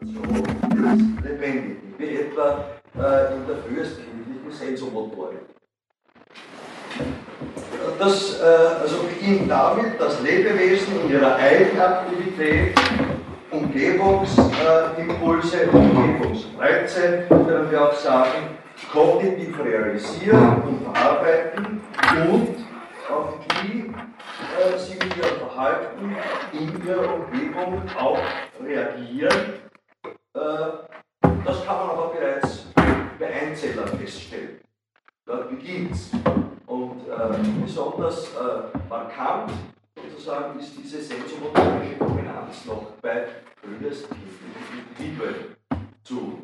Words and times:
so 0.00 0.22
lebendig, 1.24 1.78
wie 1.98 2.16
etwa 2.16 2.64
äh, 2.94 3.34
in 3.34 3.46
der 3.46 3.56
frühestkindlichen 3.66 4.50
Sensomotorik. 4.50 5.40
Das 7.98 8.40
äh, 8.40 8.44
also 8.82 9.04
beginnt 9.04 9.50
damit, 9.50 10.00
dass 10.00 10.22
Lebewesen 10.22 11.00
in 11.02 11.10
ihrer 11.10 11.36
Eigenaktivität 11.36 12.74
Umgebungsimpulse, 13.50 15.62
äh, 15.62 15.68
Umgebungsreize, 15.68 17.24
können 17.28 17.70
wir 17.70 17.88
auch 17.88 17.94
sagen, 17.94 18.58
kognitiv 18.92 19.58
realisieren 19.64 20.62
und 20.62 20.82
verarbeiten 20.82 21.80
und 22.30 22.56
auf 23.08 23.38
die 23.62 23.86
äh, 23.86 24.78
sie 24.78 24.94
mit 24.94 25.16
ihrem 25.16 25.38
Verhalten 25.38 26.16
in 26.52 26.86
ihrer 26.86 27.14
Umgebung 27.14 27.82
auch 27.98 28.18
reagieren. 28.62 29.65
Äh, 30.36 31.28
das 31.46 31.64
kann 31.64 31.78
man 31.78 31.90
aber 31.90 32.08
bereits 32.08 32.66
bei 33.18 33.32
Einzellern 33.32 33.88
feststellen. 33.88 34.60
Dort 35.24 35.48
beginnt 35.48 35.92
es. 35.92 36.10
Und 36.66 37.08
äh, 37.08 37.62
besonders 37.64 38.24
äh, 38.34 38.78
markant 38.90 39.50
sozusagen 39.96 40.60
ist 40.60 40.72
diese 40.76 41.00
sensomotorische 41.00 41.96
Dominanz 41.98 42.66
noch 42.66 42.82
bei 43.00 43.24
frühesten 43.62 44.14
Individuen 44.98 45.56
zu 46.04 46.42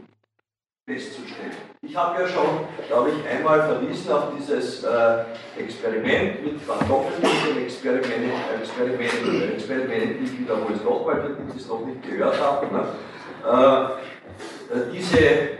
festzustellen. 0.88 1.52
Ich 1.83 1.95
habe 1.95 2.22
ja 2.22 2.28
schon, 2.28 2.66
glaube 2.88 3.11
ich, 3.11 3.28
einmal 3.28 3.61
verwiesen 3.62 4.11
auf 4.11 4.33
dieses 4.34 4.84
äh, 4.84 5.24
Experiment 5.59 6.42
mit 6.42 6.66
Van 6.66 6.78
Doppeln, 6.88 7.62
Experiment, 7.62 8.33
Experiment, 8.59 9.55
Experiment, 9.55 10.22
ich 10.22 10.38
wiederhole 10.38 10.74
es 10.74 10.83
nochmal, 10.83 11.36
die 11.52 11.59
es 11.59 11.69
noch 11.69 11.84
nicht 11.84 12.02
gehört 12.02 12.41
haben. 12.41 12.72
Ne? 12.72 12.84
Äh, 13.45 14.92
diese 14.92 15.19
äh, 15.19 15.56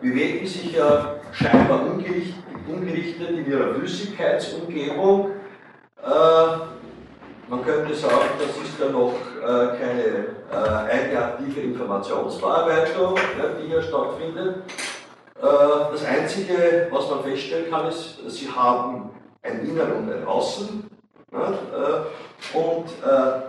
bewegen 0.00 0.46
sich 0.46 0.72
ja 0.72 1.16
scheinbar 1.32 1.82
ungerichtet, 1.84 3.30
in 3.30 3.50
ihrer 3.50 3.74
Flüssigkeitsumgebung. 3.74 5.30
Äh, 6.02 6.10
man 7.48 7.64
könnte 7.64 7.94
sagen, 7.94 8.30
das 8.38 8.56
ist 8.56 8.80
ja 8.80 8.88
noch 8.90 9.14
äh, 9.40 9.78
keine 9.78 10.26
äh, 10.50 10.90
eigenaktive 10.90 11.60
Informationsverarbeitung, 11.60 13.16
ja, 13.16 13.48
die 13.60 13.68
hier 13.68 13.82
stattfindet. 13.82 14.62
Äh, 15.40 15.92
das 15.92 16.04
Einzige, 16.04 16.88
was 16.90 17.10
man 17.10 17.22
feststellen 17.22 17.70
kann, 17.70 17.86
ist, 17.88 18.18
sie 18.28 18.48
haben 18.50 19.10
ein 19.42 19.60
Innen 19.60 19.92
und 19.92 20.12
ein 20.12 20.26
Außen. 20.26 20.90
Äh, 21.32 22.56
und 22.56 22.86
äh, 23.04 23.42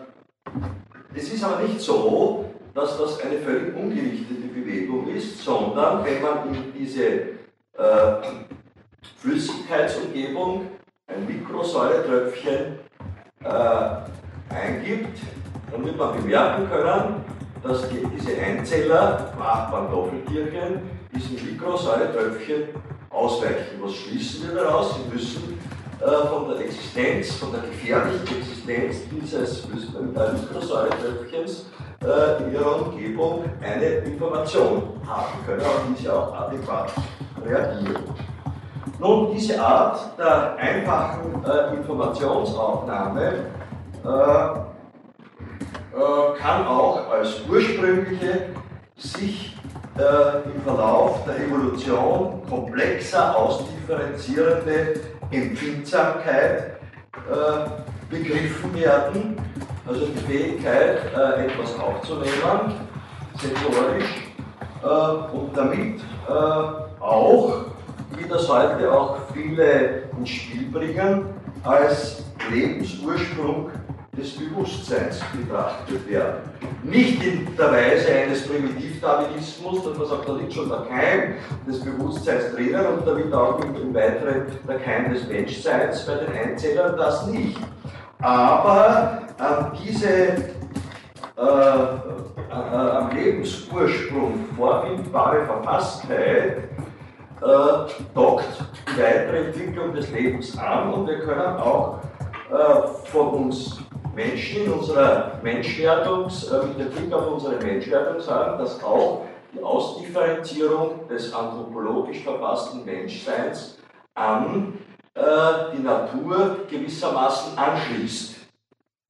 es 1.15 1.33
ist 1.33 1.43
aber 1.43 1.61
nicht 1.61 1.79
so, 1.81 2.46
dass 2.77 2.95
das 2.95 3.19
eine 3.21 3.39
völlig 3.39 3.75
ungerichtete 3.75 4.47
Bewegung 4.53 5.07
ist, 5.07 5.43
sondern 5.43 6.05
wenn 6.05 6.21
man 6.21 6.53
in 6.53 6.71
diese 6.77 7.05
äh, 7.05 8.21
Flüssigkeitsumgebung 9.19 10.67
ein 11.07 11.25
Mikrosäuretröpfchen 11.25 12.77
äh, 13.43 14.53
eingibt, 14.53 15.17
dann 15.71 15.85
wird 15.85 15.97
man 15.97 16.21
bemerken 16.21 16.69
können, 16.69 17.15
dass 17.63 17.89
die, 17.89 18.05
diese 18.15 18.39
Einzeller, 18.39 19.33
Nachbarn-Doppeltierchen, 19.39 20.81
diesen 21.15 21.47
Mikrosäuretröpfchen 21.47 22.69
ausweichen. 23.09 23.81
Was 23.81 23.95
schließen 23.95 24.49
wir 24.49 24.61
daraus? 24.61 24.97
Sie 24.97 25.11
müssen 25.11 25.59
von 25.99 26.49
der 26.49 26.65
Existenz, 26.65 27.33
von 27.33 27.51
der 27.51 27.61
gefährlichen 27.61 28.27
Existenz 28.37 28.97
dieses 29.09 29.65
äh, 29.65 30.33
Mikrosäuretröpfchens 30.41 31.65
äh, 32.03 32.43
in 32.43 32.53
ihrer 32.53 32.87
Umgebung 32.87 33.45
eine 33.61 33.85
Information 33.85 34.83
haben 35.07 35.45
können, 35.45 35.61
auf 35.61 35.81
die 35.89 36.03
sie 36.03 36.09
auch 36.09 36.33
adäquat 36.33 36.91
reagieren. 37.43 38.03
Nun, 38.99 39.31
diese 39.33 39.59
Art 39.61 40.17
der 40.17 40.55
einfachen 40.55 41.43
äh, 41.45 41.75
Informationsaufnahme 41.75 43.33
äh, 44.03 44.09
äh, 45.97 46.39
kann 46.39 46.67
auch 46.67 47.09
als 47.09 47.41
ursprüngliche 47.49 48.49
sich 48.95 49.57
äh, 49.97 50.45
im 50.45 50.61
Verlauf 50.63 51.25
der 51.25 51.39
Evolution 51.45 52.41
komplexer 52.49 53.35
ausdifferenzierende 53.35 54.99
Empfindsamkeit 55.31 56.77
äh, 57.13 57.69
begriffen 58.09 58.73
werden, 58.75 59.37
also 59.85 60.05
die 60.05 60.31
Fähigkeit, 60.31 60.99
äh, 61.15 61.45
etwas 61.45 61.77
aufzunehmen, 61.79 62.75
sensorisch, 63.39 64.23
und 65.33 65.57
damit 65.57 65.99
auch 66.99 67.65
wie 68.15 68.27
das 68.29 68.47
heute 68.47 68.91
auch 68.91 69.17
viele 69.33 70.03
ins 70.17 70.29
Spiel 70.29 70.69
bringen, 70.71 71.25
als 71.63 72.23
Lebensursprung 72.51 73.71
des 74.17 74.35
Bewusstseins 74.35 75.21
betrachtet 75.31 76.09
werden. 76.09 76.41
Nicht 76.83 77.23
in 77.23 77.55
der 77.55 77.71
Weise 77.71 78.11
eines 78.11 78.47
Primitivdarwinismus, 78.47 79.83
dass 79.83 79.97
man 79.97 80.07
sagt, 80.07 80.27
da 80.27 80.33
liegt 80.33 80.53
schon 80.53 80.69
der 80.69 80.85
Keim 80.89 81.35
des 81.67 81.79
Bewusstseins 81.81 82.55
drinnen 82.55 82.85
und 82.85 83.07
damit 83.07 83.31
auch 83.33 83.59
im 83.59 83.93
Weiteren 83.93 84.47
der 84.67 84.79
Keim 84.79 85.13
des 85.13 85.27
Menschseins 85.27 86.05
bei 86.05 86.15
den 86.15 86.33
Einzellern, 86.33 86.97
das 86.97 87.27
nicht. 87.27 87.59
Aber 88.19 89.21
an 89.37 89.71
diese 89.85 90.07
äh, 91.37 91.41
äh, 92.49 92.53
am 92.53 93.11
Lebensursprung 93.11 94.45
vorfindbare 94.57 95.45
Verfasstheit 95.45 96.57
äh, 97.41 97.93
dockt 98.15 98.45
die 98.87 98.99
weitere 98.99 99.45
Entwicklung 99.45 99.93
des 99.93 100.09
Lebens 100.11 100.57
an 100.57 100.93
und 100.93 101.07
wir 101.07 101.19
können 101.19 101.57
auch 101.57 101.99
äh, 102.49 102.87
von 103.11 103.27
uns 103.27 103.79
Menschen 104.17 104.65
in 104.65 104.71
unserer 104.71 105.39
Menschwerdungs, 105.43 106.45
äh, 106.45 106.65
mit 106.65 106.79
dem 106.79 106.89
Blick 106.89 107.13
auf 107.13 107.33
unsere 107.33 107.55
Menschwerdung 107.57 108.19
sagen, 108.19 108.57
dass 108.57 108.83
auch 108.83 109.25
die 109.53 109.61
Ausdifferenzierung 109.61 111.07
des 111.07 111.31
anthropologisch 111.31 112.23
verfassten 112.23 112.83
Menschseins 112.83 113.77
an 114.15 114.73
äh, 115.13 115.21
die 115.77 115.83
Natur 115.83 116.65
gewissermaßen 116.67 117.55
anschließt. 117.55 118.37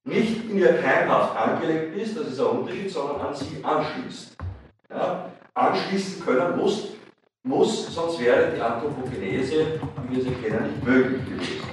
Nicht 0.04 0.50
in 0.50 0.58
ihr 0.58 0.74
keimhaft 0.74 1.34
angelegt 1.36 1.96
ist, 1.96 2.18
das 2.18 2.26
ist 2.26 2.40
ein 2.40 2.46
Unterschied, 2.46 2.90
sondern 2.90 3.20
an 3.22 3.34
sie 3.34 3.64
anschließt. 3.64 4.36
Ja? 4.90 5.30
Anschließen 5.54 6.24
können 6.24 6.58
muss 6.58 6.88
muss, 7.48 7.94
sonst 7.94 8.20
wäre 8.20 8.52
die 8.54 8.60
Anthropogenese, 8.60 9.80
wie 10.02 10.16
wir 10.16 10.22
sie 10.22 10.30
kennen, 10.32 10.70
nicht 10.70 10.84
möglich 10.84 11.24
gewesen. 11.24 11.67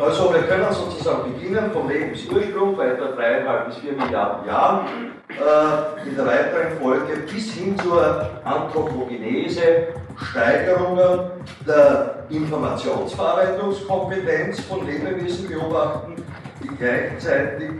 Also 0.00 0.32
wir 0.32 0.42
können 0.42 0.72
sozusagen 0.72 1.34
beginnen 1.34 1.70
vom 1.70 1.86
Lebensursprung 1.88 2.76
bei 2.76 2.88
etwa 2.88 3.06
dreieinhalb 3.08 3.66
bis 3.66 3.76
vier 3.76 3.92
Milliarden 3.92 4.46
Jahren 4.46 4.86
äh, 5.28 6.08
in 6.08 6.16
der 6.16 6.26
weiteren 6.26 6.78
Folge 6.80 7.18
bis 7.30 7.52
hin 7.52 7.78
zur 7.78 8.30
Anthropogenese, 8.44 9.88
Steigerungen 10.16 11.30
der 11.66 12.24
Informationsverarbeitungskompetenz 12.30 14.60
von 14.60 14.86
Lebewesen 14.86 15.48
beobachten, 15.48 16.24
die 16.62 16.68
gleichzeitig 16.68 17.72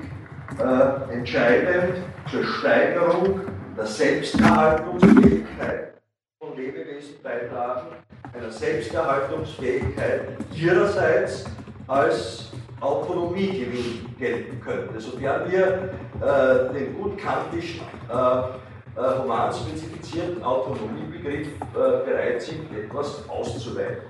äh, 0.58 1.12
entscheidend 1.12 1.94
zur 2.30 2.44
Steigerung 2.44 3.40
der 3.76 3.86
Selbsterhaltungsfähigkeit 3.86 5.94
von 6.38 6.56
Lebewesen 6.56 7.14
beitragen, 7.22 7.88
einer 8.34 8.50
Selbsterhaltungsfähigkeit 8.50 10.22
ihrerseits 10.54 11.44
als 11.86 12.50
Autonomiegewinn 12.80 14.06
gelten 14.18 14.60
könnte, 14.60 15.00
sofern 15.00 15.50
wir 15.50 15.90
äh, 16.20 16.74
den 16.74 16.96
gut 17.00 17.18
kantischen 17.18 17.80
äh, 18.08 18.14
äh, 18.14 19.22
humanspezifizierten 19.22 20.42
Autonomiebegriff 20.42 21.46
äh, 21.46 22.04
bereit 22.04 22.42
sind, 22.42 22.66
etwas 22.76 23.22
auszuweiten. 23.28 24.02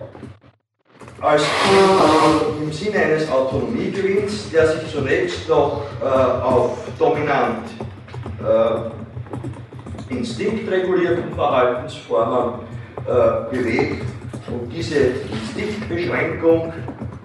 Als 1.20 1.42
äh, 1.42 2.62
im 2.62 2.72
Sinne 2.72 2.96
eines 2.96 3.30
Autonomiegewinns, 3.30 4.50
der 4.50 4.66
sich 4.68 4.90
zunächst 4.90 5.48
noch 5.48 5.82
äh, 6.02 6.06
auf 6.06 6.78
dominant 6.98 7.68
instinktregulierten 10.08 11.32
Verhaltensformen 11.34 12.54
äh, 13.06 13.54
bewegt. 13.54 14.04
Und 14.48 14.68
diese 14.72 14.98
Instinktbeschränkung 15.30 16.72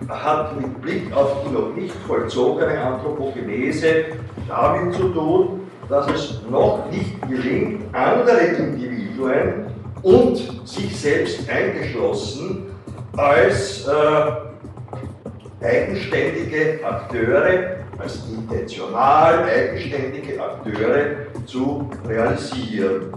hat 0.09 0.59
mit 0.59 0.81
Blick 0.81 1.13
auf 1.15 1.43
die 1.43 1.53
noch 1.53 1.73
nicht 1.75 1.93
vollzogene 2.07 2.79
Anthropogenese 2.81 4.05
damit 4.47 4.95
zu 4.95 5.09
tun, 5.09 5.67
dass 5.89 6.07
es 6.09 6.41
noch 6.49 6.89
nicht 6.91 7.21
gelingt, 7.27 7.83
andere 7.93 8.39
Individuen 8.39 9.67
und 10.03 10.37
sich 10.65 10.97
selbst 10.99 11.49
eingeschlossen 11.49 12.67
als 13.15 13.87
äh, 13.87 15.65
eigenständige 15.65 16.79
Akteure 16.85 17.77
als 17.97 18.23
intentional 18.29 19.43
eigenständige 19.43 20.41
Akteure 20.41 21.15
zu 21.45 21.89
realisieren. 22.07 23.13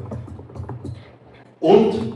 Und 1.60 2.14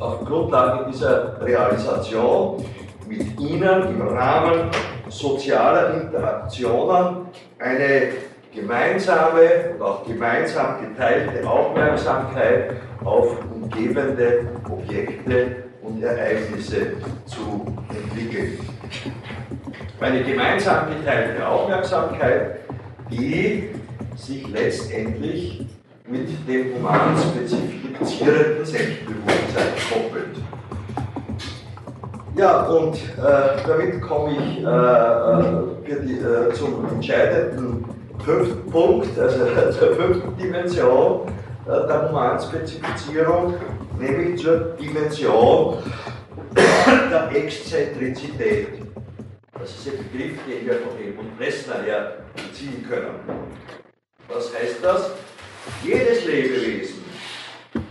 auf 0.00 0.24
Grundlage 0.24 0.90
dieser 0.90 1.40
Realisation 1.44 2.64
mit 3.06 3.38
ihnen 3.38 3.88
im 3.88 4.02
Rahmen 4.02 4.70
sozialer 5.08 6.02
Interaktionen 6.02 7.26
eine 7.58 8.08
gemeinsame 8.54 9.74
und 9.74 9.82
auch 9.82 10.06
gemeinsam 10.06 10.76
geteilte 10.80 11.46
Aufmerksamkeit 11.46 12.76
auf 13.04 13.36
umgebende 13.52 14.46
Objekte 14.70 15.64
und 15.82 16.02
Ereignisse 16.02 16.92
zu 17.26 17.66
entwickeln. 17.88 18.58
Eine 20.00 20.22
gemeinsam 20.22 20.86
geteilte 20.88 21.46
Aufmerksamkeit, 21.46 22.60
die 23.10 23.70
sich 24.16 24.46
letztendlich 24.48 25.66
mit 26.06 26.28
dem 26.46 26.74
human 26.74 27.16
spezifizierenden 27.16 28.64
Selbstbewusstsein 28.64 29.72
koppelt. 29.90 30.36
Ja, 32.36 32.62
und 32.62 32.96
äh, 32.96 33.62
damit 33.64 34.02
komme 34.02 34.32
ich 34.32 34.58
äh, 34.58 34.66
äh 34.66 36.00
die, 36.04 36.14
äh, 36.14 36.52
zum 36.52 36.84
entscheidenden 36.88 37.84
fünften 38.24 38.70
Punkt, 38.70 39.16
also 39.16 39.38
zur 39.78 39.94
fünften 39.94 40.36
Dimension 40.36 41.28
äh, 41.66 41.86
der 41.86 42.08
Humanspezifizierung, 42.08 43.54
nämlich 44.00 44.42
zur 44.42 44.74
Dimension 44.80 45.76
der 46.56 47.30
Exzentrizität. 47.36 48.68
Das 49.52 49.70
ist 49.70 49.86
ein 49.86 49.98
Begriff, 50.10 50.36
den 50.48 50.66
wir 50.66 50.74
von 50.74 50.98
Helmut 50.98 51.38
Bressner 51.38 51.82
her 51.84 52.12
beziehen 52.34 52.84
können. 52.88 53.14
Was 54.28 54.52
heißt 54.52 54.82
das? 54.82 55.12
Jedes 55.84 56.24
Lebewesen, 56.24 57.04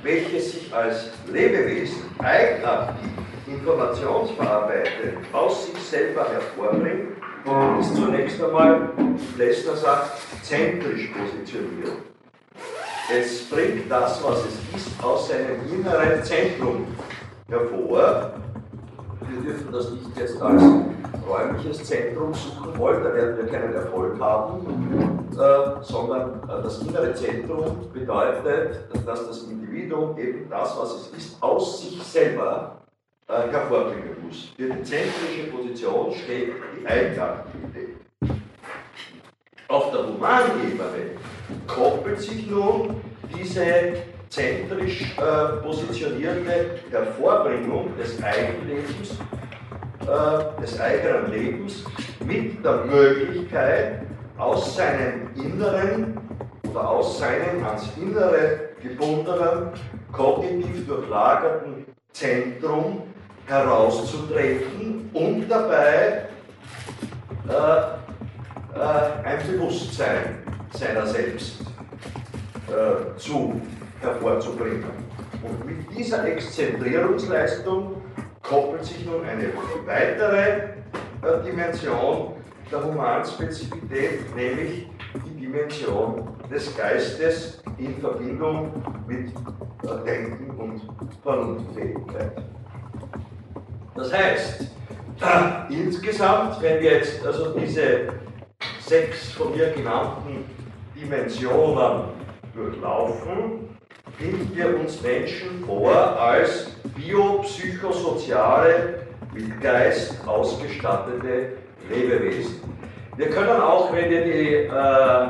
welches 0.03 0.51
sich 0.51 0.73
als 0.73 1.11
Lebewesen 1.31 2.01
eigenartig 2.19 3.09
informationsverarbeitet 3.47 5.17
aus 5.31 5.65
sich 5.65 5.77
selber 5.77 6.25
hervorbringt, 6.29 7.17
ist 7.79 7.95
zunächst 7.95 8.41
einmal, 8.41 8.89
Lester 9.37 9.75
sagt, 9.75 10.11
zentrisch 10.41 11.11
positioniert. 11.11 11.97
Es 13.13 13.49
bringt 13.49 13.91
das, 13.91 14.23
was 14.23 14.45
es 14.45 14.75
ist, 14.75 15.03
aus 15.03 15.27
seinem 15.27 15.59
inneren 15.69 16.23
Zentrum 16.23 16.87
hervor. 17.49 18.31
Wir 19.29 19.41
dürfen 19.41 19.71
das 19.71 19.91
nicht 19.91 20.17
jetzt 20.17 20.41
als 20.41 20.63
räumliches 21.27 21.83
Zentrum 21.83 22.33
suchen 22.33 22.77
wollen, 22.77 23.03
da 23.03 23.13
werden 23.13 23.37
wir 23.37 23.47
keinen 23.47 23.73
Erfolg 23.73 24.19
haben, 24.19 25.27
äh, 25.31 25.83
sondern 25.83 26.41
äh, 26.43 26.63
das 26.63 26.81
innere 26.81 27.13
Zentrum 27.13 27.89
bedeutet, 27.93 28.87
dass 29.05 29.27
das 29.27 29.43
Individuum 29.43 30.17
eben 30.17 30.49
das, 30.49 30.77
was 30.77 30.95
es 30.95 31.17
ist, 31.17 31.43
aus 31.43 31.81
sich 31.81 32.01
selber 32.03 32.82
äh, 33.27 33.51
hervorbringen 33.51 34.15
muss. 34.25 34.53
Für 34.55 34.69
die 34.69 34.83
zentrische 34.83 35.51
Position 35.51 36.13
steht 36.13 36.53
die 36.79 36.87
Eigenaktivität. 36.87 37.97
Auf 39.67 39.91
der 39.91 40.07
Humanebene 40.07 41.17
koppelt 41.67 42.19
sich 42.19 42.47
nun 42.47 43.01
diese 43.35 43.93
zentrisch 44.29 45.15
äh, 45.17 45.61
positionierte 45.61 46.79
Hervorbringung 46.91 47.95
des 47.97 48.21
Eigenlebens, 48.21 49.17
äh, 50.01 50.61
des 50.61 50.79
eigenen 50.79 51.31
Lebens 51.31 51.85
mit 52.25 52.63
der 52.63 52.85
Möglichkeit, 52.85 54.01
aus 54.37 54.75
seinem 54.75 55.29
Inneren 55.35 56.17
oder 56.69 56.89
aus 56.89 57.19
seinem 57.19 57.63
ans 57.63 57.89
Innere 57.97 58.69
gebundenen, 58.81 59.69
kognitiv 60.11 60.87
durchlagerten 60.87 61.85
Zentrum 62.11 63.03
herauszutreten 63.47 65.09
und 65.13 65.47
dabei 65.49 66.25
äh, 67.47 67.51
äh, 67.51 69.25
ein 69.25 69.39
Bewusstsein 69.51 70.39
seiner 70.71 71.05
selbst 71.05 71.61
äh, 72.67 73.17
zu 73.17 73.61
hervorzubringen. 74.01 74.85
Und 75.43 75.65
mit 75.65 75.97
dieser 75.97 76.25
Exzentrierungsleistung 76.25 78.01
koppelt 78.41 78.85
sich 78.85 79.05
nun 79.05 79.25
eine 79.25 79.49
weitere 79.85 80.49
äh, 81.21 81.43
Dimension 81.45 82.33
der 82.71 82.83
Humanspezifität, 82.83 84.35
nämlich 84.35 84.87
die 85.25 85.41
Dimension 85.41 86.27
des 86.51 86.75
Geistes 86.75 87.61
in 87.77 87.99
Verbindung 87.99 88.71
mit 89.07 89.29
äh, 89.29 90.05
Denken 90.05 90.49
und 90.57 90.81
Vernunftfähigkeit. 91.21 92.43
Das 93.95 94.11
heißt, 94.11 94.67
insgesamt, 95.69 96.61
wenn 96.61 96.81
wir 96.81 96.93
jetzt 96.93 97.25
also 97.25 97.57
diese 97.57 98.09
sechs 98.81 99.31
von 99.33 99.55
mir 99.55 99.69
genannten 99.71 100.43
Dimensionen 100.95 102.05
durchlaufen, 102.55 103.69
finden 104.17 104.55
wir 104.55 104.79
uns 104.79 105.01
Menschen 105.01 105.63
vor 105.65 105.95
als 106.19 106.71
biopsychosoziale, 106.95 109.03
mit 109.33 109.61
Geist 109.61 110.15
ausgestattete 110.27 111.57
Lebewesen. 111.89 112.61
Wir 113.17 113.29
können 113.29 113.61
auch, 113.61 113.91
wenn 113.91 114.09
wir 114.09 114.23
die, 114.23 114.53
äh, 114.65 115.27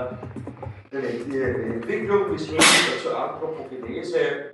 die, 0.92 1.24
die 1.30 1.42
Entwicklung 1.42 2.32
bis 2.32 2.48
hin 2.48 2.60
zur 3.02 3.18
Anthropogenese 3.18 4.20
äh, 4.20 4.54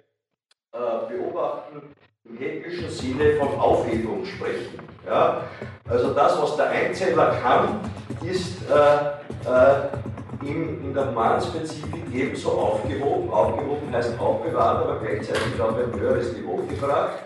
beobachten, 1.09 1.81
im 2.30 2.38
hegelischen 2.38 2.90
Sinne 2.90 3.36
von 3.40 3.60
Aufhebung 3.60 4.26
sprechen. 4.26 4.80
Ja? 5.06 5.44
Also 5.88 6.14
das, 6.14 6.42
was 6.42 6.56
der 6.56 6.70
Einzeller 6.70 7.36
kann, 7.42 7.80
ist 8.24 8.58
äh, 8.70 9.50
äh, 9.50 10.48
in, 10.48 10.86
in 10.86 10.94
der 10.94 11.10
Humanspezifik 11.10 12.06
ebenso 12.14 12.52
aufgehoben. 12.52 13.30
Aufgehoben 13.31 13.92
heißt 13.92 14.20
aufbewahrt, 14.20 14.84
aber 14.84 15.00
gleichzeitig 15.00 15.60
auf 15.60 15.76
ein 15.78 16.00
höheres 16.00 16.34
Niveau 16.34 16.58
gebracht, 16.70 17.20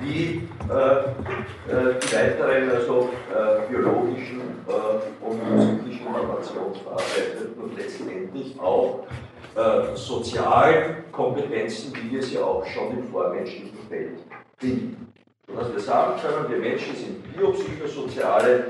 wie 0.00 0.48
äh, 0.70 0.72
äh 0.72 1.94
die 2.00 2.14
weiteren 2.14 2.70
also, 2.70 3.10
äh, 3.30 3.70
biologischen 3.70 4.40
äh, 4.68 5.24
und 5.24 5.40
psychischen 5.80 6.06
Informationsverarbeitenden 6.06 7.54
und 7.62 7.76
letztendlich 7.76 8.60
auch 8.60 9.06
äh, 9.54 9.96
sozialen 9.96 11.10
Kompetenzen, 11.12 11.92
wie 11.94 12.10
wir 12.12 12.22
sie 12.22 12.38
auch 12.38 12.64
schon 12.66 12.98
im 12.98 13.08
vormenschlichen 13.08 13.78
Feld 13.88 14.18
finden. 14.58 15.12
Sodass 15.46 15.72
wir 15.72 15.80
sagen 15.80 16.20
können, 16.20 16.50
wir 16.50 16.58
Menschen 16.58 16.96
sind 16.96 17.36
biopsychosoziale 17.36 18.66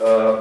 äh, 0.00 0.32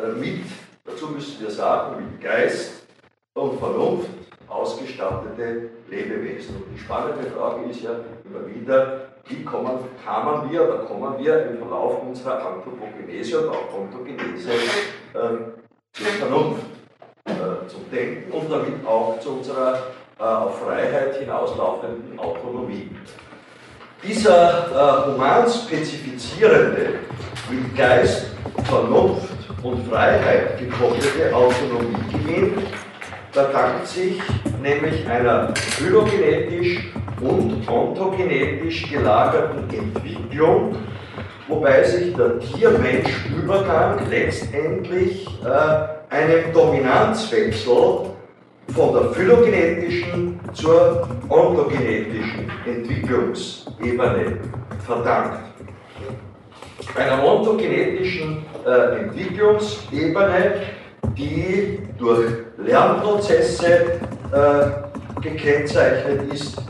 äh, 0.00 0.12
mit, 0.18 0.44
dazu 0.84 1.08
müssen 1.08 1.40
wir 1.40 1.50
sagen, 1.50 2.04
mit 2.04 2.20
Geist 2.20 2.86
und 3.34 3.58
Vernunft 3.58 4.08
ausgestattete 4.48 5.70
Lebewesen. 5.88 6.56
Und 6.56 6.64
die 6.74 6.78
spannende 6.78 7.30
Frage 7.30 7.68
ist 7.70 7.82
ja 7.82 7.90
immer 8.24 8.46
wieder, 8.46 9.10
wie 9.26 9.44
kommen, 9.44 9.78
kamen 10.04 10.50
wir 10.50 10.64
oder 10.64 10.78
kommen 10.78 11.18
wir 11.18 11.50
im 11.50 11.58
Verlauf 11.58 12.02
unserer 12.02 12.46
Anthropogenese 12.46 13.40
und 13.40 13.48
auch 13.50 13.78
Ontogenese 13.78 14.52
äh, 14.52 15.18
zur 15.92 16.06
Vernunft? 16.06 16.69
Denken 17.90 18.32
und 18.32 18.50
damit 18.50 18.86
auch 18.86 19.18
zu 19.20 19.30
unserer 19.30 19.78
äh, 20.18 20.22
auf 20.22 20.60
Freiheit 20.60 21.16
hinauslaufenden 21.18 22.18
Autonomie. 22.18 22.90
Dieser 24.02 25.06
äh, 25.06 25.12
human 25.12 25.46
spezifizierende, 25.48 27.00
mit 27.50 27.76
Geist, 27.76 28.26
Vernunft 28.64 29.28
und 29.62 29.86
Freiheit 29.88 30.58
gekoppelte 30.58 31.34
Autonomiegewinn 31.34 32.54
verdankt 33.32 33.86
sich 33.86 34.20
nämlich 34.62 35.06
einer 35.06 35.54
phylogenetisch 35.54 36.92
und 37.20 37.68
ontogenetisch 37.68 38.90
gelagerten 38.90 39.68
Entwicklung, 39.70 40.76
wobei 41.50 41.82
sich 41.84 42.14
der 42.14 42.38
Tier-Mensch-Übergang 42.38 44.08
letztendlich 44.08 45.26
äh, 45.44 46.14
einem 46.14 46.52
Dominanzwechsel 46.52 48.10
von 48.74 48.92
der 48.94 49.10
phylogenetischen 49.12 50.38
zur 50.52 51.08
ontogenetischen 51.28 52.50
Entwicklungsebene 52.64 54.38
verdankt. 54.86 55.40
Einer 56.94 57.24
ontogenetischen 57.24 58.44
äh, 58.64 59.00
Entwicklungsebene, 59.00 60.62
die 61.16 61.80
durch 61.98 62.30
Lernprozesse 62.58 64.00
äh, 64.32 65.20
gekennzeichnet 65.20 66.32
ist, 66.32 66.62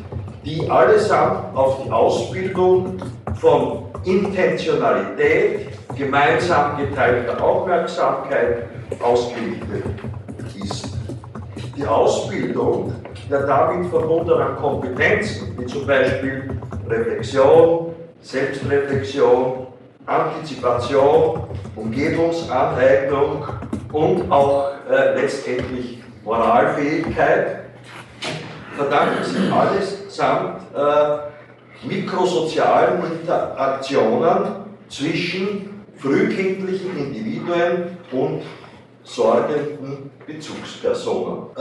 die 0.45 0.69
allesamt 0.69 1.57
auf 1.57 1.83
die 1.85 1.91
Ausbildung 1.91 2.99
von 3.41 3.85
Intentionalität, 4.05 5.69
gemeinsam 5.97 6.79
geteilter 6.79 7.43
Aufmerksamkeit 7.43 8.65
ausgerichtet 9.03 9.85
ist. 10.63 10.89
Die 11.77 11.87
Ausbildung 11.87 12.93
der 13.31 13.47
damit 13.47 13.89
verbundenen 13.91 14.57
Kompetenzen, 14.57 15.57
wie 15.59 15.67
zum 15.67 15.87
Beispiel 15.87 16.51
Reflexion, 16.89 17.95
Selbstreflexion, 18.23 19.67
Antizipation, 20.07 21.45
Umgebungsaneignung 21.77 23.45
und 23.93 24.31
auch 24.33 24.73
äh, 24.91 25.21
letztendlich 25.21 26.03
Moralfähigkeit, 26.25 27.61
verdanken 28.77 29.25
sich 29.25 29.51
allesamt 30.21 30.63
äh, 30.75 31.87
mikrosozialen 31.87 33.03
Interaktionen 33.21 34.67
zwischen 34.89 35.83
frühkindlichen 35.97 36.97
Individuen 36.97 37.99
und 38.13 38.43
sorgenden 39.03 40.11
Bezugspersonen. 40.27 41.45
Äh, 41.57 41.61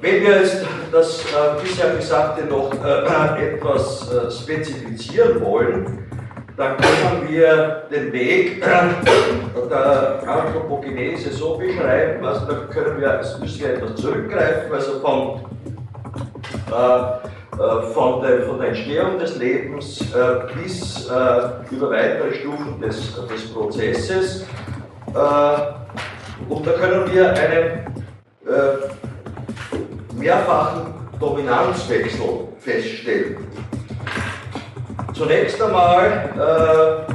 wenn 0.00 0.22
wir 0.22 0.40
jetzt 0.40 0.64
das 0.90 1.20
äh, 1.20 1.62
bisher 1.62 1.94
Gesagte 1.94 2.44
noch 2.46 2.72
äh, 2.84 3.54
etwas 3.54 4.10
äh, 4.10 4.30
spezifizieren 4.30 5.44
wollen, 5.44 6.06
dann 6.56 6.76
können 6.76 7.28
wir 7.28 7.84
den 7.88 8.12
Weg 8.12 8.60
der 8.60 10.22
Anthropogenese 10.26 11.30
so 11.30 11.56
beschreiben, 11.56 12.24
also 12.24 12.46
da 12.46 12.54
können 12.72 13.00
wir, 13.00 13.20
müssen 13.38 13.60
wir 13.60 13.74
etwas 13.74 13.94
zurückgreifen, 13.94 14.72
also 14.72 14.98
von, 14.98 15.40
äh, 16.72 16.74
äh, 16.74 17.28
von, 17.92 18.22
der, 18.22 18.42
von 18.42 18.58
der 18.58 18.68
Entstehung 18.68 19.18
des 19.18 19.36
Lebens 19.36 20.00
äh, 20.14 20.54
bis 20.54 21.08
äh, 21.08 21.74
über 21.74 21.90
weitere 21.90 22.34
Stufen 22.34 22.80
des, 22.80 23.14
des 23.28 23.52
Prozesses. 23.52 24.46
Äh, 25.14 26.48
und 26.48 26.66
da 26.66 26.72
können 26.72 27.12
wir 27.12 27.30
einen 27.30 28.04
äh, 28.46 28.78
mehrfachen 30.14 30.94
Dominanzwechsel 31.18 32.48
feststellen. 32.60 33.36
Zunächst 35.14 35.60
einmal, 35.60 37.06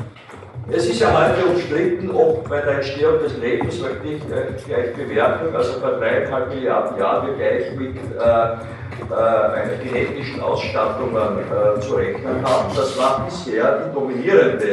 äh, 0.69 0.75
es 0.75 0.87
ist 0.87 0.99
ja 0.99 1.11
heute 1.13 1.45
umstritten, 1.45 2.11
ob 2.11 2.49
bei 2.49 2.59
der 2.61 2.75
Entstehung 2.75 3.19
des 3.19 3.37
Lebens, 3.37 3.79
möchte 3.79 4.07
ich 4.07 4.21
äh, 4.23 4.53
gleich 4.65 4.93
bewerten, 4.95 5.55
also 5.55 5.79
bei 5.79 5.91
dreieinhalb 5.91 6.49
Milliarden 6.49 6.99
Jahren 6.99 7.27
wir 7.27 7.35
gleich 7.35 7.75
mit 7.77 7.95
äh, 7.95 8.19
äh 8.19 8.57
einer 9.11 9.75
genetischen 9.83 10.41
Ausstattung 10.41 11.15
äh, 11.15 11.79
zu 11.79 11.95
rechnen 11.95 12.43
haben. 12.43 12.75
Das 12.75 12.97
war 12.97 13.25
bisher 13.25 13.85
die 13.85 13.93
dominierende 13.93 14.67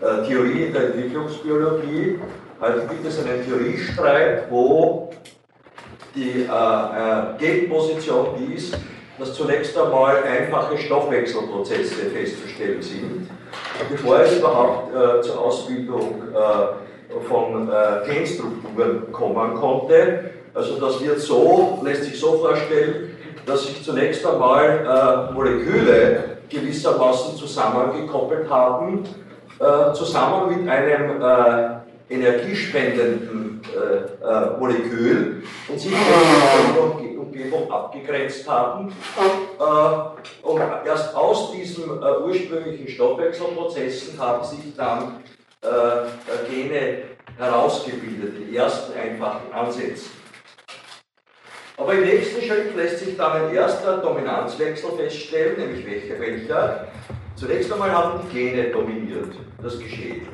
äh, 0.00 0.26
Theorie 0.26 0.64
in 0.64 0.72
der 0.72 0.86
Entwicklungsbiologie. 0.86 2.18
Heute 2.60 2.86
gibt 2.88 3.06
es 3.06 3.18
einen 3.18 3.44
Theoriestreit, 3.44 4.50
wo 4.50 5.10
die 6.14 6.46
Gegenposition 7.38 8.52
ist, 8.54 8.76
dass 9.20 9.34
zunächst 9.34 9.76
einmal 9.78 10.22
einfache 10.24 10.78
Stoffwechselprozesse 10.78 12.06
festzustellen 12.06 12.82
sind, 12.82 13.30
bevor 13.90 14.20
es 14.20 14.38
überhaupt 14.38 14.94
äh, 14.94 15.20
zur 15.20 15.38
Ausbildung 15.38 16.22
äh, 16.34 17.20
von 17.28 17.68
äh, 17.68 18.10
Genstrukturen 18.10 19.12
kommen 19.12 19.54
konnte. 19.54 20.30
Also 20.54 20.80
das 20.80 21.02
wird 21.04 21.20
so, 21.20 21.80
lässt 21.84 22.04
sich 22.04 22.18
so 22.18 22.38
vorstellen, 22.38 23.09
dass 23.50 23.66
sich 23.66 23.82
zunächst 23.82 24.24
einmal 24.24 25.28
äh, 25.30 25.32
Moleküle 25.32 26.38
gewissermaßen 26.48 27.36
zusammengekoppelt 27.36 28.48
haben, 28.48 29.04
äh, 29.58 29.92
zusammen 29.92 30.56
mit 30.56 30.68
einem 30.68 31.20
äh, 31.20 31.80
energiespendenden 32.12 33.62
Molekül 34.58 35.44
und 35.68 35.78
sich 35.78 35.92
Umgebung 37.40 37.70
abgegrenzt 37.70 38.48
haben. 38.48 38.92
Äh, 39.58 40.46
und 40.46 40.62
erst 40.84 41.14
aus 41.14 41.52
diesen 41.52 41.84
äh, 41.84 42.18
ursprünglichen 42.24 42.88
Stoffwechselprozessen 42.88 44.18
haben 44.18 44.44
sich 44.44 44.76
dann 44.76 45.22
äh, 45.62 46.48
Gene 46.50 47.02
herausgebildet, 47.38 48.34
die 48.38 48.56
ersten 48.56 48.98
einfachen 48.98 49.52
Ansätze. 49.52 50.10
Aber 51.80 51.94
im 51.94 52.04
nächsten 52.04 52.42
Schritt 52.42 52.76
lässt 52.76 52.98
sich 52.98 53.16
dann 53.16 53.32
ein 53.32 53.54
erster 53.54 53.98
Dominanzwechsel 53.98 54.90
feststellen, 54.98 55.58
nämlich 55.58 55.86
welcher, 55.86 56.20
welcher 56.20 56.86
Zunächst 57.40 57.72
einmal 57.72 57.90
haben 57.90 58.20
die 58.22 58.36
Gene 58.36 58.64
dominiert 58.64 59.32
das 59.62 59.78
Geschehen. 59.78 60.28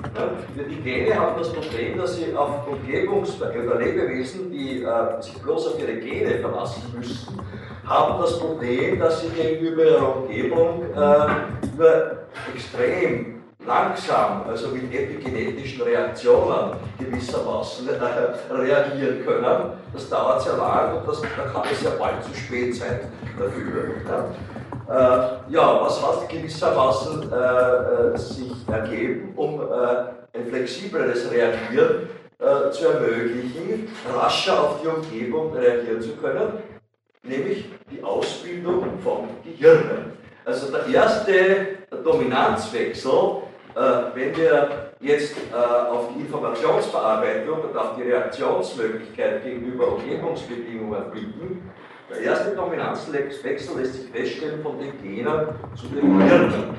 Die 0.68 0.82
Gene 0.82 1.14
haben 1.14 1.38
das 1.38 1.52
Problem, 1.52 1.96
dass 1.96 2.16
sie 2.16 2.34
auf 2.34 2.66
Umgebungs- 2.66 3.36
oder 3.36 3.78
Lebewesen, 3.78 4.50
die 4.50 4.82
äh, 4.82 5.22
sich 5.22 5.40
bloß 5.40 5.68
auf 5.68 5.80
ihre 5.80 5.94
Gene 5.98 6.40
verlassen 6.40 6.82
müssen, 6.98 7.40
haben 7.84 8.20
das 8.20 8.40
Problem, 8.40 8.98
dass 8.98 9.20
sie 9.20 9.28
gegenüber 9.28 9.84
ihrer 9.84 10.16
Umgebung 10.16 10.82
äh, 10.96 11.76
nur 11.76 12.16
extrem 12.52 13.35
langsam, 13.66 14.44
also 14.48 14.68
mit 14.68 14.92
epigenetischen 14.94 15.82
Reaktionen 15.82 16.76
gewissermaßen 16.98 17.88
äh, 17.88 18.54
reagieren 18.54 19.24
können. 19.24 19.72
Das 19.92 20.08
dauert 20.08 20.42
sehr 20.42 20.56
lang 20.56 20.98
und 20.98 21.08
das, 21.08 21.20
da 21.20 21.42
kann 21.52 21.62
es 21.70 21.82
ja 21.82 21.90
bald 21.98 22.22
zu 22.22 22.34
spät 22.34 22.74
sein 22.74 23.00
dafür. 23.38 23.96
Ja. 24.08 24.28
Äh, 24.88 25.52
ja, 25.52 25.80
was 25.80 26.00
hat 26.00 26.28
gewissermaßen 26.28 27.32
äh, 27.32 28.14
äh, 28.14 28.16
sich 28.16 28.52
ergeben, 28.70 29.32
um 29.34 29.60
äh, 29.60 30.36
ein 30.38 30.46
flexibleres 30.48 31.28
Reagieren 31.30 32.08
äh, 32.38 32.70
zu 32.70 32.86
ermöglichen, 32.86 33.88
rascher 34.14 34.62
auf 34.62 34.80
die 34.80 34.86
Umgebung 34.86 35.52
reagieren 35.54 36.00
zu 36.00 36.10
können, 36.16 36.52
nämlich 37.24 37.64
die 37.90 38.02
Ausbildung 38.04 38.84
von 39.02 39.28
Gehirnen. 39.42 40.12
Also 40.44 40.70
der 40.70 40.86
erste 40.86 41.34
Dominanzwechsel, 42.04 43.42
wenn 43.76 44.34
wir 44.34 44.92
jetzt 45.00 45.36
auf 45.52 46.08
die 46.14 46.22
Informationsverarbeitung 46.22 47.60
und 47.60 47.76
auf 47.76 47.94
die 47.96 48.02
Reaktionsmöglichkeit 48.04 49.44
gegenüber 49.44 49.92
Umgebungsbedingungen 49.92 51.10
blicken, 51.10 51.70
der 52.08 52.20
erste 52.20 52.54
Dominanzwechsel 52.54 53.80
lässt 53.80 53.94
sich 53.94 54.10
feststellen 54.10 54.62
von 54.62 54.78
den 54.78 54.92
Genen 55.02 55.48
zu 55.74 55.86
den 55.88 56.20
Hirnen. 56.20 56.76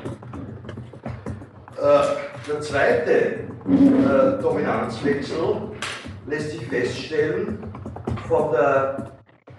Äh, 1.75 2.47
der 2.47 2.61
zweite 2.61 3.11
äh, 3.11 4.41
Dominanzwechsel 4.41 5.71
lässt 6.27 6.51
sich 6.51 6.65
feststellen 6.67 7.59
von 8.27 8.51
der, 8.53 9.11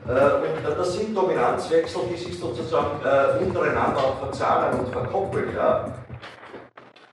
äh, 0.06 0.10
und 0.10 0.78
das 0.78 0.94
sind 0.94 1.14
Dominanzwechsel, 1.14 2.00
die 2.10 2.16
sich 2.16 2.38
sozusagen 2.40 3.00
äh, 3.04 3.44
untereinander 3.44 3.98
auch 3.98 4.18
verzahnen 4.20 4.80
und 4.80 4.88
verkoppeln. 4.88 5.54
Ja. 5.54 5.84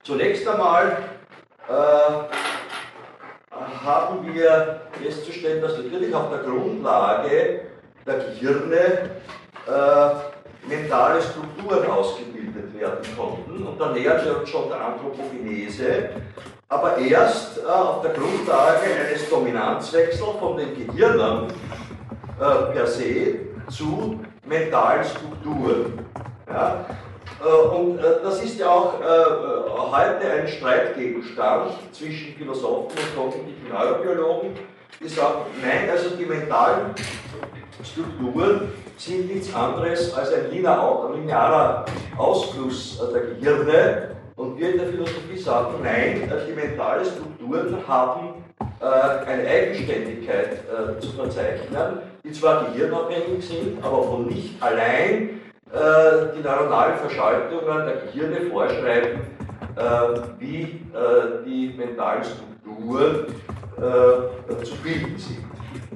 Zunächst 0.06 0.46
einmal 0.46 0.98
äh, 1.68 1.72
haben 3.84 4.32
wir 4.32 4.82
festzustellen, 5.02 5.60
dass 5.60 5.76
natürlich 5.78 6.14
auf 6.14 6.30
der 6.30 6.44
Grundlage 6.44 7.62
der 8.06 8.14
Gehirne 8.14 9.10
äh, 9.66 10.10
mentale 10.68 11.20
Strukturen 11.20 11.90
ausgebildet 11.90 12.72
werden 12.78 13.04
konnten. 13.16 13.66
Und 13.66 13.80
da 13.80 13.90
nähern 13.90 14.24
wir 14.24 14.38
uns 14.38 14.48
schon 14.48 14.68
der 14.68 14.80
Anthropogenese, 14.80 16.10
aber 16.68 16.98
erst 16.98 17.58
äh, 17.58 17.66
auf 17.66 18.02
der 18.02 18.12
Grundlage 18.12 18.86
eines 19.08 19.28
Dominanzwechsels 19.28 20.20
von 20.38 20.56
den 20.56 20.86
Gehirnen 20.86 21.48
äh, 22.38 22.72
per 22.72 22.86
se 22.86 23.40
zu 23.68 24.20
mentalen 24.44 25.04
Strukturen. 25.04 25.98
Ja? 26.46 26.86
Äh, 27.46 27.76
und 27.76 27.98
äh, 27.98 28.02
das 28.22 28.42
ist 28.42 28.58
ja 28.58 28.68
auch 28.68 28.94
äh, 29.00 29.04
heute 29.04 30.30
ein 30.30 30.48
Streitgegenstand 30.48 31.72
zwischen 31.92 32.34
Philosophen 32.34 32.98
und 32.98 33.16
kognitiven 33.16 33.68
Neurobiologen, 33.70 34.50
die 35.00 35.08
sagen, 35.08 35.42
nein, 35.62 35.88
also 35.90 36.10
die 36.16 36.24
mentalen 36.24 36.94
Strukturen 37.84 38.72
sind 38.96 39.32
nichts 39.32 39.54
anderes 39.54 40.12
als 40.14 40.32
ein 40.32 40.50
linearer 40.50 41.84
Ausfluss 42.16 43.00
der 43.12 43.20
Gehirne. 43.22 44.16
Und 44.36 44.58
wir 44.58 44.72
in 44.72 44.78
der 44.78 44.88
Philosophie 44.88 45.38
sagen, 45.38 45.74
nein, 45.82 46.30
die 46.48 46.52
mentalen 46.52 47.04
Strukturen 47.04 47.76
haben 47.86 48.44
eine 48.80 49.46
Eigenständigkeit 49.46 50.62
zu 51.00 51.08
verzeichnen, 51.10 51.98
die 52.24 52.32
zwar 52.32 52.64
gehirnabhängig 52.66 53.46
sind, 53.46 53.82
aber 53.82 54.02
von 54.02 54.26
nicht 54.26 54.62
allein 54.62 55.40
die 55.72 56.42
neuronalen 56.42 56.96
Verschaltungen 56.98 57.86
der 57.86 57.96
Gehirne 58.06 58.50
vorschreiben, 58.50 59.20
wie 60.38 60.86
die 61.44 61.74
mentalen 61.76 62.22
Strukturen 62.24 63.26
zu 63.76 64.76
bilden 64.82 65.18
sind. 65.18 65.44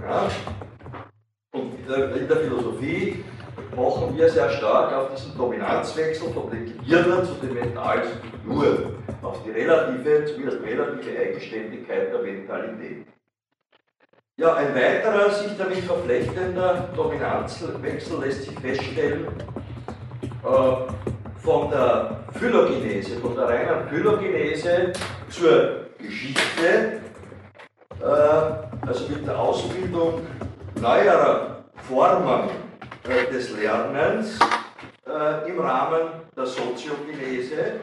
Ja? 0.01 0.29
Und 1.53 1.75
in 1.87 2.29
der, 2.29 2.37
Philosophie 2.37 3.25
pochen 3.75 4.17
wir 4.17 4.29
sehr 4.29 4.51
stark 4.51 4.93
auf 4.93 5.15
diesen 5.15 5.37
Dominanzwechsel 5.37 6.31
von 6.33 6.51
den 6.51 6.67
Gehirnen 6.67 7.25
zu 7.25 7.35
den 7.35 7.55
Mentalstrukturen, 7.55 8.97
auf 9.23 9.43
die 9.45 9.51
relative, 9.51 10.25
zumindest 10.27 10.63
relative 10.63 11.19
Eigenständigkeit 11.19 12.13
der 12.13 12.23
Mentalität. 12.23 13.07
Ja, 14.41 14.55
ein 14.55 14.75
weiterer 14.75 15.31
sich 15.31 15.55
damit 15.59 15.85
verflechtender 15.85 16.89
Dominanzwechsel 16.97 18.21
lässt 18.23 18.45
sich 18.45 18.59
feststellen 18.59 19.27
äh, 20.43 21.41
von 21.43 21.71
der 21.71 22.25
Phylogenese, 22.39 23.19
von 23.19 23.37
der 23.37 23.49
reinen 23.49 23.87
Phylogenese 23.91 24.95
zur 25.29 25.89
Geschichte, 25.99 27.03
äh, 28.01 28.89
also 28.89 29.09
mit 29.11 29.27
der 29.27 29.39
Ausbildung 29.39 30.27
neuerer 30.81 31.65
Formen 31.87 32.49
äh, 33.11 33.31
des 33.31 33.55
Lernens 33.59 34.39
äh, 35.07 35.51
im 35.51 35.61
Rahmen 35.61 36.13
der 36.35 36.47
Soziogenese. 36.47 37.81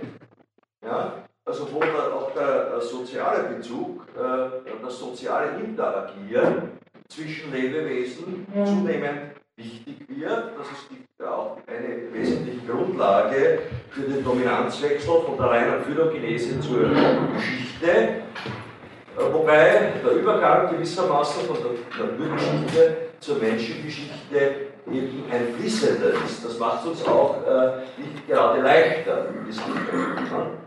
Ja, 0.84 1.14
also 1.48 1.68
wo 1.72 1.80
der, 1.80 2.13
auch 2.13 2.32
der 2.34 2.82
soziale 2.82 3.44
Bezug, 3.44 4.01
äh, 4.16 4.84
das 4.84 5.00
soziale 5.00 5.60
Interagieren 5.63 6.72
zwischen 7.08 7.54
Lebewesen 7.54 8.46
zunehmend 8.66 9.32
wichtig 9.56 9.96
wird. 10.10 10.51
Das 10.58 10.68
ist 10.68 10.89
die, 10.92 11.24
auch 11.25 11.58
eine 11.66 12.13
wesentliche 12.13 12.66
Grundlage 12.68 13.60
für 13.89 14.01
den 14.01 14.24
Dominanzwechsel 14.24 15.22
von 15.22 15.38
der 15.38 15.48
reinen 15.48 15.84
Phylogenese 15.84 16.60
zur 16.60 16.89
Geschichte. 17.34 17.88
Äh, 17.88 19.34
wobei 19.34 19.94
der 20.04 20.12
Übergang 20.12 20.70
gewissermaßen 20.70 21.46
von 21.46 21.58
der 21.63 22.06
Naturgeschichte 22.06 22.98
zur 23.20 23.38
Menschengeschichte 23.38 24.68
eben 24.92 25.24
ein 25.32 25.54
fließender 25.58 26.10
ist. 26.25 26.46
Das 26.46 26.60
macht 26.60 26.82
es 26.82 26.89
uns 26.89 27.08
auch 27.08 27.38
äh, 27.48 28.01
nicht 28.01 28.27
gerade 28.27 28.62
leichter 28.62 29.27
in 29.30 29.46
diesem 29.46 29.74
ne? 29.74 30.67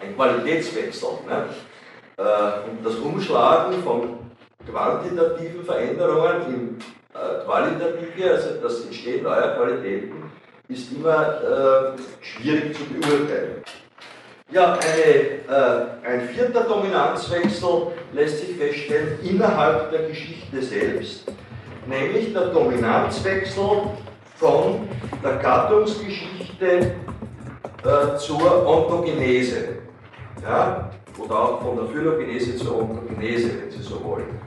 Ein 0.00 0.14
Qualitätswechsel. 0.14 1.08
Ne? 1.26 1.46
Äh, 2.16 2.70
und 2.70 2.84
das 2.84 2.96
Umschlagen 2.96 3.82
von 3.82 4.18
quantitativen 4.70 5.64
Veränderungen 5.64 6.42
in 6.46 6.78
äh, 7.14 7.44
qualitative, 7.44 8.30
also 8.30 8.50
das 8.62 8.84
Entstehen 8.84 9.24
neuer 9.24 9.54
Qualitäten, 9.56 10.30
ist 10.68 10.92
immer 10.92 11.96
äh, 11.96 12.24
schwierig 12.24 12.76
zu 12.76 12.84
beurteilen. 12.84 13.62
Ja, 14.52 14.74
eine, 14.74 16.04
äh, 16.04 16.06
ein 16.06 16.28
vierter 16.28 16.64
Dominanzwechsel 16.64 17.92
lässt 18.12 18.40
sich 18.40 18.56
feststellen 18.56 19.18
innerhalb 19.22 19.90
der 19.90 20.08
Geschichte 20.08 20.62
selbst, 20.62 21.24
nämlich 21.86 22.32
der 22.32 22.46
Dominanzwechsel 22.46 23.82
von 24.36 24.88
der 25.22 25.36
Gattungsgeschichte 25.36 26.94
äh, 27.84 28.16
zur 28.16 28.66
Ontogenese. 28.66 29.68
Ja? 30.42 30.90
Oder 31.18 31.38
auch 31.38 31.62
von 31.62 31.76
der 31.76 31.86
Phylogenese 31.86 32.56
zur 32.56 32.82
Ontogenese, 32.82 33.50
wenn 33.60 33.70
Sie 33.70 33.82
so 33.82 34.02
wollen. 34.04 34.40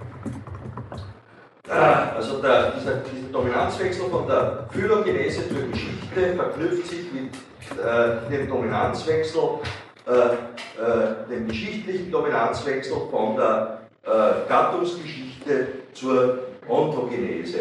Ah, 1.69 2.13
also 2.15 2.41
der, 2.41 2.71
dieser, 2.71 2.95
dieser, 2.95 3.31
Dominanzwechsel 3.31 4.09
von 4.09 4.27
der 4.27 4.67
Phylogenese 4.71 5.47
zur 5.47 5.67
Geschichte 5.71 6.35
verknüpft 6.35 6.87
sich 6.87 7.11
mit 7.11 7.33
äh, 7.79 8.29
dem 8.29 8.47
Dominanzwechsel, 8.47 9.41
äh, 10.05 10.11
äh, 10.11 11.29
dem 11.29 11.47
geschichtlichen 11.47 12.11
Dominanzwechsel 12.11 12.97
von 13.09 13.37
der 13.37 13.79
äh, 14.03 14.47
Gattungsgeschichte 14.47 15.67
zur 15.93 16.39
Ontogenese. 16.67 17.59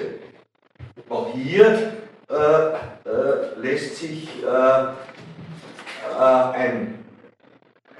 Auch 1.08 1.32
hier 1.32 1.92
äh, 2.28 2.34
äh, 2.34 3.60
lässt 3.60 3.96
sich 3.96 4.28
ein, 6.62 7.04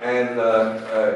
ein 0.01 0.41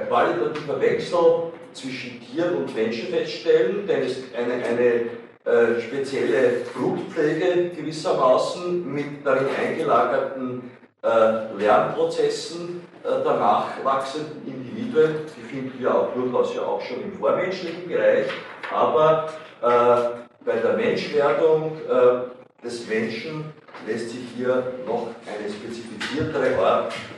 qualitativer 0.08 0.80
Wechsel 0.80 1.52
zwischen 1.72 2.20
Tieren 2.20 2.56
und 2.56 2.74
Menschen 2.74 3.08
feststellen, 3.08 3.86
denn 3.86 4.02
es 4.02 4.22
eine, 4.34 4.54
eine 4.64 5.10
äh, 5.46 5.80
spezielle 5.80 6.62
Blutpflege 6.74 7.70
gewissermaßen 7.70 8.92
mit 8.92 9.24
darin 9.24 9.46
eingelagerten 9.56 10.70
äh, 11.04 11.56
Lernprozessen 11.56 12.80
äh, 13.04 13.22
der 13.22 13.34
nachwachsenden 13.34 14.44
Individuen, 14.44 15.14
die 15.36 15.42
finden 15.42 15.78
wir 15.78 15.94
auch 15.94 16.12
durchaus 16.14 16.52
ja 16.52 16.62
auch 16.62 16.80
schon 16.80 17.00
im 17.00 17.12
vormenschlichen 17.12 17.86
Bereich, 17.86 18.26
aber 18.74 19.28
äh, 19.62 20.44
bei 20.44 20.56
der 20.56 20.72
Menschwerdung 20.72 21.76
äh, 21.88 22.64
des 22.64 22.88
Menschen 22.88 23.44
lässt 23.86 24.10
sich 24.10 24.24
hier 24.36 24.72
noch 24.84 25.08
eine 25.26 25.48
spezifiziertere 25.48 26.58
Art 26.58 26.92
äh, 26.92 27.15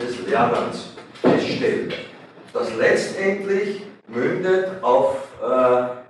des 0.00 0.26
Lernens 0.26 0.94
feststellen. 1.22 1.92
Das 2.52 2.74
letztendlich 2.76 3.82
mündet 4.06 4.68
auf 4.82 5.16
äh, 5.42 6.02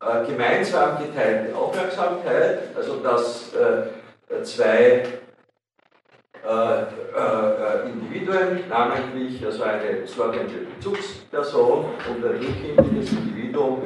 äh, 0.00 0.26
gemeinsam 0.26 0.98
geteilte 0.98 1.56
Aufmerksamkeit, 1.56 2.60
also 2.76 2.96
dass 2.96 3.52
äh, 3.54 4.42
zwei 4.44 5.04
äh, 6.46 6.82
äh, 6.82 7.90
Individuen, 7.90 8.68
namentlich 8.68 9.44
also 9.44 9.64
eine 9.64 10.06
sorgende 10.06 10.54
Bezugsperson 10.76 11.86
und 12.08 12.24
ein 12.24 12.30
rückkindliches 12.30 13.12
Individuum, 13.12 13.82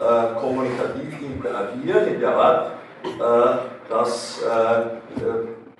äh, 0.00 0.40
kommunikativ 0.40 1.20
interagieren 1.22 2.14
in 2.14 2.20
der 2.20 2.36
Art, 2.36 2.72
dass 3.88 4.42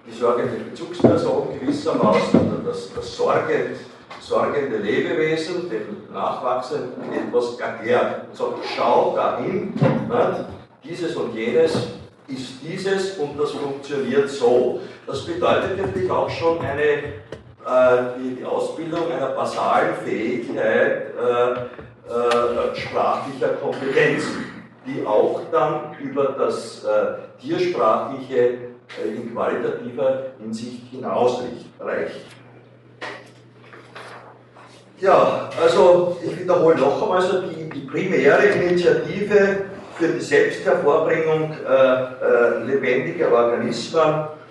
die 0.06 0.12
sorgende 0.12 0.56
Bezugsperson 0.56 1.58
gewissermaßen 1.60 2.64
das, 2.64 2.92
das 2.94 3.16
sorgend 3.16 3.76
sorgende 4.20 4.78
Lebewesen, 4.78 5.68
dem 5.68 6.12
Nachwachsenden 6.12 7.12
etwas 7.12 7.58
erklärt. 7.58 8.28
Und 8.28 8.36
sagt, 8.36 8.58
schau 8.76 9.14
dahin, 9.14 9.74
nicht? 9.74 10.44
dieses 10.82 11.14
und 11.16 11.34
jenes 11.34 11.74
ist 12.26 12.62
dieses 12.62 13.18
und 13.18 13.38
das 13.38 13.50
funktioniert 13.50 14.30
so. 14.30 14.80
Das 15.06 15.24
bedeutet 15.26 15.78
natürlich 15.78 16.10
auch 16.10 16.30
schon 16.30 16.58
eine, 16.60 16.82
äh, 16.82 17.12
die, 18.18 18.36
die, 18.36 18.44
Ausbildung 18.44 19.12
einer 19.12 19.28
basalen 19.28 19.94
Fähigkeit 20.04 21.12
äh, 21.14 21.52
äh, 21.52 22.74
sprachlicher 22.74 23.48
Kompetenzen, 23.60 24.46
die 24.86 25.04
auch 25.06 25.42
dann 25.52 25.96
über 26.00 26.34
das 26.38 26.82
äh, 26.84 27.40
Tiersprachliche 27.40 28.73
in 29.04 29.32
qualitativer 29.32 30.32
Hinsicht 30.38 30.90
hinausreicht. 30.90 31.66
Ja, 35.00 35.50
also 35.60 36.16
ich 36.24 36.38
wiederhole 36.38 36.76
noch 36.76 37.02
einmal, 37.02 37.18
also 37.18 37.42
die, 37.42 37.68
die 37.68 37.80
primäre 37.80 38.46
Initiative 38.46 39.64
für 39.96 40.08
die 40.08 40.20
Selbsthervorbringung 40.20 41.52
äh, 41.52 41.74
äh, 41.74 42.64
lebendiger 42.64 43.32
Organismen 43.32 44.00
äh, 44.00 44.43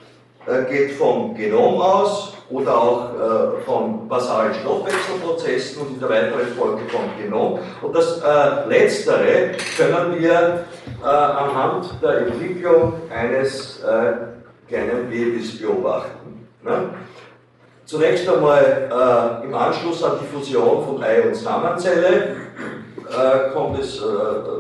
geht 0.69 0.91
vom 0.93 1.36
Genom 1.36 1.79
aus 1.79 2.34
oder 2.49 2.75
auch 2.75 3.10
äh, 3.13 3.62
von 3.65 4.08
basalen 4.08 4.53
Stoffwechselprozessen 4.53 5.82
und 5.82 5.93
in 5.93 5.99
der 5.99 6.10
weiteren 6.10 6.47
Folge 6.58 6.82
vom 6.89 7.01
Genom. 7.17 7.60
Und 7.82 7.95
das 7.95 8.21
äh, 8.21 8.67
Letztere 8.67 9.51
können 9.77 10.19
wir 10.19 10.65
äh, 11.01 11.06
anhand 11.08 12.01
der 12.01 12.27
Entwicklung 12.27 12.93
eines 13.10 13.82
kleinen 14.67 15.10
Babys 15.10 15.60
beobachten. 15.60 16.47
Ne? 16.63 16.89
Zunächst 17.86 18.27
einmal 18.29 18.89
äh, 18.89 19.45
im 19.45 19.53
Anschluss 19.53 20.03
an 20.03 20.13
die 20.21 20.25
Fusion 20.25 20.86
von 20.86 21.03
Ei- 21.03 21.21
und 21.21 21.36
Samenzelle 21.36 22.36
äh, 23.10 23.53
kommt 23.53 23.79
es 23.79 23.99
äh, 23.99 24.03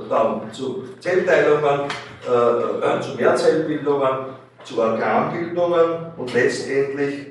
dann 0.09 0.41
zu 0.51 0.83
Zellteilungen, 0.99 1.87
äh, 2.25 3.01
zu 3.01 3.15
Mehrzellbildungen, 3.15 4.32
zu 4.63 4.79
Organbildungen 4.79 6.13
und 6.17 6.33
letztendlich 6.33 7.27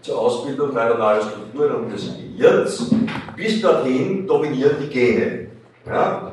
zur 0.00 0.18
Ausbildung 0.18 0.74
neuronaler 0.74 1.22
Strukturen 1.22 1.84
und 1.84 1.92
des 1.92 2.10
Gehirns. 2.16 2.94
Bis 3.36 3.60
dorthin 3.60 4.26
dominieren 4.26 4.76
die 4.80 4.88
Gene, 4.88 5.46
ja, 5.86 6.32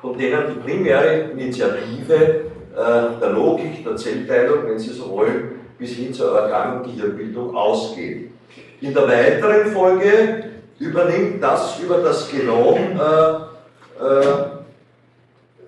von 0.00 0.16
denen 0.16 0.54
die 0.54 0.60
primäre 0.60 1.30
Initiative 1.32 2.14
äh, 2.14 3.20
der 3.20 3.30
Logik, 3.30 3.84
der 3.84 3.96
Zellteilung, 3.96 4.68
wenn 4.68 4.78
Sie 4.78 4.90
so 4.90 5.10
wollen, 5.10 5.60
bis 5.78 5.92
hin 5.92 6.14
zur 6.14 6.32
Organ- 6.32 6.78
und 6.78 6.84
Gehirnbildung 6.84 7.54
ausgehen. 7.56 8.32
In 8.80 8.94
der 8.94 9.08
weiteren 9.08 9.66
Folge 9.72 10.44
übernimmt 10.78 11.42
das 11.42 11.78
über 11.80 11.98
das 11.98 12.30
Genom 12.30 12.78
äh, 12.78 14.04
äh, 14.04 14.46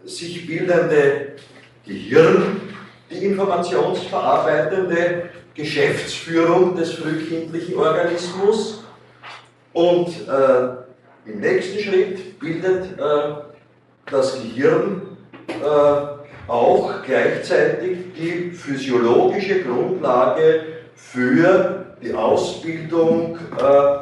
sich 0.04 0.46
bildende 0.46 1.32
Gehirn 1.86 2.61
die 3.12 3.26
informationsverarbeitende 3.26 5.28
Geschäftsführung 5.54 6.74
des 6.76 6.94
frühkindlichen 6.94 7.76
Organismus. 7.76 8.84
Und 9.72 10.08
äh, 10.28 11.30
im 11.30 11.40
nächsten 11.40 11.78
Schritt 11.78 12.38
bildet 12.38 12.98
äh, 12.98 13.34
das 14.10 14.42
Gehirn 14.42 15.02
äh, 15.48 15.52
auch 16.48 16.94
gleichzeitig 17.06 17.98
die 18.18 18.50
physiologische 18.50 19.62
Grundlage 19.62 20.64
für 20.94 21.86
die 22.02 22.14
Ausbildung 22.14 23.38
äh, 23.58 23.98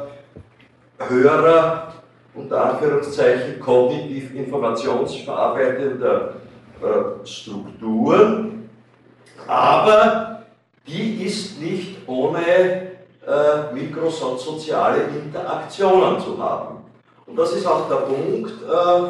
höherer, 1.07 1.93
unter 2.33 2.71
Anführungszeichen, 2.71 3.59
kognitiv 3.59 4.33
informationsverarbeitender 4.33 6.35
äh, 6.81 7.25
Strukturen, 7.25 8.60
aber 9.51 10.43
die 10.87 11.25
ist 11.25 11.59
nicht 11.59 12.07
ohne 12.07 12.39
äh, 12.39 13.73
mikrosoziale 13.73 15.01
Interaktionen 15.13 16.21
zu 16.21 16.41
haben. 16.41 16.77
Und 17.25 17.37
das 17.37 17.51
ist 17.51 17.67
auch 17.67 17.89
der 17.89 17.97
Punkt, 17.97 18.49
äh, 18.49 19.01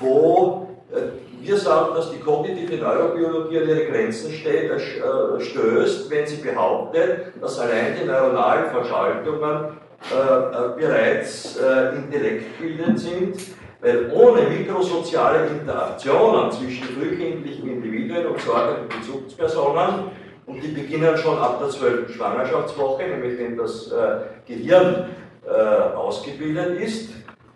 wo 0.00 0.66
äh, 0.90 1.44
wir 1.46 1.58
sagen, 1.58 1.94
dass 1.94 2.10
die 2.10 2.20
kognitive 2.20 2.82
Neurobiologie 2.82 3.58
an 3.58 3.68
ihre 3.68 3.86
Grenzen 3.86 4.32
steht, 4.32 4.70
äh, 4.70 5.40
stößt, 5.40 6.10
wenn 6.10 6.26
sie 6.26 6.36
behauptet, 6.36 7.34
dass 7.42 7.58
allein 7.58 7.94
die 8.00 8.06
neuronalen 8.06 8.70
Verschaltungen 8.70 9.76
äh, 10.10 10.80
bereits 10.80 11.58
äh, 11.58 11.96
intellektbildend 11.96 12.98
sind, 12.98 13.36
weil 13.82 14.10
ohne 14.12 14.42
mikrosoziale 14.42 15.48
Interaktionen 15.48 16.50
zwischen 16.52 16.84
frühkindlichen 16.84 17.68
Individuen 17.68 18.26
und 18.26 18.40
sorgenden 18.40 18.88
Bezugspersonen, 18.88 20.10
und 20.46 20.62
die 20.62 20.68
beginnen 20.68 21.16
schon 21.16 21.38
ab 21.38 21.60
der 21.60 21.68
12. 21.68 22.14
Schwangerschaftswoche, 22.14 23.04
nämlich 23.04 23.38
wenn 23.38 23.56
das 23.56 23.92
äh, 23.92 24.20
Gehirn 24.46 25.10
äh, 25.46 25.50
ausgebildet 25.94 26.80
ist, 26.80 27.12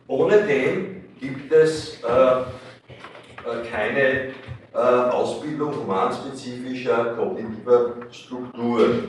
ohne 0.06 0.42
den 0.42 1.04
gibt 1.20 1.52
es 1.52 2.00
äh, 2.02 2.06
äh, 2.06 3.68
keine 3.70 4.28
äh, 4.72 5.10
Ausbildung 5.10 5.74
humanspezifischer 5.74 7.16
kognitiver 7.16 7.94
Strukturen. 8.10 9.08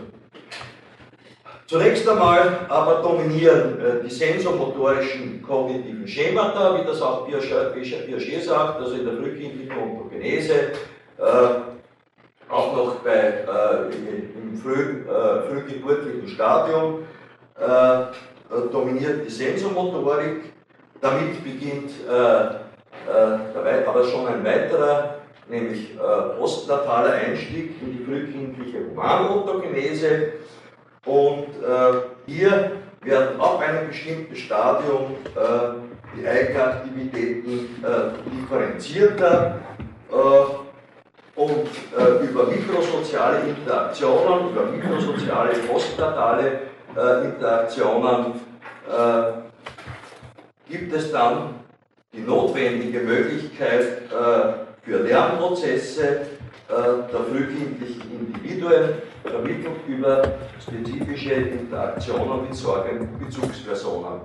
Zunächst 1.68 2.08
einmal 2.08 2.66
aber 2.70 3.02
dominieren 3.02 3.80
äh, 3.82 4.04
die 4.04 4.10
sensomotorischen 4.10 5.42
kognitiven 5.42 6.08
Schemata, 6.08 6.80
wie 6.80 6.88
das 6.88 7.02
auch 7.02 7.28
Piaget 7.28 8.44
sagt, 8.44 8.80
also 8.80 8.96
in 8.96 9.06
der 9.06 9.16
frühkindlichen 9.16 9.78
Ontogenese, 9.78 10.72
auch 12.50 12.76
noch 12.76 12.96
bei, 13.04 13.44
im 13.92 14.56
früh, 14.58 15.04
frühgeburtlichen 15.50 16.28
Stadium, 16.28 17.00
dominiert 18.72 19.26
die 19.26 19.32
Sensomotorik. 19.32 20.54
Damit 21.02 21.44
beginnt 21.44 21.92
äh, 22.08 23.88
aber 23.88 24.04
schon 24.04 24.28
ein 24.28 24.44
weiterer, 24.44 25.16
nämlich 25.48 25.96
äh, 25.96 26.38
postnataler 26.38 27.14
Einstieg 27.14 27.76
in 27.82 27.98
die 27.98 28.04
frühkindliche 28.04 28.90
Humanontogenese. 28.90 30.34
Und 31.08 31.48
äh, 31.64 32.02
hier 32.26 32.72
werden 33.02 33.40
ab 33.40 33.60
einem 33.60 33.88
bestimmten 33.88 34.36
Stadium 34.36 35.16
äh, 35.36 36.18
die 36.18 36.28
Eigenaktivitäten 36.28 37.82
äh, 37.82 38.32
differenzierter 38.36 39.60
äh, 40.12 41.40
und 41.40 41.68
äh, 41.98 42.26
über 42.26 42.48
mikrosoziale 42.48 43.40
Interaktionen, 43.48 44.50
über 44.52 44.66
mikrosoziale 44.66 45.54
postnatale 45.60 46.60
Interaktionen 47.24 48.42
gibt 50.68 50.94
es 50.94 51.12
dann 51.12 51.56
die 52.12 52.22
notwendige 52.22 53.02
Möglichkeit 53.02 54.02
äh, 54.10 54.54
für 54.84 55.04
Lernprozesse 55.04 56.08
äh, 56.08 56.22
der 56.70 57.20
frühkindlichen 57.30 58.12
Individuen 58.12 58.90
vermittelt 59.30 59.76
über 59.88 60.22
spezifische 60.60 61.34
Interaktionen 61.34 62.44
mit 62.44 62.56
Sorgenbezugspersonen. 62.56 64.22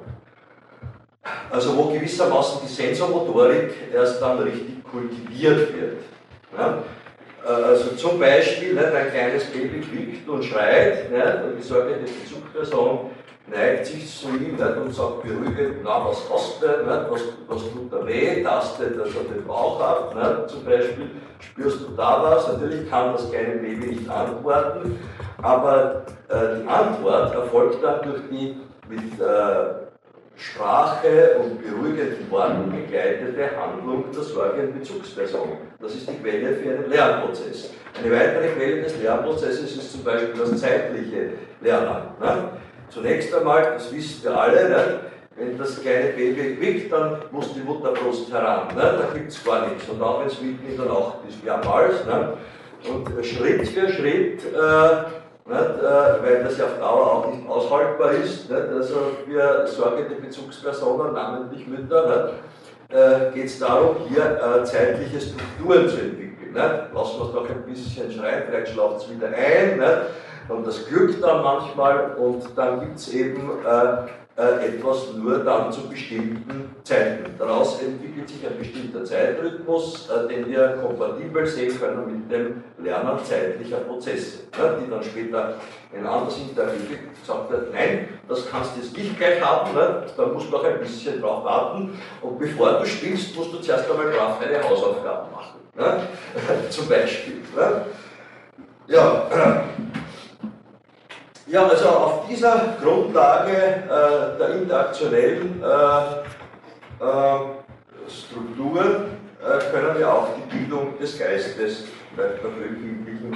Also 1.50 1.76
wo 1.76 1.84
gewissermaßen 1.84 2.60
die 2.64 2.72
Sensormotorik 2.72 3.74
erst 3.92 4.20
dann 4.20 4.38
richtig 4.38 4.82
kultiviert 4.84 5.72
wird. 5.74 6.02
Ja? 6.56 6.82
Also 7.46 7.96
zum 7.96 8.20
Beispiel, 8.20 8.78
ein 8.78 9.10
kleines 9.10 9.44
Baby 9.46 9.80
quiekt 9.80 10.28
und 10.28 10.44
schreit, 10.44 11.10
und 11.10 11.58
die 11.58 11.62
sorgende 11.62 12.00
Bezugsperson 12.00 13.10
neigt 13.46 13.86
sich 13.86 14.20
zu 14.20 14.28
ihm 14.28 14.56
und 14.58 14.94
sagt 14.94 15.22
beruhigend, 15.22 15.78
na, 15.84 16.06
was 16.06 16.18
hast 16.32 16.62
du, 16.62 16.66
nicht, 16.66 17.10
was, 17.10 17.20
was 17.48 17.62
tut 17.72 17.92
da 17.92 18.06
weh, 18.06 18.42
tastet 18.42 18.96
er 18.96 19.04
den 19.04 19.46
Bauch 19.46 19.80
ab, 19.80 20.14
nicht, 20.14 20.50
zum 20.50 20.64
Beispiel, 20.64 21.10
spürst 21.40 21.80
du 21.80 21.88
da 21.96 22.22
was? 22.22 22.48
Natürlich 22.48 22.88
kann 22.88 23.12
das 23.12 23.30
kleine 23.30 23.56
Baby 23.56 23.86
nicht 23.86 24.08
antworten, 24.08 24.98
aber 25.42 26.02
äh, 26.28 26.60
die 26.62 26.68
Antwort 26.68 27.34
erfolgt 27.34 27.82
dann 27.82 28.02
durch 28.02 28.22
die 28.30 28.56
mit 28.88 29.20
äh, 29.20 29.82
Sprache 30.36 31.36
und 31.40 31.62
beruhigenden 31.62 32.30
Worten 32.30 32.70
begleitete 32.70 33.50
Handlung 33.56 34.04
der 34.12 34.22
sorgenden 34.22 34.78
Bezugsperson. 34.78 35.48
Das 35.80 35.94
ist 35.94 36.08
die 36.08 36.16
Quelle 36.16 36.54
für 36.54 36.70
einen 36.70 36.90
Lernprozess. 36.90 37.70
Eine 37.98 38.12
weitere 38.12 38.48
Quelle 38.48 38.82
des 38.82 39.00
Lernprozesses 39.00 39.76
ist 39.76 39.92
zum 39.92 40.04
Beispiel 40.04 40.34
das 40.38 40.60
zeitliche 40.60 41.32
Lernen. 41.60 42.06
Ne? 42.20 42.48
Zunächst 42.92 43.34
einmal, 43.34 43.72
das 43.74 43.90
wissen 43.92 44.22
wir 44.22 44.38
alle, 44.38 44.68
ne? 44.68 45.00
wenn 45.36 45.56
das 45.56 45.80
kleine 45.80 46.10
Baby 46.10 46.56
quickt, 46.56 46.92
dann 46.92 47.22
muss 47.30 47.54
die 47.54 47.60
Mutterbrust 47.60 48.30
heran. 48.30 48.68
Ne? 48.74 48.82
Da 48.82 49.08
gibt 49.14 49.30
es 49.30 49.42
gar 49.42 49.66
nichts. 49.66 49.88
Und 49.88 50.02
auch 50.02 50.20
wenn 50.20 50.26
es 50.26 50.40
mitten 50.40 50.68
in 50.68 50.76
der 50.76 50.86
Nacht 50.86 51.16
ist, 51.26 51.42
mehrmals. 51.42 52.04
Ne? 52.04 52.34
Und 52.86 53.24
Schritt 53.24 53.66
für 53.68 53.88
Schritt, 53.88 54.44
äh, 54.44 55.20
nicht, 55.44 55.82
äh, 55.82 56.22
weil 56.22 56.44
das 56.44 56.58
ja 56.58 56.66
auf 56.66 56.78
Dauer 56.78 57.12
auch 57.12 57.32
nicht 57.32 57.48
aushaltbar 57.48 58.12
ist, 58.12 58.50
nicht? 58.50 58.60
also 58.60 58.94
für 59.24 59.66
sorgende 59.66 60.14
Bezugspersonen, 60.16 61.14
namentlich 61.14 61.66
Mütter, 61.66 62.34
äh, 62.90 63.32
geht 63.32 63.46
es 63.46 63.58
darum, 63.58 63.96
hier 64.08 64.22
äh, 64.22 64.64
zeitliche 64.64 65.20
Strukturen 65.20 65.88
zu 65.88 65.96
entwickeln. 65.96 66.54
Lassen 66.54 66.92
wir 66.92 67.26
es 67.26 67.32
doch 67.32 67.48
ein 67.48 67.62
bisschen 67.64 68.12
schreien, 68.12 68.42
vielleicht 68.48 68.72
schlaft 68.72 68.98
es 68.98 69.10
wieder 69.10 69.28
ein. 69.28 69.82
Und 70.48 70.66
das 70.66 70.86
glückt 70.86 71.22
dann 71.22 71.42
manchmal 71.42 72.14
und 72.14 72.44
dann 72.56 72.80
gibt 72.80 72.96
es 72.96 73.12
eben 73.12 73.50
äh, 73.64 74.08
äh, 74.34 74.66
etwas 74.66 75.12
nur 75.12 75.40
dann 75.40 75.70
zu 75.70 75.88
bestimmten 75.90 76.74
Zeiten. 76.84 77.34
Daraus 77.38 77.82
entwickelt 77.82 78.30
sich 78.30 78.46
ein 78.46 78.56
bestimmter 78.56 79.04
Zeitrhythmus, 79.04 80.08
äh, 80.08 80.26
den 80.26 80.48
wir 80.48 80.78
kompatibel 80.82 81.46
sehen 81.46 81.78
können 81.78 82.06
mit 82.06 82.32
dem 82.32 82.64
Lernen 82.82 83.18
zeitlicher 83.22 83.76
Prozesse, 83.78 84.44
ne, 84.58 84.78
die 84.80 84.90
dann 84.90 85.02
später 85.02 85.56
ein 85.94 86.06
anderes 86.06 86.38
Interview 86.38 86.80
gesagt 87.20 87.50
wird, 87.50 87.74
nein, 87.74 88.08
das 88.26 88.50
kannst 88.50 88.74
du 88.74 88.80
jetzt 88.80 88.96
nicht 88.96 89.18
gleich 89.18 89.38
haben, 89.44 89.74
ne, 89.74 90.06
da 90.16 90.26
musst 90.26 90.46
du 90.46 90.52
noch 90.52 90.64
ein 90.64 90.80
bisschen 90.80 91.20
drauf 91.20 91.44
warten 91.44 91.98
und 92.22 92.38
bevor 92.38 92.80
du 92.80 92.86
spielst, 92.86 93.36
musst 93.36 93.52
du 93.52 93.58
zuerst 93.58 93.90
einmal 93.90 94.06
brav 94.06 94.38
deine 94.40 94.66
Hausaufgaben 94.66 95.30
machen. 95.30 95.60
Ne, 95.76 96.08
zum 96.70 96.88
Beispiel. 96.88 97.42
Ne. 97.54 97.84
Ja, 98.86 99.26
ja, 101.46 101.66
also 101.66 101.88
auf 101.88 102.28
dieser 102.28 102.76
Grundlage 102.82 103.52
äh, 103.52 104.38
der 104.38 104.48
interaktionellen 104.60 105.62
äh, 105.62 107.04
äh, 107.04 107.38
Struktur 108.08 108.80
äh, 108.80 109.72
können 109.72 109.98
wir 109.98 110.12
auch 110.12 110.28
die 110.36 110.56
Bildung 110.56 110.98
des 111.00 111.18
Geistes 111.18 111.84
bei 112.16 112.22
der 112.22 112.38
frühkindlichen, 112.38 113.32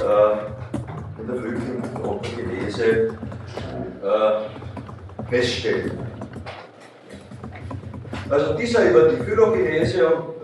äh, 0.00 1.20
in 1.20 1.26
der 1.26 1.36
frühkindlichen 1.36 2.04
Ontogenese 2.04 3.16
äh, 4.02 5.30
feststellen. 5.30 5.98
Also 8.28 8.54
dieser 8.54 8.90
über 8.90 9.08
die 9.08 9.16
Phylogenese 9.24 10.06
und, 10.06 10.40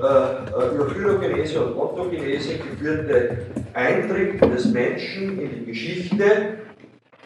über 0.75 0.91
Phylogenese 0.91 1.65
und 1.65 1.77
Ontogenese 1.79 2.59
geführte 2.59 3.39
Eintritt 3.75 4.41
des 4.43 4.67
Menschen 4.67 5.41
in 5.41 5.51
die 5.55 5.67
Geschichte 5.67 6.59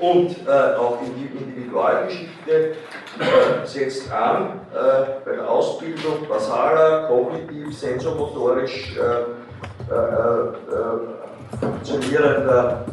und 0.01 0.31
äh, 0.47 0.77
auch 0.77 0.99
in 1.03 1.15
die 1.15 1.39
Individualgeschichte 1.39 2.71
äh, 2.71 3.67
setzt 3.67 4.11
an 4.11 4.61
äh, 4.73 5.25
bei 5.25 5.33
der 5.37 5.49
Ausbildung 5.49 6.27
basaler, 6.29 7.07
kognitiv, 7.09 7.79
sensomotorisch 7.79 8.97
äh, 8.97 9.93
äh, 9.93 9.95
äh, 9.95 11.59
funktionierender 11.61 12.87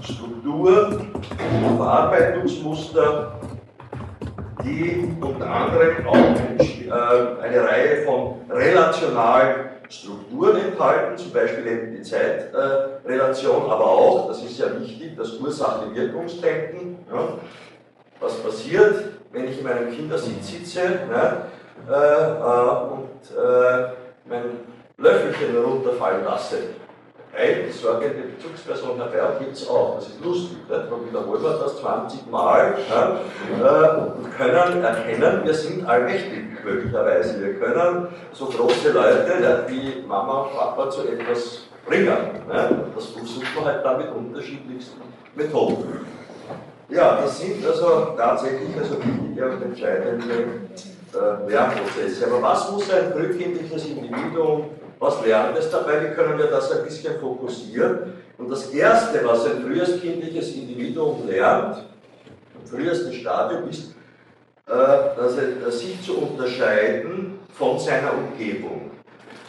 Strukturen 0.00 1.10
und 1.12 1.76
Verarbeitungsmuster, 1.76 3.40
die 4.64 5.14
unter 5.20 5.46
anderem 5.46 6.06
auch 6.06 7.42
eine 7.42 7.68
Reihe 7.68 8.02
von 8.06 8.36
relationalen 8.48 9.73
Strukturen 9.88 10.56
enthalten, 10.56 11.16
zum 11.16 11.32
Beispiel 11.32 11.66
eben 11.66 11.92
die 11.96 12.02
Zeitrelation, 12.02 13.70
aber 13.70 13.86
auch, 13.86 14.28
das 14.28 14.42
ist 14.42 14.58
ja 14.58 14.66
wichtig, 14.80 15.16
das 15.16 15.38
Ursache-Wirkungsdenken. 15.38 16.98
Ja. 17.12 17.38
Was 18.20 18.34
passiert, 18.42 19.04
wenn 19.32 19.48
ich 19.48 19.58
in 19.58 19.64
meinem 19.64 19.90
Kindersitz 19.90 20.48
sitze 20.48 21.00
ja, 21.10 21.46
äh, 21.88 21.92
äh, 21.92 22.92
und 22.92 23.36
äh, 23.36 23.88
mein 24.26 24.44
Löffelchen 24.96 25.56
runterfallen 25.56 26.24
lasse. 26.24 26.58
Eine 27.36 27.72
sorgende 27.72 28.22
Bezugsperson 28.36 28.96
herbei 28.96 29.38
gibt 29.40 29.56
es 29.56 29.68
auch. 29.68 29.96
Das 29.96 30.06
ist 30.06 30.24
lustig. 30.24 30.56
Nicht? 30.68 30.70
Dann 30.70 31.06
wiederholen 31.08 31.42
wir 31.42 31.58
das 31.58 31.80
20 31.80 32.30
Mal 32.30 32.74
ja, 32.88 33.20
äh, 33.60 33.96
und 34.12 34.36
können 34.36 34.84
erkennen, 34.84 35.40
wir 35.44 35.54
sind 35.54 35.84
allmächtig 35.84 36.64
möglicherweise. 36.64 37.40
Wir 37.40 37.54
können 37.54 38.06
so 38.32 38.46
große 38.46 38.92
Leute 38.92 39.64
wie 39.66 40.04
Mama 40.06 40.42
und 40.42 40.56
Papa 40.56 40.90
zu 40.90 41.08
etwas 41.08 41.62
bringen. 41.86 42.06
Nicht? 42.06 42.70
Das 42.94 43.06
versucht 43.06 43.56
man 43.56 43.64
halt 43.64 43.84
dann 43.84 43.98
mit 43.98 44.12
unterschiedlichsten 44.14 45.00
Methoden. 45.34 46.06
Ja, 46.88 47.18
das 47.20 47.40
sind 47.40 47.66
also 47.66 48.14
tatsächlich 48.16 48.76
also 48.78 48.96
wichtige 48.98 49.50
und 49.50 49.62
entscheidende 49.62 50.34
äh, 51.14 51.50
Lernprozesse. 51.50 52.26
Aber 52.26 52.42
was 52.42 52.70
muss 52.70 52.92
ein 52.92 53.12
frühkindliches 53.12 53.86
Individuum, 53.86 54.66
was 55.04 55.24
lernt 55.24 55.56
es 55.58 55.70
dabei? 55.70 56.02
Wie 56.02 56.14
können 56.14 56.38
wir 56.38 56.46
das 56.46 56.72
ein 56.72 56.84
bisschen 56.84 57.20
fokussieren? 57.20 58.14
Und 58.38 58.50
das 58.50 58.70
Erste, 58.70 59.20
was 59.24 59.44
ein 59.44 59.62
frühestkindliches 59.62 60.54
Individuum 60.54 61.28
lernt, 61.28 61.84
im 62.58 62.66
frühesten 62.66 63.12
Stadium, 63.12 63.68
ist, 63.68 63.94
äh, 64.66 64.72
dass 64.72 65.36
er, 65.36 65.70
sich 65.70 66.02
zu 66.02 66.16
unterscheiden 66.16 67.38
von 67.52 67.78
seiner 67.78 68.12
Umgebung. 68.14 68.90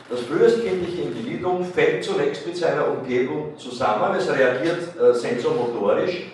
Das 0.10 0.20
frühestkindliche 0.20 1.04
Individuum 1.04 1.64
fällt 1.64 2.04
zunächst 2.04 2.46
mit 2.46 2.58
seiner 2.58 2.88
Umgebung 2.90 3.58
zusammen, 3.58 4.14
es 4.16 4.30
reagiert 4.30 4.80
äh, 5.02 5.14
sensomotorisch, 5.14 6.32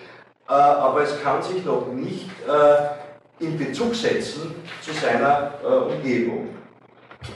äh, 0.48 0.52
aber 0.52 1.02
es 1.02 1.22
kann 1.22 1.40
sich 1.42 1.64
noch 1.64 1.86
nicht 1.86 2.28
äh, 2.46 3.44
in 3.44 3.56
Bezug 3.56 3.94
setzen 3.94 4.54
zu 4.82 4.92
seiner 4.92 5.52
äh, 5.62 5.66
Umgebung. 5.66 6.48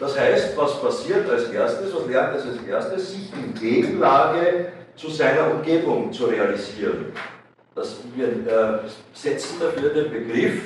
Das 0.01 0.19
heißt, 0.19 0.57
was 0.57 0.81
passiert 0.81 1.29
als 1.31 1.51
erstes, 1.51 1.95
was 1.95 2.07
lernt 2.07 2.37
es 2.37 2.47
als 2.47 2.63
erstes, 2.69 3.13
sich 3.13 3.33
in 3.33 3.55
Gegenlage 3.55 4.73
zu 4.97 5.11
seiner 5.11 5.51
Umgebung 5.53 6.13
zu 6.13 6.27
realisieren. 6.27 7.13
Das, 7.75 7.97
wir 8.15 8.27
äh, 8.29 8.79
setzen 9.13 9.61
dafür 9.61 9.91
den 9.91 10.11
Begriff 10.11 10.61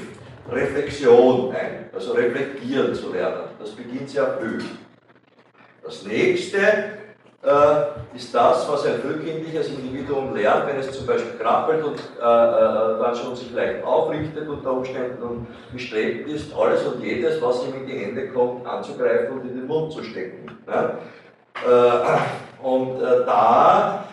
Reflexion 0.50 1.54
ein, 1.54 1.90
also 1.92 2.12
reflektieren 2.12 2.94
zu 2.94 3.12
lernen. 3.12 3.50
Das 3.58 3.70
beginnt 3.70 4.08
sehr 4.08 4.38
früh. 4.38 4.60
Das 5.82 6.04
nächste 6.04 6.99
äh, 7.42 8.16
ist 8.16 8.34
das, 8.34 8.68
was 8.68 8.84
ein 8.84 9.00
frühkindliches 9.00 9.68
Individuum 9.68 10.34
lernt, 10.36 10.66
wenn 10.66 10.76
es 10.76 10.92
zum 10.92 11.06
Beispiel 11.06 11.38
krabbelt 11.38 11.82
und 11.82 11.98
äh, 11.98 12.22
äh, 12.22 12.98
dann 13.02 13.14
schon 13.14 13.34
sich 13.34 13.50
leicht 13.52 13.82
aufrichtet 13.82 14.46
unter 14.46 14.72
Umständen 14.72 15.22
und 15.22 15.46
bestrebt 15.72 16.28
ist, 16.28 16.54
alles 16.54 16.84
und 16.86 17.02
jedes, 17.02 17.40
was 17.40 17.66
ihm 17.66 17.74
in 17.76 17.86
die 17.86 17.98
Hände 17.98 18.28
kommt, 18.28 18.66
anzugreifen 18.66 19.40
und 19.40 19.48
in 19.48 19.56
den 19.56 19.66
Mund 19.66 19.90
zu 19.92 20.02
stecken. 20.04 20.50
Ja? 20.66 20.98
Äh, 21.66 22.18
und 22.62 23.00
äh, 23.00 23.24
da 23.24 24.04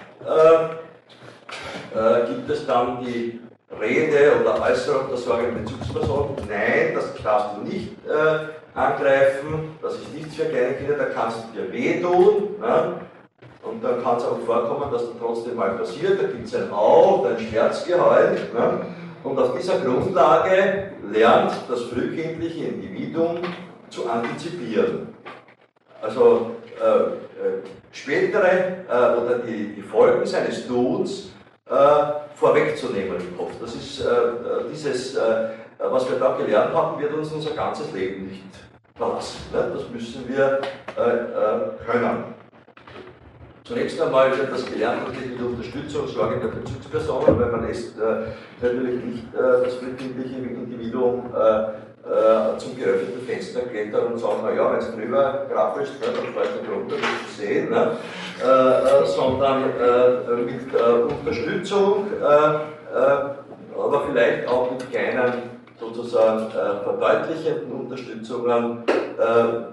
äh, 1.94 2.28
gibt 2.28 2.50
es 2.50 2.66
dann 2.66 3.04
die 3.04 3.42
Rede 3.78 4.40
oder 4.42 4.62
Äußerung 4.62 5.10
der 5.10 5.18
sorgenden 5.18 5.66
Bezugsperson, 5.66 6.38
nein, 6.48 6.94
das 6.96 7.14
darfst 7.22 7.58
du 7.58 7.62
nicht 7.62 7.92
angreifen, 8.74 9.78
das 9.82 9.96
ist 9.96 10.14
nichts 10.14 10.36
für 10.36 10.46
kleine 10.46 10.74
Kinder, 10.76 10.96
da 10.96 11.06
kannst 11.06 11.40
du 11.40 11.62
dir 11.62 11.74
wehtun. 11.74 12.56
Ja? 12.62 12.94
Und 13.70 13.84
dann 13.84 14.02
kann 14.04 14.18
es 14.18 14.24
auch 14.24 14.40
vorkommen, 14.46 14.92
dass 14.92 15.04
das 15.04 15.18
trotzdem 15.20 15.56
mal 15.56 15.72
passiert, 15.72 16.22
da 16.22 16.28
gibt 16.28 16.46
es 16.46 16.56
ein 16.56 16.72
Au, 16.72 17.26
ein 17.26 17.40
Schmerzgeheul. 17.40 18.38
Ja? 18.56 18.82
Und 19.24 19.40
auf 19.40 19.58
dieser 19.58 19.80
Grundlage 19.80 20.92
lernt 21.12 21.52
das 21.68 21.82
frühkindliche 21.84 22.66
Individuum 22.66 23.40
zu 23.90 24.10
antizipieren. 24.10 25.14
Also 26.02 26.52
äh, 26.80 26.88
äh, 26.88 27.62
spätere 27.92 28.86
äh, 28.88 29.20
oder 29.20 29.40
die, 29.40 29.76
die, 29.76 29.82
Folgen 29.82 30.26
seines 30.26 30.68
Tuns 30.68 31.32
äh, 31.70 31.74
vorwegzunehmen 32.36 33.20
im 33.20 33.38
Kopf. 33.38 33.54
Das 33.60 33.74
ist 33.76 34.02
äh, 34.02 34.06
äh, 34.06 34.70
dieses, 34.72 35.18
was 35.80 36.10
wir 36.10 36.20
da 36.20 36.36
gelernt 36.36 36.74
haben, 36.74 37.02
wird 37.02 37.14
uns 37.14 37.32
unser 37.32 37.52
ganzes 37.52 37.92
Leben 37.94 38.28
nicht 38.28 38.44
verlassen. 38.96 39.40
Ne? 39.54 39.72
Das 39.74 39.90
müssen 39.90 40.28
wir 40.28 40.62
können. 41.86 42.37
Zunächst 43.68 44.02
einmal 44.02 44.32
wird 44.38 44.50
das 44.50 44.66
gelernt 44.66 45.02
mit 45.10 45.42
Unterstützung, 45.42 46.08
Sorge 46.08 46.40
der 46.40 46.48
Bezugspersonen, 46.48 47.38
weil 47.38 47.52
man 47.52 47.68
lässt 47.68 48.00
äh, 48.00 48.32
natürlich 48.62 49.04
nicht 49.04 49.26
äh, 49.36 49.66
das 49.66 49.74
frühkindliche 49.76 50.36
Individuum 50.38 51.26
äh, 51.36 51.64
äh, 52.08 52.58
zum 52.58 52.78
geöffneten 52.78 53.28
Fenster 53.28 53.64
klettern 53.64 54.14
und 54.14 54.20
sagen, 54.20 54.38
naja, 54.46 54.72
wenn 54.72 54.80
es 54.80 54.96
drüber 54.96 55.48
krabbelst, 55.52 56.00
ne, 56.00 56.08
dann 56.16 56.34
fällt 56.34 56.66
du 56.66 56.72
runter, 56.72 56.96
wirst 56.96 57.40
du 57.40 57.44
sehen, 57.44 57.70
ne? 57.70 57.98
Äh, 58.42 58.48
äh, 58.48 59.06
sondern 59.06 59.64
mit 60.46 60.74
Unterstützung, 61.20 62.06
aber 62.24 64.04
vielleicht 64.08 64.48
auch 64.48 64.72
mit 64.72 64.90
kleinen 64.90 65.34
sozusagen 65.80 66.48
verdeutlichenden 66.84 67.72
Unterstützungen 67.72 68.84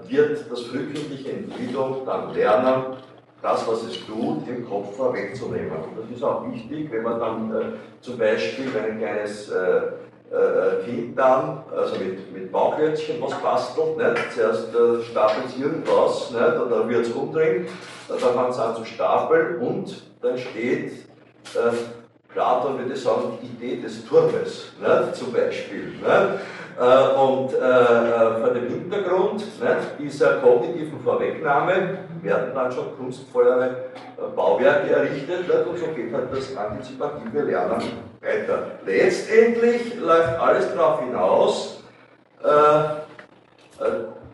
wird 0.07 0.51
das 0.51 0.61
frühkindliche 0.63 1.29
Individuum 1.29 2.05
dann 2.05 2.33
lernen, 2.33 2.97
das, 3.45 3.67
was 3.67 3.83
es 3.83 4.05
tut, 4.07 4.47
im 4.47 4.67
Kopf 4.67 4.95
vorwegzunehmen. 4.95 5.71
Und 5.71 5.99
das 6.01 6.17
ist 6.17 6.23
auch 6.23 6.51
wichtig, 6.51 6.91
wenn 6.91 7.03
man 7.03 7.19
dann 7.19 7.55
äh, 7.55 7.63
zum 8.01 8.17
Beispiel, 8.17 8.71
ein 8.75 8.97
kleines 8.97 9.51
äh, 9.51 9.81
äh, 10.31 10.83
Kind 10.83 11.17
dann, 11.17 11.63
also 11.75 11.95
mit, 11.99 12.33
mit 12.33 12.51
Bauklötzchen 12.51 13.21
was 13.21 13.39
bastelt, 13.41 13.97
nicht? 13.97 14.33
zuerst 14.33 14.73
äh, 14.73 15.03
stapelt 15.03 15.45
es 15.47 15.57
irgendwas 15.59 16.31
nicht? 16.31 16.59
oder 16.59 16.89
wird 16.89 17.05
es 17.05 17.11
umdrehen, 17.11 17.67
dann 18.07 18.17
fängt 18.17 18.49
es 18.49 18.57
an 18.57 18.75
zu 18.75 18.83
stapeln 18.83 19.59
und 19.59 20.01
dann 20.21 20.37
steht 20.39 20.91
äh, 21.53 21.71
Platon 22.33 22.79
würde 22.79 22.97
sagen, 22.97 23.37
die 23.41 23.45
Idee 23.45 23.81
des 23.81 24.05
Turmes, 24.05 24.73
ne, 24.81 25.09
zum 25.13 25.31
Beispiel. 25.31 25.93
Ne? 26.01 26.39
Äh, 26.77 27.17
und 27.17 27.53
äh, 27.53 27.57
äh, 27.57 28.41
vor 28.41 28.49
dem 28.49 28.67
Hintergrund 28.67 29.61
ne, 29.61 29.77
dieser 29.97 30.41
kognitiven 30.41 30.99
Vorwegnahme 30.99 31.99
werden 32.21 32.53
dann 32.53 32.69
schon 32.69 32.97
kunstvollere 32.97 33.65
äh, 33.67 34.35
Bauwerke 34.35 34.93
errichtet 34.93 35.47
ne, 35.47 35.63
und 35.69 35.77
so 35.77 35.85
geht 35.95 36.13
halt 36.13 36.25
das 36.33 36.55
antizipative 36.57 37.43
Lernen 37.43 37.81
weiter. 38.21 38.71
Letztendlich 38.85 39.95
läuft 39.95 40.37
alles 40.37 40.75
darauf 40.75 40.99
hinaus, 40.99 41.81
äh, 42.43 42.49
äh, 42.49 43.91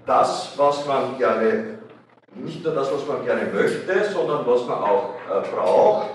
das, 0.07 0.53
was 0.57 0.87
man 0.87 1.19
gerne, 1.19 1.77
nicht 2.33 2.63
nur 2.63 2.73
das, 2.73 2.91
was 2.91 3.05
man 3.07 3.23
gerne 3.23 3.43
möchte, 3.53 4.03
sondern 4.11 4.47
was 4.47 4.65
man 4.65 4.79
auch 4.79 5.09
braucht, 5.53 6.07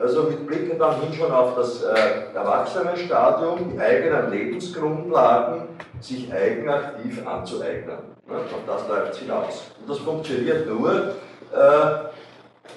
also 0.00 0.22
mit 0.24 0.46
Blicken 0.46 0.78
dann 0.78 1.00
hin 1.00 1.12
schon 1.12 1.32
auf 1.32 1.56
das 1.56 1.82
äh, 1.82 2.32
Erwachsenenstadium, 2.34 3.72
die 3.72 3.80
eigenen 3.80 4.30
Lebensgrundlagen 4.30 5.62
sich 6.00 6.32
eigenaktiv 6.32 7.26
anzueignen. 7.26 7.98
Ne? 8.28 8.36
Und 8.36 8.46
das 8.66 8.88
läuft 8.88 9.16
hinaus. 9.16 9.72
Und 9.80 9.90
das 9.90 9.98
funktioniert 9.98 10.68
nur, 10.68 11.14
äh, 11.52 11.86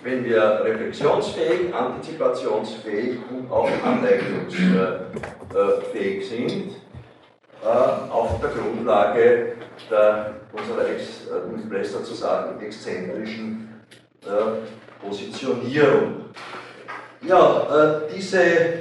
wenn 0.04 0.24
wir 0.24 0.62
reflexionsfähig, 0.64 1.74
antizipationsfähig 1.74 3.18
und 3.32 3.52
auch 3.52 3.68
aneignungsfähig 3.84 6.30
sind, 6.30 6.76
äh, 7.64 8.12
auf 8.12 8.40
der 8.40 8.52
Grundlage 8.52 9.54
der, 9.90 10.36
unserer, 10.54 10.90
Ex, 10.90 11.26
äh, 11.28 11.40
besser 11.68 12.04
zu 12.04 12.14
sagen, 12.14 12.62
exzentrischen 12.62 13.82
äh, 14.24 14.28
Positionierung. 15.04 16.26
Ja, 17.22 17.64
äh, 17.64 18.14
diese, 18.16 18.40
äh, 18.42 18.80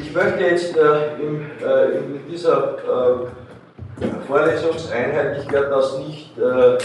ich 0.00 0.14
möchte 0.14 0.44
jetzt 0.44 0.76
äh, 0.76 1.16
in, 1.20 1.50
äh, 1.60 1.98
in, 1.98 2.28
dieser 2.30 2.76
äh, 2.78 4.06
Vorlesungseinheit, 4.26 5.38
ich 5.42 5.50
werde 5.50 5.70
das 5.70 5.98
nicht 5.98 6.38
äh, 6.38 6.78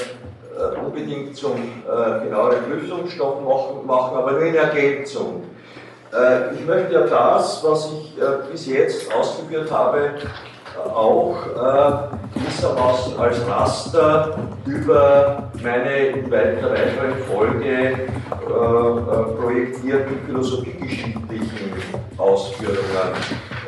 unbedingt 0.84 1.36
zum 1.36 1.84
genaueren 2.24 2.64
Prüfungsstoff 2.70 3.42
machen, 3.42 3.88
machen, 3.88 4.18
aber 4.18 4.34
nur 4.34 4.44
in 4.44 4.54
Ergänzung. 4.54 5.44
ich 6.54 6.66
möchte 6.68 6.94
ja 6.94 7.02
das, 7.02 7.64
was 7.64 7.92
ich 7.92 8.16
bis 8.52 8.68
jetzt 8.68 9.12
ausgeführt 9.12 9.72
habe, 9.72 10.12
auch 10.78 11.36
äh, 11.48 12.40
gewissermaßen 12.40 13.20
als 13.20 13.48
Raster 13.48 14.38
über 14.66 15.50
meine 15.62 16.08
in 16.08 16.32
weiter 16.32 16.72
weiteren 16.72 17.18
Folge 17.32 17.68
äh, 17.68 17.94
äh, 17.94 19.24
projektierten 19.42 20.20
philosophiegeschichtlichen 20.26 21.72
Ausführungen 22.18 23.14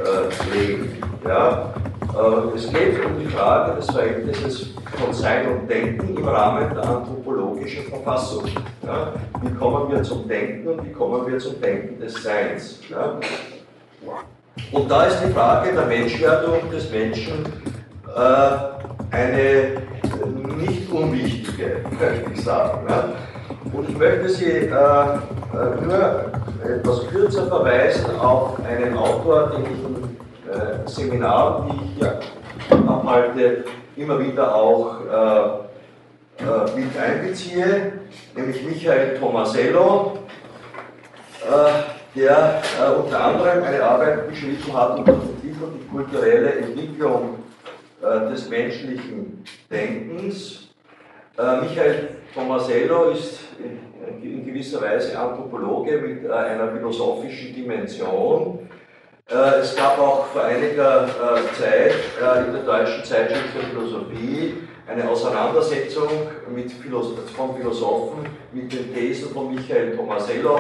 äh, 0.04 0.58
legen. 0.58 1.02
Ja? 1.26 1.74
Äh, 2.14 2.56
es 2.56 2.72
geht 2.72 3.06
um 3.06 3.20
die 3.20 3.28
Frage 3.28 3.76
des 3.76 3.90
Verhältnisses 3.90 4.74
von 4.98 5.14
Sein 5.14 5.48
und 5.48 5.70
Denken 5.70 6.18
im 6.18 6.28
Rahmen 6.28 6.74
der 6.74 6.84
anthropologischen 6.84 7.86
Verfassung. 7.86 8.46
Ja? 8.86 9.14
Wie 9.42 9.54
kommen 9.54 9.92
wir 9.92 10.04
zum 10.04 10.28
Denken 10.28 10.68
und 10.68 10.86
wie 10.86 10.92
kommen 10.92 11.26
wir 11.28 11.38
zum 11.40 11.60
Denken 11.62 12.00
des 12.00 12.22
Seins? 12.24 12.80
Ja? 12.90 13.20
Und 14.72 14.90
da 14.90 15.06
ist 15.06 15.20
die 15.26 15.32
Frage 15.32 15.74
der 15.74 15.86
Menschwerdung 15.86 16.70
des 16.72 16.90
Menschen 16.92 17.46
äh, 18.16 19.16
eine 19.16 19.82
nicht 20.58 20.92
unwichtige, 20.92 21.78
möchte 22.00 22.32
ich 22.34 22.44
sagen. 22.44 22.88
Ja. 22.90 23.10
Und 23.74 23.90
ich 23.90 23.98
möchte 23.98 24.30
Sie 24.30 24.46
äh, 24.46 24.68
äh, 24.68 25.82
nur 25.82 26.32
etwas 26.64 27.08
kürzer 27.08 27.48
verweisen 27.48 28.18
auf 28.20 28.58
einen 28.66 28.98
Autor, 28.98 29.52
den 29.52 29.64
ich 29.64 29.84
im 29.84 30.06
äh, 30.52 30.88
Seminar, 30.88 31.68
die 31.70 31.86
ich 31.86 31.92
hier 31.98 32.20
abhalte, 32.88 33.66
immer 33.96 34.20
wieder 34.20 34.56
auch 34.56 34.96
äh, 35.02 35.66
äh, 36.44 36.80
mit 36.80 36.98
einbeziehe, 36.98 37.94
nämlich 38.36 38.64
Michael 38.64 39.18
Tomasello, 39.20 40.20
äh, 41.44 41.95
der 42.16 42.62
unter 42.98 43.24
anderem 43.24 43.64
eine 43.64 43.84
Arbeit 43.84 44.30
geschrieben 44.30 44.74
hat 44.74 45.00
unter 45.00 45.12
dem 45.14 45.42
Titel 45.42 45.68
Die 45.80 45.88
kulturelle 45.88 46.54
Entwicklung 46.54 47.40
des 48.02 48.50
menschlichen 48.50 49.44
Denkens. 49.70 50.70
Michael 51.38 52.10
Tomasello 52.34 53.10
ist 53.10 53.40
in 54.22 54.46
gewisser 54.46 54.82
Weise 54.82 55.18
Anthropologe 55.18 55.98
mit 55.98 56.30
einer 56.30 56.72
philosophischen 56.72 57.54
Dimension. 57.54 58.60
Äh, 59.28 59.60
es 59.62 59.76
gab 59.76 59.98
auch 59.98 60.28
vor 60.28 60.44
einiger 60.44 61.06
äh, 61.06 61.54
Zeit 61.60 61.94
äh, 62.22 62.46
in 62.46 62.54
der 62.54 62.64
Deutschen 62.64 63.04
Zeitschrift 63.04 63.50
für 63.56 63.66
Philosophie 63.68 64.54
eine 64.88 65.10
Auseinandersetzung 65.10 66.10
mit 66.54 66.72
Philosoph 66.72 67.30
von 67.36 67.56
Philosophen 67.56 68.26
mit 68.52 68.72
den 68.72 68.94
Thesen 68.94 69.32
von 69.32 69.54
Michael 69.54 69.96
Tomasello. 69.96 70.60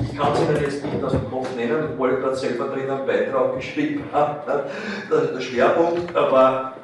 Ich 0.00 0.16
kann 0.16 0.34
sie 0.34 0.44
Ihnen 0.44 0.62
jetzt 0.62 0.84
nicht 0.84 1.02
aus 1.02 1.12
dem 1.12 1.28
Kopf 1.30 1.48
nennen, 1.56 1.88
obwohl 1.92 2.14
ich 2.14 2.20
dort 2.20 2.36
selber 2.36 2.68
drin 2.68 2.88
einen 2.88 3.06
Beitrag 3.06 3.56
geschrieben 3.56 4.04
habe. 4.12 4.64
Der 5.10 5.40
Schwerpunkt 5.40 6.14
war 6.14 6.74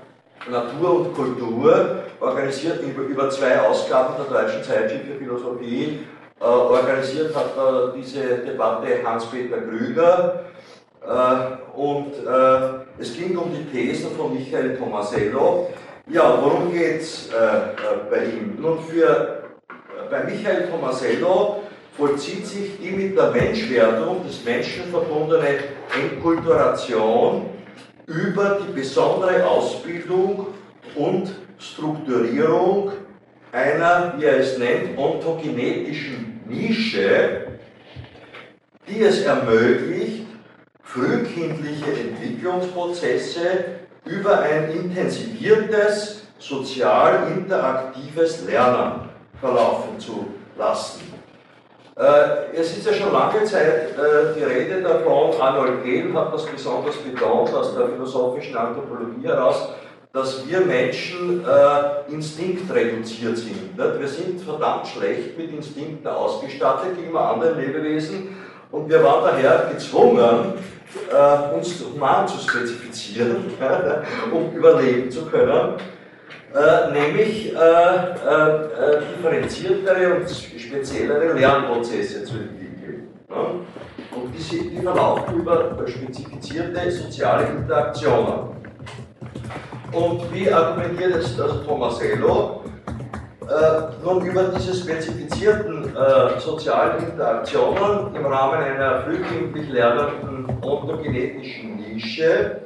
Natur 0.50 1.00
und 1.00 1.14
Kultur, 1.14 2.02
organisiert 2.18 2.80
über, 2.82 3.30
zwei 3.30 3.60
Ausgaben 3.60 4.14
der 4.18 4.42
Deutschen 4.42 4.64
Zeitschrift 4.64 5.04
für 5.06 5.18
Philosophie. 5.18 6.00
organisiert 6.40 7.34
hat 7.36 7.52
diese 7.96 8.38
Debatte 8.38 9.02
Hans-Peter 9.04 9.58
Krüger 9.58 10.44
äh, 11.06 11.78
und 11.78 12.14
äh, 12.26 13.00
es 13.00 13.16
ging 13.16 13.36
um 13.36 13.50
die 13.52 13.64
Thesen 13.70 14.10
von 14.16 14.34
Michael 14.34 14.76
Tomasello. 14.76 15.68
Ja, 16.12 16.42
worum 16.42 16.72
geht 16.72 17.02
es 17.02 17.28
äh, 17.28 18.10
bei 18.10 18.24
ihm? 18.24 18.60
Nun, 18.60 18.80
für, 18.82 19.44
bei 20.10 20.24
Michael 20.24 20.68
Tomasello 20.68 21.62
vollzieht 21.96 22.44
sich 22.44 22.80
die 22.82 22.90
mit 22.90 23.16
der 23.16 23.30
Menschwerdung 23.30 24.26
des 24.26 24.44
Menschen 24.44 24.90
verbundene 24.90 25.58
Enkulturation 25.94 27.50
über 28.06 28.58
die 28.60 28.72
besondere 28.72 29.46
Ausbildung 29.46 30.48
und 30.96 31.30
Strukturierung 31.58 32.90
einer, 33.52 34.14
wie 34.16 34.24
er 34.24 34.40
es 34.40 34.58
nennt, 34.58 34.98
ontogenetischen 34.98 36.40
Nische, 36.48 37.46
die 38.88 39.02
es 39.02 39.22
ermöglicht, 39.22 40.26
frühkindliche 40.82 41.92
Entwicklungsprozesse 41.92 43.79
über 44.04 44.40
ein 44.40 44.70
intensiviertes, 44.70 46.22
sozial 46.38 47.28
interaktives 47.36 48.44
Lernen 48.46 49.08
verlaufen 49.40 49.98
zu 49.98 50.26
lassen. 50.58 51.10
Äh, 51.96 52.56
es 52.56 52.78
ist 52.78 52.86
ja 52.86 52.94
schon 52.94 53.12
lange 53.12 53.44
Zeit 53.44 53.90
äh, 53.92 54.34
die 54.34 54.44
Rede 54.44 54.80
davon, 54.80 55.38
Arnold 55.38 55.84
Gehl 55.84 56.14
hat 56.14 56.32
das 56.32 56.46
besonders 56.46 56.96
betont 56.96 57.52
aus 57.52 57.74
der 57.74 57.88
philosophischen 57.88 58.56
Anthropologie 58.56 59.26
heraus, 59.26 59.68
dass 60.12 60.48
wir 60.48 60.60
Menschen 60.60 61.44
äh, 61.44 62.10
instinktreduziert 62.12 63.36
sind. 63.36 63.76
Nicht? 63.76 64.00
Wir 64.00 64.08
sind 64.08 64.40
verdammt 64.40 64.86
schlecht 64.86 65.36
mit 65.36 65.52
Instinkten 65.52 66.06
ausgestattet 66.06 66.96
gegenüber 66.96 67.32
anderen 67.32 67.60
Lebewesen 67.60 68.36
und 68.70 68.88
wir 68.88 69.04
waren 69.04 69.24
daher 69.24 69.68
gezwungen, 69.70 70.54
äh, 71.12 71.54
uns 71.54 71.84
human 71.84 72.26
zu 72.26 72.38
spezifizieren, 72.38 73.44
um 74.32 74.52
überleben 74.52 75.10
zu 75.10 75.26
können, 75.26 75.74
äh, 76.54 76.92
nämlich 76.92 77.54
äh, 77.54 77.56
äh, 77.56 77.56
äh, 77.56 79.02
differenziertere 79.16 80.16
und 80.16 80.30
speziellere 80.30 81.32
Lernprozesse 81.34 82.24
zu 82.24 82.34
entwickeln. 82.34 83.08
Ja? 83.28 83.36
Und 83.36 84.34
diese, 84.36 84.64
die 84.64 84.80
verlaufen 84.82 85.40
über 85.40 85.76
spezifizierte 85.86 86.90
soziale 86.90 87.46
Interaktionen. 87.46 88.50
Und 89.92 90.32
wie 90.32 90.52
argumentiert 90.52 91.16
es 91.16 91.40
also 91.40 91.64
Tomasello? 91.64 92.59
Äh, 93.50 94.04
nun 94.04 94.24
über 94.24 94.44
diese 94.44 94.72
spezifizierten 94.72 95.96
äh, 95.96 96.38
sozialen 96.38 97.04
Interaktionen 97.04 98.14
im 98.14 98.24
Rahmen 98.24 98.62
einer 98.62 99.02
frühkindlich 99.02 99.68
lernenden 99.70 100.46
ontogenetischen 100.62 101.78
Nische 101.78 102.60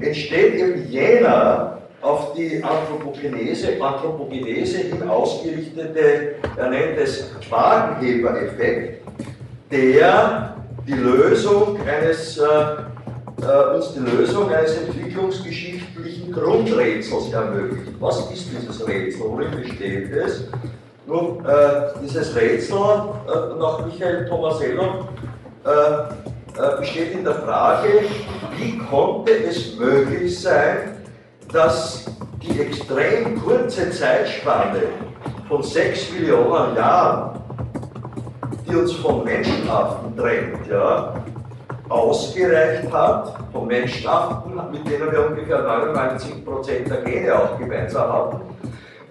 entsteht 0.00 0.54
eben 0.54 0.88
jener 0.88 1.78
auf 2.00 2.32
die 2.34 2.62
Anthropogenese, 2.62 3.82
Anthropogenese 3.82 4.78
hin 4.78 5.08
ausgerichtete, 5.08 6.36
er 6.56 6.68
nennt 6.68 6.96
es 6.96 7.32
Wagenheber-Effekt, 7.50 9.02
der 9.72 10.54
die 10.86 10.92
Lösung 10.92 11.76
eines, 11.88 12.38
äh, 12.38 12.44
äh, 13.42 13.74
uns 13.74 13.94
die 13.94 14.00
Lösung 14.00 14.48
eines 14.52 14.76
entwicklungsgeschichtlichen 14.76 15.83
Grundrätsels 16.34 17.32
ermöglicht. 17.32 17.92
Was 18.00 18.30
ist 18.30 18.48
dieses 18.50 18.86
Rätsel? 18.86 19.20
Worin 19.20 19.50
besteht 19.50 20.12
es? 20.12 20.44
Nun, 21.06 21.44
äh, 21.44 22.00
dieses 22.02 22.34
Rätsel 22.34 22.76
äh, 22.76 23.58
nach 23.58 23.84
Michael 23.84 24.26
Tomasello 24.28 25.06
äh, 25.64 25.70
äh, 25.70 26.78
besteht 26.78 27.12
in 27.12 27.24
der 27.24 27.34
Frage, 27.34 28.04
wie 28.56 28.78
konnte 28.78 29.32
es 29.32 29.76
möglich 29.76 30.40
sein, 30.40 30.96
dass 31.52 32.06
die 32.42 32.60
extrem 32.60 33.40
kurze 33.42 33.90
Zeitspanne 33.90 34.82
von 35.48 35.62
sechs 35.62 36.10
Millionen 36.12 36.76
Jahren, 36.76 37.40
die 38.68 38.76
uns 38.76 38.92
von 38.92 39.24
Menschenarten 39.24 40.16
trennt, 40.16 40.66
ja, 40.70 41.14
ausgereicht 41.88 42.90
hat, 42.92 43.34
von 43.52 43.66
Menschenarten, 43.66 44.52
mit 44.72 44.88
denen 44.90 45.10
wir 45.12 45.26
ungefähr 45.26 45.60
99% 45.60 46.88
der 46.88 47.02
Gene 47.02 47.34
auch 47.34 47.58
gemeinsam 47.58 48.12
hatten, 48.12 48.40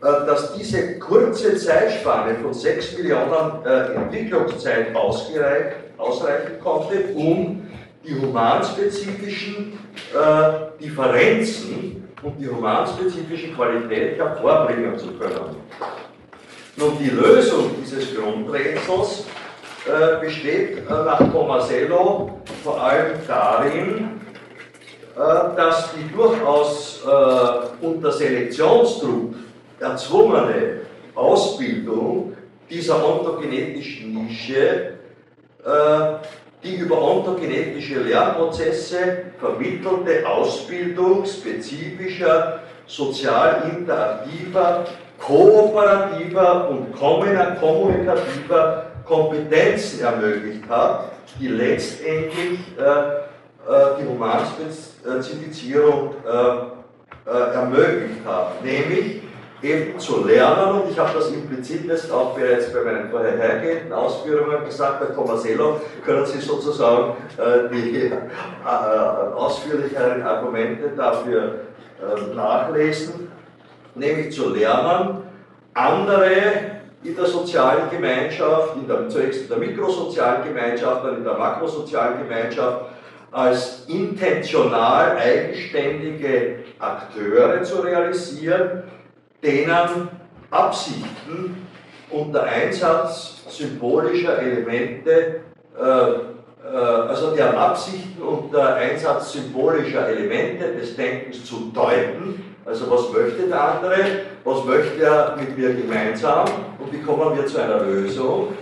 äh, 0.01 0.25
dass 0.25 0.53
diese 0.53 0.97
kurze 0.99 1.55
Zeitspanne 1.55 2.35
von 2.35 2.53
6 2.53 2.97
Millionen 2.97 3.65
äh, 3.65 3.93
Entwicklungszeit 3.93 4.95
ausgereicht, 4.95 5.77
ausreichen 5.97 6.59
konnte, 6.61 7.05
um 7.15 7.67
die 8.05 8.19
humanspezifischen 8.19 9.79
äh, 10.13 10.83
Differenzen 10.83 12.09
und 12.21 12.39
die 12.39 12.49
humanspezifische 12.49 13.53
Qualität 13.53 14.17
hervorbringen 14.17 14.97
zu 14.97 15.07
können. 15.13 15.55
Nun, 16.75 16.97
die 16.99 17.09
Lösung 17.09 17.71
dieses 17.81 18.15
Grundrätsels 18.15 19.25
äh, 19.85 20.23
besteht 20.23 20.77
äh, 20.77 20.89
nach 20.89 21.19
Tomasello 21.31 22.39
vor 22.63 22.81
allem 22.81 23.17
darin, 23.27 24.21
äh, 25.15 25.55
dass 25.57 25.93
die 25.93 26.15
durchaus 26.15 27.01
unter 27.81 28.13
Selektionsdruck 28.13 29.35
erzwungene 29.79 30.81
Ausbildung 31.15 32.33
dieser 32.69 33.05
ontogenetischen 33.05 34.13
Nische, 34.13 34.93
äh, 35.65 36.13
die 36.63 36.75
über 36.77 37.01
ontogenetische 37.01 37.99
Lernprozesse 37.99 39.23
vermittelte 39.37 40.25
Ausbildung 40.25 41.25
spezifischer, 41.25 42.61
sozial 42.87 43.69
interaktiver, 43.69 44.85
kooperativer 45.19 46.69
und 46.69 46.93
kommunikativer 46.95 48.92
Kompetenzen 49.05 50.01
ermöglicht 50.01 50.67
hat, 50.69 51.11
die 51.39 51.47
letztendlich 51.47 52.59
äh, 52.77 52.81
äh, 52.81 53.95
die 53.99 54.05
Humanspezifizierung 54.07 56.13
äh, 56.25 56.57
ermöglicht 57.53 58.25
haben, 58.25 58.51
nämlich 58.63 59.21
eben 59.61 59.97
zu 59.97 60.25
lernen. 60.25 60.81
Und 60.81 60.91
ich 60.91 60.99
habe 60.99 61.17
das 61.17 61.31
implizit 61.31 61.85
jetzt 61.85 62.11
auch 62.11 62.35
bereits 62.35 62.73
bei 62.73 62.81
meinen 62.81 63.09
vorhergehenden 63.09 63.93
Ausführungen 63.93 64.65
gesagt, 64.65 64.99
bei 64.99 65.05
Tomasello 65.13 65.79
können 66.05 66.25
Sie 66.25 66.39
sozusagen 66.39 67.15
die 67.71 68.11
ausführlicheren 69.33 70.21
Argumente 70.21 70.89
dafür 70.97 71.61
nachlesen, 72.35 73.31
nämlich 73.95 74.35
zu 74.35 74.49
lernen, 74.49 75.21
andere 75.73 76.72
in 77.03 77.15
der 77.15 77.25
sozialen 77.25 77.89
Gemeinschaft, 77.89 78.75
in 78.75 78.87
der, 78.87 79.09
zunächst 79.09 79.43
in 79.43 79.49
der 79.49 79.57
mikrosozialen 79.57 80.43
Gemeinschaft, 80.43 81.05
dann 81.05 81.17
in 81.17 81.23
der 81.23 81.37
makrosozialen 81.37 82.19
Gemeinschaft, 82.19 82.85
als 83.31 83.85
intentional 83.87 85.17
eigenständige 85.17 86.59
Akteure 86.79 87.63
zu 87.63 87.81
realisieren, 87.81 88.83
denen 89.43 90.09
Absichten 90.51 91.67
unter 92.09 92.43
Einsatz 92.43 93.43
symbolischer 93.49 94.39
Elemente, 94.39 95.41
äh, 95.79 96.32
also 96.75 97.31
deren 97.35 97.55
Absichten 97.55 98.21
unter 98.21 98.75
Einsatz 98.75 99.33
symbolischer 99.33 100.07
Elemente 100.07 100.73
des 100.73 100.95
Denkens 100.95 101.45
zu 101.45 101.71
deuten. 101.73 102.55
Also 102.65 102.89
was 102.89 103.11
möchte 103.11 103.47
der 103.47 103.61
andere, 103.61 103.95
was 104.43 104.63
möchte 104.65 105.03
er 105.03 105.35
mit 105.35 105.57
mir 105.57 105.73
gemeinsam 105.73 106.45
und 106.79 106.91
wie 106.91 107.01
kommen 107.01 107.35
wir 107.35 107.45
zu 107.45 107.61
einer 107.61 107.81
Lösung. 107.81 108.53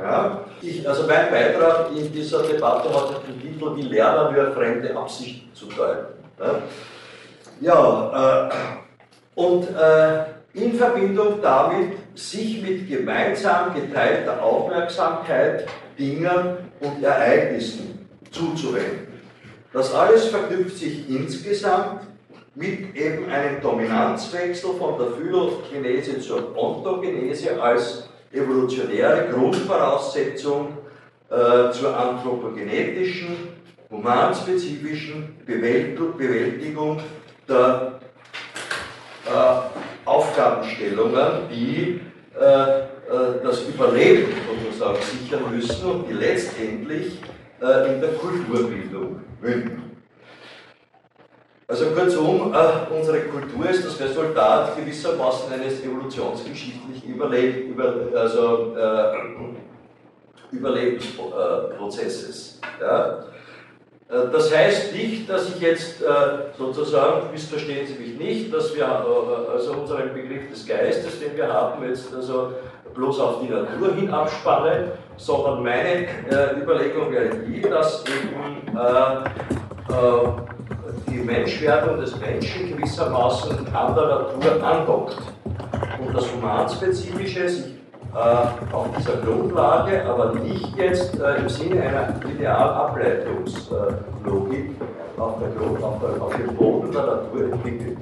Ja? 0.00 0.44
Ich, 0.62 0.88
also 0.88 1.06
mein 1.06 1.30
Beitrag 1.30 1.90
in 1.94 2.12
dieser 2.12 2.42
Debatte 2.42 2.88
hat 2.88 3.22
den 3.26 3.40
Titel 3.40 3.76
Wie 3.76 3.82
Lerner 3.82 4.34
wir 4.34 4.52
fremde 4.52 4.96
Absichten 4.96 5.52
zu 5.54 5.66
deuten. 5.66 6.14
Ja, 6.38 6.62
ja 7.60 8.48
äh, 8.48 8.54
und 9.34 9.64
äh, 9.64 10.37
in 10.54 10.74
Verbindung 10.74 11.40
damit 11.42 11.92
sich 12.14 12.62
mit 12.62 12.88
gemeinsam 12.88 13.74
geteilter 13.74 14.42
Aufmerksamkeit 14.42 15.66
Dingen 15.98 16.58
und 16.80 17.02
Ereignissen 17.02 18.06
zuzuwenden. 18.30 19.08
Das 19.72 19.94
alles 19.94 20.26
verknüpft 20.26 20.78
sich 20.78 21.08
insgesamt 21.08 22.02
mit 22.54 22.96
eben 22.96 23.30
einem 23.30 23.60
Dominanzwechsel 23.60 24.70
von 24.78 24.98
der 24.98 25.12
Phylogenese 25.12 26.18
zur 26.20 26.56
Ontogenese 26.56 27.60
als 27.60 28.08
evolutionäre 28.32 29.28
Grundvoraussetzung 29.32 30.78
äh, 31.30 31.70
zur 31.70 31.96
anthropogenetischen, 31.96 33.36
humanspezifischen 33.90 35.36
Bewältigung 35.46 37.00
der 37.48 37.87
Aufgabenstellungen, 40.38 41.48
die 41.50 42.00
äh, 42.38 42.42
äh, 42.42 42.84
das 43.42 43.62
Überleben 43.62 44.32
sozusagen 44.62 44.98
sichern 45.02 45.42
müssen 45.52 45.90
und 45.90 46.08
die 46.08 46.12
letztendlich 46.12 47.18
äh, 47.60 47.94
in 47.94 48.00
der 48.00 48.10
Kulturbildung 48.10 49.20
münden. 49.40 49.82
Also 51.66 51.86
kurzum, 51.86 52.54
äh, 52.54 52.86
unsere 52.94 53.22
Kultur 53.22 53.68
ist 53.68 53.84
das 53.84 53.98
Resultat 54.00 54.76
gewissermaßen 54.76 55.52
eines 55.52 55.82
evolutionsgeschichtlichen 55.82 57.14
Überleb 57.14 57.70
über, 57.70 57.96
also, 58.14 58.76
äh, 58.76 59.18
Überlebensprozesses. 60.50 62.58
Ja? 62.80 63.24
Äh, 64.08 64.32
das 64.32 64.54
heißt 64.54 64.94
nicht, 64.94 65.28
dass 65.28 65.48
ich 65.50 65.60
jetzt 65.60 66.02
äh, 66.02 66.06
sozusagen, 66.56 67.30
missverstehen 67.30 67.86
Sie 67.86 67.94
mich 67.94 68.18
nicht, 68.18 68.54
dass 68.54 68.74
wir 68.74 68.84
äh, 68.84 69.52
also 69.52 69.72
unseren 69.72 70.12
Begriff 70.14 70.48
des 70.50 70.66
Geistes, 70.66 71.20
den 71.20 71.36
wir 71.36 71.52
haben, 71.52 71.86
jetzt 71.86 72.14
also 72.14 72.52
bloß 72.94 73.20
auf 73.20 73.40
die 73.42 73.48
Natur 73.48 73.94
hin 73.94 74.10
abspannen, 74.10 74.90
sondern 75.16 75.62
meine 75.62 76.06
Überlegung 76.60 77.12
wäre 77.12 77.30
die, 77.46 77.60
dass 77.60 78.02
eben 78.06 78.68
die 81.06 81.18
Menschwerdung 81.18 82.00
des 82.00 82.18
Menschen 82.18 82.74
gewissermaßen 82.76 83.50
an 83.72 83.94
der 83.94 84.06
Natur 84.06 84.64
andockt 84.64 85.18
und 86.00 86.16
das 86.16 86.32
Humanspezifische 86.32 87.48
sich 87.48 87.77
auf 88.14 88.86
dieser 88.96 89.16
Grundlage, 89.18 90.04
aber 90.04 90.34
nicht 90.34 90.76
jetzt 90.76 91.20
äh, 91.20 91.36
im 91.36 91.48
Sinne 91.48 91.82
einer 91.82 92.14
der 95.40 95.48
Grund, 95.50 95.82
auf, 95.82 96.00
der, 96.00 96.22
auf 96.22 96.34
dem 96.36 96.54
Boden 96.56 96.92
der 96.92 97.02
Natur 97.02 97.52
entwickelt. 97.52 97.98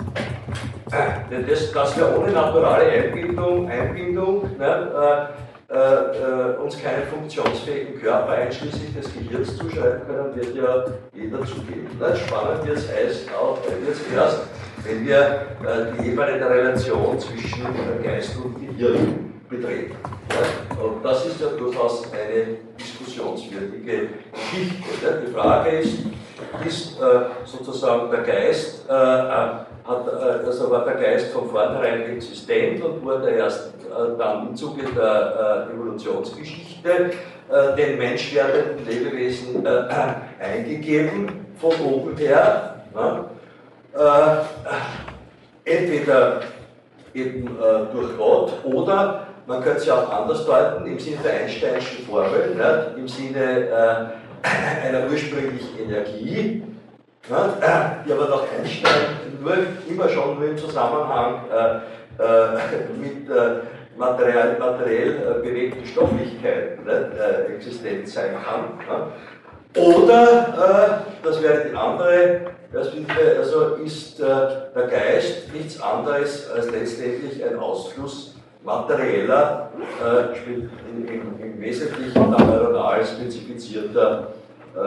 Äh, 0.93 1.31
denn 1.31 1.47
das, 1.47 1.73
dass 1.73 1.97
wir 1.97 2.17
ohne 2.19 2.31
naturale 2.31 2.85
Einbindung, 2.85 3.69
Einbindung 3.69 4.43
ne, 4.59 5.29
äh, 5.69 5.75
äh, 5.75 6.57
uns 6.63 6.81
keinen 6.81 7.03
funktionsfähigen 7.09 8.01
Körper 8.01 8.33
einschließlich 8.33 8.95
des 8.95 9.13
Gehirns 9.13 9.57
zuschreiben 9.57 10.03
können, 10.07 10.37
wird 10.37 10.55
ja 10.55 10.85
jeder 11.13 11.45
zugeben. 11.45 11.89
Ne? 11.99 12.15
Spannend 12.15 12.67
wird 12.67 12.79
es 12.79 12.89
erst, 12.89 13.29
erst, 14.15 14.43
wenn 14.85 15.05
wir 15.05 15.17
äh, 15.17 16.03
die 16.03 16.15
der 16.15 16.51
Relation 16.51 17.19
zwischen 17.19 17.67
Geist 18.05 18.37
und 18.37 18.55
Gehirn 18.61 19.26
betreten. 19.49 19.97
Ja? 20.31 20.83
Und 20.83 21.05
das 21.05 21.27
ist 21.27 21.41
ja 21.41 21.49
durchaus 21.49 22.13
eine 22.13 22.59
diskussionswürdige 22.79 24.09
Geschichte. 24.33 24.85
Ja? 25.03 25.11
Die 25.27 25.33
Frage 25.33 25.71
ist, 25.79 25.99
ist 26.67 27.01
äh, 27.01 27.05
sozusagen 27.45 28.11
der 28.11 28.23
Geist, 28.23 28.89
äh, 28.89 28.93
äh 28.93 29.67
hat, 29.87 30.07
äh, 30.09 30.47
also 30.47 30.71
war 30.71 30.85
der 30.85 30.95
Geist 30.95 31.33
von 31.33 31.49
vornherein 31.49 32.03
existent 32.03 32.83
und 32.85 33.05
wurde 33.05 33.31
erst 33.31 33.69
äh, 33.69 34.19
dann 34.19 34.49
im 34.49 34.57
Zuge 34.57 34.83
der 34.85 35.69
äh, 35.71 35.75
Evolutionsgeschichte 35.75 37.11
den 37.79 37.99
menschwerdenden 37.99 38.85
Lebewesen 38.85 39.65
eingegeben, 40.41 41.47
von 41.61 41.73
oben 41.81 42.17
her. 42.17 42.75
Entweder 45.65 46.41
eben 47.15 47.57
durch 47.93 48.19
Gott 48.19 48.53
oder 48.65 49.29
man 49.47 49.63
könnte 49.63 49.79
es 49.79 49.87
ja 49.87 50.03
auch 50.03 50.11
anders 50.11 50.45
deuten, 50.45 50.87
im 50.87 50.99
Sinne 50.99 51.19
der 51.23 51.33
Einsteinschen 51.41 52.05
Formel, 52.07 52.55
nicht? 52.55 52.99
im 52.99 53.09
Sinne 53.09 53.69
äh, 53.69 54.87
einer 54.87 55.11
ursprünglichen 55.11 55.79
Energie, 55.79 56.63
die 57.29 57.33
aber 58.13 58.29
nach 58.29 58.45
Einstein 58.59 58.93
nur, 59.41 59.55
immer 59.89 60.09
schon 60.09 60.39
nur 60.39 60.49
im 60.49 60.59
Zusammenhang 60.59 61.43
äh, 61.51 62.23
äh, 62.23 62.59
mit 62.99 63.29
äh, 63.29 63.61
materiell, 63.97 64.59
materiell 64.59 65.17
äh, 65.17 65.47
bewegten 65.47 65.87
Stofflichkeiten 65.87 66.85
nicht? 66.85 67.57
existent 67.57 68.09
sein 68.09 68.37
kann. 68.87 69.13
Oder, 69.77 71.03
äh, 71.03 71.25
das 71.25 71.43
wäre 71.43 71.67
die 71.69 71.77
andere 71.77 72.41
Perspektive, 72.73 73.37
also 73.39 73.77
ist 73.77 74.19
der 74.19 74.89
Geist 74.91 75.53
nichts 75.53 75.81
anderes 75.81 76.51
als 76.51 76.71
letztendlich 76.71 77.45
ein 77.45 77.59
Ausfluss 77.59 78.36
materieller, 78.67 79.71
äh, 80.03 80.51
im, 80.51 81.09
im, 81.09 81.41
im, 81.41 81.61
Wesentlichen 81.61 82.31
neuronal 82.31 83.07
spezifizierter 83.07 84.33
äh, 84.75 84.81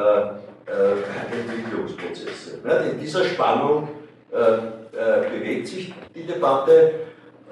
äh, 0.69 1.39
Entwicklungsprozesse. 1.39 2.59
Ne? 2.63 2.91
In 2.91 2.99
dieser 2.99 3.23
Spannung 3.23 3.87
äh, 4.31 4.37
äh, 4.37 5.29
bewegt 5.31 5.67
sich 5.67 5.93
die 6.13 6.27
Debatte. 6.27 6.91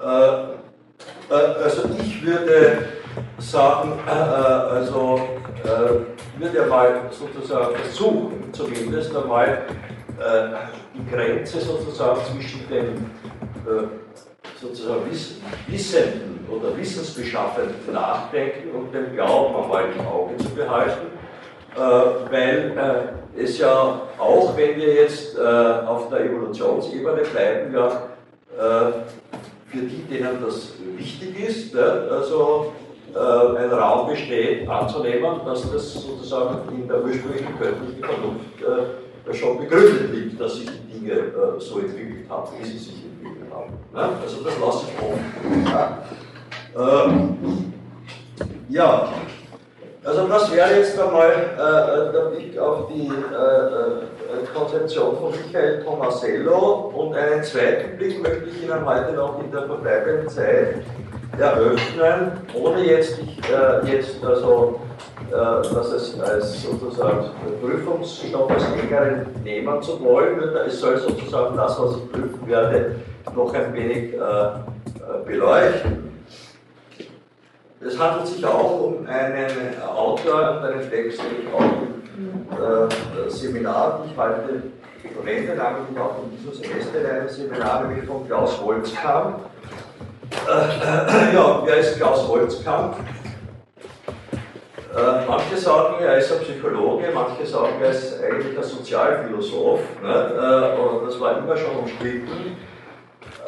Äh, 0.00 0.58
also 1.30 1.90
ich 2.00 2.24
würde 2.24 2.78
sagen, 3.38 3.92
also 4.06 5.20
würde 6.38 6.66
mal 6.66 7.02
sozusagen 7.10 7.76
versuchen, 7.76 8.50
zumindest 8.52 9.14
einmal 9.14 9.62
die 10.94 11.14
Grenze 11.14 11.60
sozusagen 11.60 12.20
zwischen 12.24 12.66
dem 12.68 13.10
sozusagen 14.60 15.10
Wissenden 15.68 16.46
oder 16.50 16.76
Wissensbeschaffenden 16.76 17.92
Nachdenken 17.92 18.70
und 18.76 18.92
dem 18.92 19.14
Glauben 19.14 19.62
einmal 19.62 19.84
im 19.96 20.06
Auge 20.06 20.36
zu 20.38 20.48
behalten, 20.50 21.06
äh, 21.76 21.80
weil 21.80 22.74
äh, 23.36 23.40
es 23.40 23.58
ja 23.58 24.02
auch, 24.18 24.56
wenn 24.56 24.76
wir 24.76 24.94
jetzt 24.94 25.36
äh, 25.38 25.40
auf 25.40 26.08
der 26.08 26.24
Evolutionsebene 26.24 27.22
bleiben, 27.22 27.74
ja 27.74 28.02
für 29.68 29.78
die, 29.78 30.02
denen 30.10 30.42
das 30.44 30.72
wichtig 30.96 31.48
ist, 31.48 31.76
also 31.76 32.72
ein 33.14 33.70
Raum 33.70 34.08
besteht, 34.08 34.68
anzunehmen, 34.68 35.42
dass 35.46 35.70
das 35.70 35.92
sozusagen 35.94 36.74
in 36.74 36.88
der 36.88 37.04
ursprünglichen 37.04 37.56
göttlichen 37.56 38.02
Vernunft 38.02 39.38
schon 39.38 39.58
begründet 39.60 40.12
liegt, 40.12 40.40
dass 40.40 40.56
sich 40.56 40.68
die 40.70 40.98
Dinge 40.98 41.32
so 41.58 41.78
entwickelt 41.78 42.28
haben, 42.28 42.48
wie 42.58 42.66
sie 42.66 42.78
sich 42.78 43.04
haben. 43.58 43.72
Ne? 43.92 44.08
Also 44.22 44.44
das 44.44 44.58
lasse 44.58 44.86
ich 44.88 45.02
offen. 45.02 45.66
Ja. 45.66 45.98
Ähm, 46.76 47.72
ja. 48.68 49.08
also 50.04 50.28
das 50.28 50.52
wäre 50.52 50.76
jetzt 50.76 50.98
einmal 50.98 51.30
äh, 51.30 52.12
der 52.12 52.30
Blick 52.30 52.58
auf 52.58 52.88
die 52.88 53.08
äh, 53.08 53.10
äh, 53.10 54.46
Konzeption 54.54 55.16
von 55.16 55.32
Michael 55.32 55.82
Tomasello 55.82 56.92
und 56.94 57.14
einen 57.14 57.42
zweiten 57.42 57.96
Blick 57.96 58.22
möchte 58.22 58.44
ich 58.50 58.62
Ihnen 58.62 58.84
heute 58.84 59.12
noch 59.12 59.42
in 59.42 59.50
der 59.50 59.62
verbleibenden 59.62 60.28
Zeit 60.28 60.82
eröffnen, 61.38 62.32
ohne 62.54 62.84
jetzt, 62.84 63.18
ich, 63.18 63.38
äh, 63.50 63.90
jetzt 63.90 64.24
also 64.24 64.80
äh, 65.30 65.34
das 65.34 65.92
es 65.92 66.20
als 66.20 66.62
sozusagen 66.62 67.30
Prüfungsstoff 67.60 68.50
als 68.50 68.64
engeren 68.82 69.26
nehmen 69.44 69.82
zu 69.82 70.02
wollen. 70.02 70.40
Es 70.66 70.80
soll 70.80 70.98
sozusagen 70.98 71.56
das, 71.56 71.78
was 71.80 71.96
ich 71.96 72.12
prüfen 72.12 72.46
werde, 72.46 72.96
noch 73.34 73.54
ein 73.54 73.74
wenig 73.74 74.14
äh, 74.14 74.18
äh, 74.18 75.24
beleuchten. 75.24 76.08
Es 77.80 77.98
handelt 77.98 78.26
sich 78.26 78.44
auch 78.44 78.80
um 78.80 79.06
einen 79.06 79.80
Autor 79.82 80.58
und 80.58 80.64
einen 80.64 80.90
Text, 80.90 81.20
den 81.20 81.46
ich 81.46 81.54
auch 81.54 81.60
im 81.60 83.26
äh, 83.26 83.30
Seminar, 83.30 84.02
die 84.04 84.10
ich 84.10 84.18
heute 84.18 84.62
verwende, 85.14 85.52
nämlich 85.52 86.00
auch 86.00 86.16
in 86.24 86.36
diesem 86.36 86.52
Semester 86.52 87.00
in 87.00 87.06
einem 87.06 87.28
Seminar, 87.28 87.84
nämlich 87.84 88.04
von 88.04 88.26
Klaus 88.26 88.60
Holzkamp. 88.60 89.38
äh, 90.48 91.34
ja, 91.34 91.62
wer 91.64 91.76
ist 91.76 91.96
Klaus 91.96 92.26
Holzkamp? 92.26 92.96
Äh, 94.98 95.26
manche 95.28 95.56
sagen, 95.56 96.02
er 96.02 96.18
ist 96.18 96.32
ein 96.32 96.40
Psychologe, 96.40 97.06
manche 97.14 97.46
sagen, 97.46 97.74
er 97.80 97.90
ist 97.90 98.20
eigentlich 98.20 98.56
ein 98.56 98.64
Sozialphilosoph. 98.64 99.80
Ne? 100.02 100.08
Äh, 100.08 101.04
das 101.06 101.20
war 101.20 101.38
immer 101.38 101.56
schon 101.56 101.76
umstritten. 101.76 102.56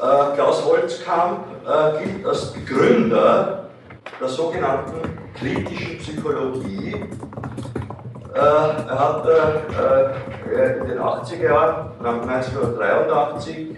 Äh, 0.01 0.35
Klaus 0.35 0.65
Holzkamp 0.65 1.41
äh, 1.67 2.03
gilt 2.03 2.27
als 2.27 2.53
Begründer 2.53 3.67
der 4.19 4.29
sogenannten 4.29 5.19
kritischen 5.39 5.99
Psychologie. 5.99 6.95
Äh, 8.35 8.39
er 8.39 8.99
hat 8.99 9.27
äh, 9.29 10.79
in 10.81 10.89
den 10.89 10.99
80er 10.99 11.43
Jahren, 11.43 11.91
1983, 12.03 13.77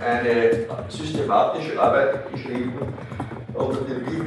eine 0.00 0.66
systematische 0.88 1.80
Arbeit 1.80 2.30
geschrieben 2.30 2.94
unter 3.54 3.80
dem 3.80 4.06
Titel 4.06 4.24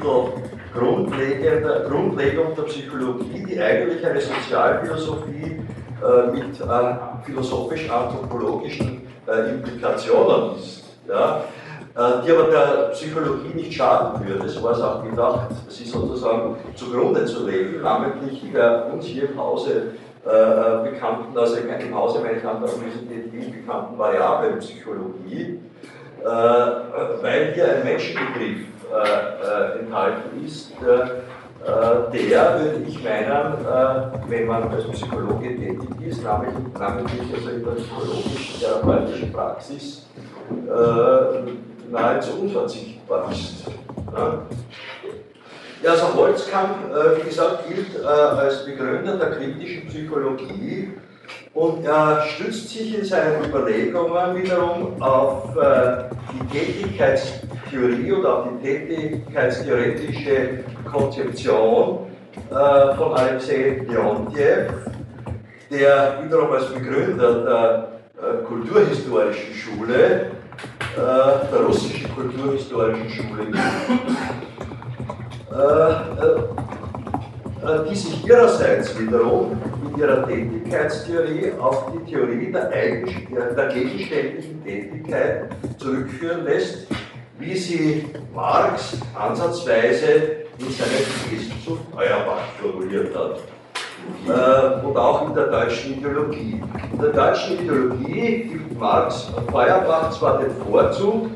Grundlegung 0.74 2.56
der 2.56 2.64
Psychologie, 2.64 3.46
die 3.48 3.62
eigentlich 3.62 4.06
eine 4.06 4.20
Sozialphilosophie 4.20 5.62
äh, 6.04 6.32
mit 6.32 6.60
äh, 6.60 7.26
philosophisch-anthropologischen 7.26 9.07
äh, 9.28 9.50
Implikationen 9.52 10.56
ist. 10.58 10.84
Ja? 11.08 11.44
Äh, 11.98 12.24
die 12.24 12.32
aber 12.32 12.52
der 12.52 12.90
Psychologie 12.92 13.56
nicht 13.56 13.74
schaden 13.74 14.28
würde. 14.28 14.48
So 14.48 14.62
war 14.62 14.74
es 14.74 14.82
auch 14.82 15.04
gedacht, 15.04 15.50
sie 15.68 15.86
sozusagen 15.86 16.56
zugrunde 16.76 17.26
zu 17.26 17.48
legen, 17.48 17.82
namentlich 17.82 18.44
der 18.54 18.86
uns 18.94 19.06
hier 19.06 19.30
im 19.30 19.38
Hause 19.40 19.94
äh, 20.24 20.30
äh 20.30 20.92
bekannten, 20.92 21.36
also 21.36 21.58
im 21.58 21.96
Hause 21.96 22.20
meine 22.20 22.38
ich 22.38 22.46
an 22.46 22.62
der 22.62 22.72
Universität 22.72 23.34
Wien 23.34 23.52
bekannten 23.52 23.98
Variablenpsychologie, 23.98 25.60
äh, 26.24 26.28
weil 26.28 27.54
hier 27.56 27.78
ein 27.78 27.84
Menschenbegriff 27.84 28.68
äh, 28.94 29.80
enthalten 29.80 30.46
ist, 30.46 30.74
der, 31.68 32.60
würde 32.60 32.82
ich 32.88 33.04
meinen, 33.04 33.66
wenn 34.28 34.48
man 34.48 34.70
als 34.70 34.88
Psychologe 34.88 35.50
tätig 35.50 35.90
ist, 36.08 36.24
namentlich, 36.24 37.34
also 37.36 37.50
in 37.50 37.64
der 37.64 37.72
psychologisch-therapeutischen 37.72 39.34
Praxis, 39.34 40.08
nahezu 41.92 42.40
unverzichtbar 42.42 43.32
ist. 43.32 43.66
Ja, 45.84 45.92
also 45.92 46.14
Holzkamp, 46.16 46.92
äh, 46.92 47.18
wie 47.18 47.30
gesagt, 47.30 47.68
gilt 47.68 48.02
äh, 48.02 48.08
als 48.08 48.66
Begründer 48.66 49.16
der 49.18 49.32
kritischen 49.32 49.88
Psychologie 49.88 50.94
und 51.54 51.86
er 51.86 52.22
stützt 52.22 52.70
sich 52.70 52.98
in 52.98 53.06
seinen 53.06 53.46
Überlegungen 53.46 54.42
wiederum 54.42 55.02
auf 55.02 55.56
äh, 55.58 56.04
die 56.34 56.58
Tätigkeitstheorie 56.58 58.12
oder 58.12 58.38
auf 58.38 58.48
die 58.50 58.68
tätigkeitstheoretische 58.68 60.64
Konzeption 60.92 62.08
äh, 62.50 62.96
von 62.96 63.14
Alexei 63.14 63.84
Leontiev, 63.88 64.72
der 65.72 66.24
wiederum 66.24 66.52
als 66.52 66.68
Begründer 66.68 67.44
der 67.44 67.88
äh, 68.18 68.44
kulturhistorischen 68.46 69.54
Schule 69.54 70.32
äh, 70.96 71.00
der 71.52 71.60
russischen 71.66 72.14
kulturhistorischen 72.16 73.10
Schule 73.10 73.52
äh, 75.52 75.92
äh, 77.66 77.90
die 77.90 77.96
sich 77.96 78.26
ihrerseits 78.26 78.98
wiederum 79.00 79.58
in 79.86 80.00
ihrer 80.00 80.28
Tätigkeitstheorie 80.28 81.52
auf 81.60 81.92
die 81.92 82.12
Theorie 82.12 82.52
der, 82.52 82.70
der 83.56 83.68
gegenständlichen 83.68 84.64
Tätigkeit 84.64 85.50
zurückführen 85.78 86.44
lässt, 86.46 86.88
wie 87.40 87.56
sie 87.56 88.06
Marx 88.34 88.98
ansatzweise 89.18 90.48
in 90.60 90.72
seinen 90.72 91.06
Thesen 91.30 91.54
zu 91.64 91.78
Feuerbach 91.94 92.42
formuliert 92.60 93.16
hat 93.16 93.40
äh, 94.28 94.86
und 94.86 94.98
auch 94.98 95.28
in 95.28 95.36
der 95.36 95.48
deutschen 95.48 95.98
Ideologie. 95.98 96.62
In 96.92 97.00
der 97.00 97.12
deutschen 97.12 97.60
Ideologie 97.60 98.50
gibt 98.52 98.80
Marx 98.80 99.32
Feuerbach 99.52 100.12
zwar 100.12 100.40
den 100.40 100.52
Vorzug 100.66 101.30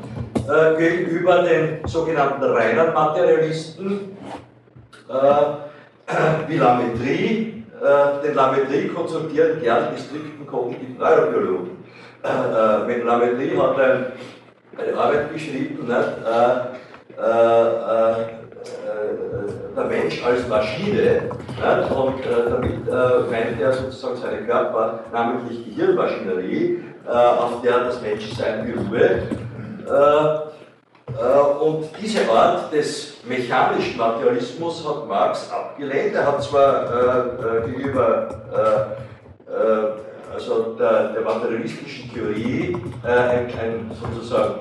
äh, 0.48 0.76
gegenüber 0.76 1.42
den 1.42 1.86
sogenannten 1.86 2.42
reinen 2.42 2.92
Materialisten, 2.92 4.16
äh, 5.08 6.48
wie 6.48 6.56
Lametrie, 6.56 7.51
äh, 7.82 8.22
den 8.26 8.34
Lametrie 8.34 8.88
konsultieren 8.88 9.60
gern 9.60 9.88
die 9.94 10.00
strikten 10.00 10.46
kognitiven 10.46 10.98
Neurobiologen. 10.98 11.70
Äh, 12.22 12.28
äh, 12.28 12.86
wenn 12.86 13.06
Lametrie 13.06 13.56
hat 13.56 13.80
ein, 13.80 14.06
eine 14.78 14.96
Arbeit 14.96 15.32
geschrieben, 15.32 15.86
nicht, 15.86 15.98
äh, 17.18 17.72
der 19.76 19.84
Mensch 19.84 20.24
als 20.24 20.46
Maschine 20.48 21.30
und 21.94 22.20
äh, 22.20 22.50
damit 22.50 22.88
äh, 22.88 23.30
meint 23.30 23.60
er 23.60 23.72
sozusagen 23.72 24.16
seine 24.16 24.42
Körper, 24.46 25.00
namentlich 25.12 25.64
Gehirnmaschinerie, 25.64 26.84
auf 27.06 27.62
der 27.62 27.80
das 27.80 28.00
Menschsein 28.00 28.64
beruhe. 28.64 29.22
Und 31.60 31.88
diese 32.00 32.30
Art 32.30 32.72
des 32.72 33.14
mechanischen 33.24 33.98
Materialismus 33.98 34.86
hat 34.86 35.06
Marx 35.06 35.50
abgelehnt. 35.50 36.14
Er 36.14 36.26
hat 36.26 36.42
zwar 36.42 37.64
gegenüber 37.64 38.28
also 40.32 40.74
der, 40.78 41.08
der, 41.12 41.22
materialistischen 41.22 42.10
Theorie 42.12 42.76
ein, 43.04 43.46
ein 43.60 43.90
sozusagen 44.00 44.54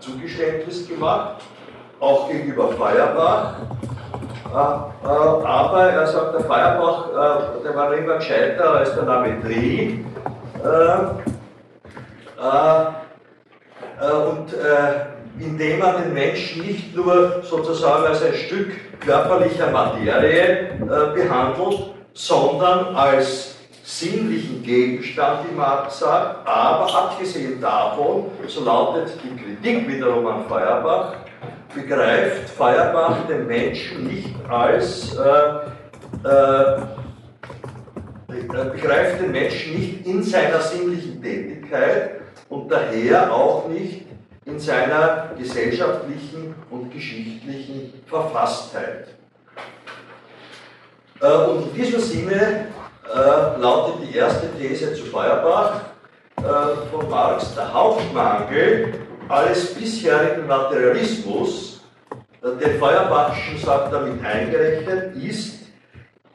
Zugeständnis 0.00 0.88
gemacht, 0.88 1.42
auch 2.00 2.28
gegenüber 2.28 2.68
Feuerbach. 2.72 3.54
Äh, 4.52 4.56
äh, 4.56 5.46
aber 5.46 5.82
er 5.90 6.06
sagt, 6.06 6.34
der 6.34 6.40
Feuerbach, 6.42 7.08
äh, 7.08 7.64
der 7.64 7.74
war 7.74 7.92
immer 7.94 8.16
gescheiter 8.16 8.70
als 8.70 8.94
der 8.94 9.04
Lametrie. 9.04 10.04
und 14.00 14.54
indem 15.38 15.78
man 15.80 16.02
den 16.02 16.14
Menschen 16.14 16.62
nicht 16.62 16.94
nur 16.94 17.42
sozusagen 17.42 18.06
als 18.06 18.22
ein 18.22 18.34
Stück 18.34 19.00
körperlicher 19.00 19.70
Materie 19.70 20.78
behandelt, 21.14 21.94
sondern 22.12 22.94
als 22.94 23.56
sinnlichen 23.82 24.62
Gegenstand, 24.62 25.40
wie 25.48 25.54
Marx 25.54 25.98
sagt, 25.98 26.46
aber 26.46 26.94
abgesehen 26.94 27.60
davon, 27.60 28.30
so 28.46 28.64
lautet 28.64 29.12
die 29.22 29.36
Kritik 29.36 29.88
wiederum 29.88 30.26
an 30.26 30.46
Feuerbach, 30.48 31.16
begreift 31.74 32.48
Feuerbach 32.50 33.26
den 33.28 33.46
Menschen 33.46 34.06
nicht 34.06 34.34
als, 34.48 35.14
äh, 35.16 36.26
äh, 36.26 36.80
begreift 38.72 39.20
den 39.20 39.32
Menschen 39.32 39.74
nicht 39.74 40.06
in 40.06 40.22
seiner 40.22 40.60
sinnlichen 40.60 41.22
Tätigkeit 41.22 42.20
und 42.48 42.70
daher 42.70 43.32
auch 43.32 43.68
nicht 43.68 44.06
in 44.46 44.58
seiner 44.58 45.30
gesellschaftlichen 45.38 46.54
und 46.70 46.92
geschichtlichen 46.92 47.92
Verfasstheit. 48.06 49.08
Äh, 51.20 51.26
und 51.26 51.68
in 51.68 51.74
diesem 51.74 52.00
Sinne 52.00 52.66
äh, 53.08 53.60
lautet 53.60 54.06
die 54.06 54.16
erste 54.16 54.50
These 54.58 54.94
zu 54.94 55.04
Feuerbach 55.04 55.80
äh, 56.36 56.42
von 56.90 57.08
Marx, 57.08 57.54
der 57.54 57.72
Hauptmangel 57.72 58.94
alles 59.28 59.74
bisherigen 59.74 60.46
Materialismus, 60.46 61.80
den 62.42 62.78
Feuerbachschen 62.78 63.56
sagt 63.56 63.90
damit 63.90 64.22
eingerechnet, 64.22 65.16
ist, 65.16 65.60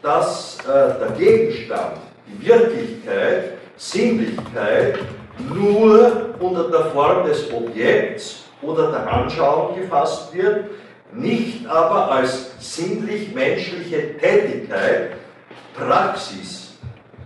dass 0.02 0.58
der 0.66 1.14
Gegenstand, 1.16 1.98
die 2.26 2.48
Wirklichkeit, 2.48 3.52
Sinnlichkeit 3.78 4.98
nur 5.54 6.29
unter 6.40 6.70
der 6.70 6.86
Form 6.86 7.26
des 7.26 7.52
Objekts 7.52 8.44
oder 8.62 8.92
der 8.92 9.12
Anschauung 9.12 9.76
gefasst 9.76 10.34
wird, 10.34 10.66
nicht 11.12 11.68
aber 11.68 12.12
als 12.12 12.52
sinnlich-menschliche 12.60 14.18
Tätigkeit, 14.18 15.12
Praxis, 15.74 16.74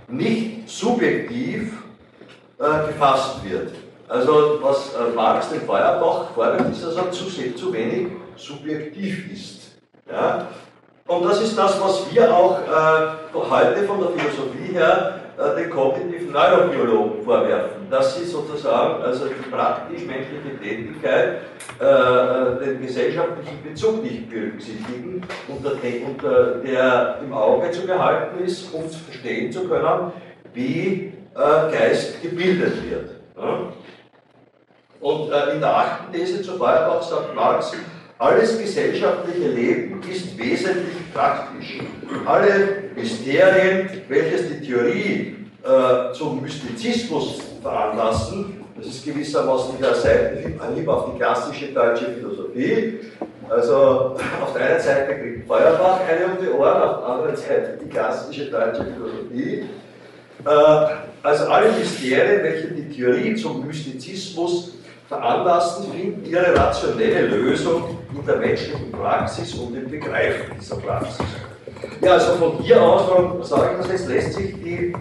nicht 0.07 0.69
subjektiv 0.69 1.73
äh, 2.59 2.87
gefasst 2.87 3.43
wird. 3.43 3.71
Also 4.07 4.59
was 4.61 4.93
äh, 4.93 5.13
Marx 5.15 5.49
den 5.49 5.61
Feuerbach 5.61 6.29
fordert, 6.35 6.69
ist, 6.71 6.85
dass 6.85 6.95
er 6.95 7.11
zu, 7.11 7.25
zu 7.25 7.73
wenig 7.73 8.07
subjektiv 8.35 9.31
ist. 9.31 9.71
Ja? 10.09 10.47
Und 11.07 11.25
das 11.25 11.41
ist 11.41 11.57
das, 11.57 11.81
was 11.81 12.05
wir 12.13 12.33
auch 12.33 12.59
äh, 12.59 13.07
heute 13.33 13.83
von 13.83 13.99
der 13.99 14.09
Philosophie 14.09 14.73
her 14.73 15.19
äh, 15.37 15.61
den 15.61 15.69
kognitiven 15.69 16.31
Neurobiologen 16.31 17.23
vorwerfen, 17.23 17.82
dass 17.93 18.15
sie 18.17 18.25
sozusagen 18.25 19.03
also 19.03 19.25
die 19.27 19.49
praktisch-menschliche 19.51 20.57
Tätigkeit 20.59 21.41
äh, 21.79 21.85
äh, 21.85 22.65
den 22.65 22.81
gesellschaftlichen 22.81 23.61
Bezug 23.63 24.01
nicht 24.01 24.31
berücksichtigen, 24.31 25.21
unter, 25.47 25.75
de, 25.75 26.03
unter 26.03 26.55
der 26.55 27.19
im 27.23 27.31
Auge 27.31 27.69
zu 27.69 27.85
behalten 27.85 28.43
ist, 28.43 28.73
um 28.73 28.89
verstehen 28.89 29.51
zu 29.51 29.67
können, 29.67 30.11
wie 30.55 31.13
äh, 31.35 31.71
Geist 31.71 32.19
gebildet 32.23 32.73
wird. 32.89 33.11
Ja? 33.37 33.71
Und 34.99 35.31
äh, 35.31 35.53
in 35.53 35.59
der 35.59 35.77
achten 35.77 36.11
These 36.11 36.41
zu 36.41 36.57
Feuerbach 36.57 37.03
sagt 37.03 37.35
Marx, 37.35 37.73
alles 38.17 38.57
gesellschaftliche 38.57 39.49
Leben 39.49 40.01
ist 40.11 40.35
wesentlich 40.35 41.13
praktisch. 41.13 41.79
Alle 42.25 42.85
Mysterien, 42.95 43.87
welches 44.07 44.47
die 44.47 44.65
Theorie 44.65 45.35
äh, 45.63 46.11
zum 46.13 46.41
Mystizismus 46.41 47.52
veranlassen, 47.63 48.63
das 48.77 48.87
ist 48.87 49.05
gewissermaßen 49.05 49.75
der 49.81 49.95
Seitenhieb 49.95 50.87
auf 50.87 51.11
die 51.11 51.17
klassische 51.17 51.67
deutsche 51.67 52.05
Philosophie. 52.05 52.99
Also 53.49 54.15
auf 54.41 54.53
der 54.55 54.69
einen 54.69 54.79
Seite 54.79 55.15
kriegt 55.15 55.47
Feuerbach 55.47 55.99
eine 56.07 56.33
um 56.33 56.43
die 56.43 56.49
Ohren, 56.49 56.81
auf 56.81 56.99
der 56.99 57.07
anderen 57.07 57.35
Seite 57.35 57.79
die 57.83 57.89
klassische 57.89 58.45
deutsche 58.51 58.85
Philosophie. 58.85 59.69
Äh, 60.45 60.85
also 61.23 61.45
alle 61.45 61.71
Mysterien, 61.71 62.43
welche 62.43 62.67
die 62.67 62.89
Theorie 62.89 63.35
zum 63.35 63.65
Mystizismus 63.65 64.73
veranlassen, 65.07 65.91
finden 65.91 66.25
ihre 66.25 66.55
rationelle 66.55 67.27
Lösung 67.27 67.99
in 68.13 68.25
der 68.25 68.37
menschlichen 68.37 68.91
Praxis 68.91 69.53
und 69.53 69.75
im 69.75 69.89
Begreifen 69.89 70.57
dieser 70.59 70.77
Praxis. 70.77 71.25
Ja, 72.01 72.13
also 72.13 72.33
von 72.33 72.57
hier 72.59 72.81
aus, 72.81 73.09
warum 73.09 73.43
sage 73.43 73.71
ich 73.71 73.77
das 73.77 73.91
jetzt, 73.91 74.09
lässt 74.09 74.33
sich 74.33 74.53
die 74.55 74.93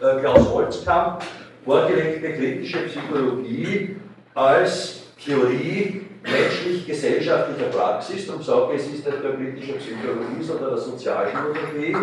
äh, 0.00 0.20
Klaus 0.20 0.48
Holzkamp 0.50 1.22
vorgelegte 1.64 2.32
kritische 2.32 2.78
Psychologie 2.86 3.96
als 4.34 5.02
Theorie 5.22 6.06
menschlich-gesellschaftlicher 6.22 7.68
Praxis, 7.70 8.26
darum 8.26 8.42
sage 8.42 8.74
es 8.74 8.86
ist 8.86 9.06
nicht 9.06 9.22
nur 9.22 9.34
kritische 9.34 9.74
Psychologie, 9.74 10.42
sondern 10.42 10.70
der 10.70 10.78
Sozialphilosophie, 10.78 11.96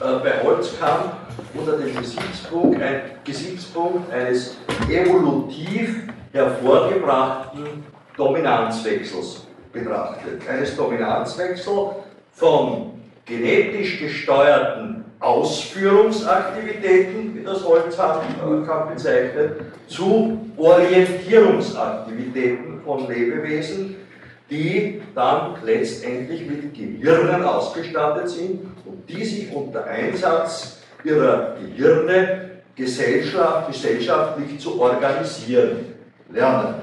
bei 0.00 0.44
Holzkamp 0.44 1.12
unter 1.54 1.76
dem 1.76 1.96
Gesichtspunkt, 1.96 2.80
ein 2.80 3.00
Gesichtspunkt 3.24 4.12
eines 4.12 4.56
evolutiv 4.88 6.04
hervorgebrachten 6.32 7.84
Dominanzwechsels 8.16 9.46
betrachtet. 9.72 10.42
Eines 10.48 10.76
Dominanzwechsels 10.76 11.90
von 12.32 12.97
genetisch 13.28 14.00
gesteuerten 14.00 15.04
Ausführungsaktivitäten, 15.20 17.36
wie 17.36 17.44
das 17.44 17.64
Holzkamp 17.64 18.24
bezeichnet, 18.90 19.60
zu 19.86 20.50
Orientierungsaktivitäten 20.56 22.80
von 22.84 23.06
Lebewesen, 23.08 23.94
die 24.50 25.02
dann 25.14 25.54
letztendlich 25.64 26.48
mit 26.48 26.72
Gehirnen 26.72 27.44
ausgestattet 27.44 28.30
sind 28.30 28.62
und 28.86 29.08
die 29.08 29.24
sich 29.24 29.54
unter 29.54 29.84
Einsatz 29.84 30.78
ihrer 31.04 31.54
Gehirne 31.60 32.62
gesellschaftlich 32.74 34.58
zu 34.58 34.80
organisieren 34.80 35.94
lernen. 36.32 36.74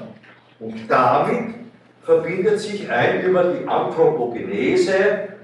Und 0.60 0.88
damit 0.88 1.54
verbindet 2.02 2.60
sich 2.60 2.88
ein 2.90 3.22
über 3.22 3.44
die 3.44 3.66
Anthropogenese 3.66 5.35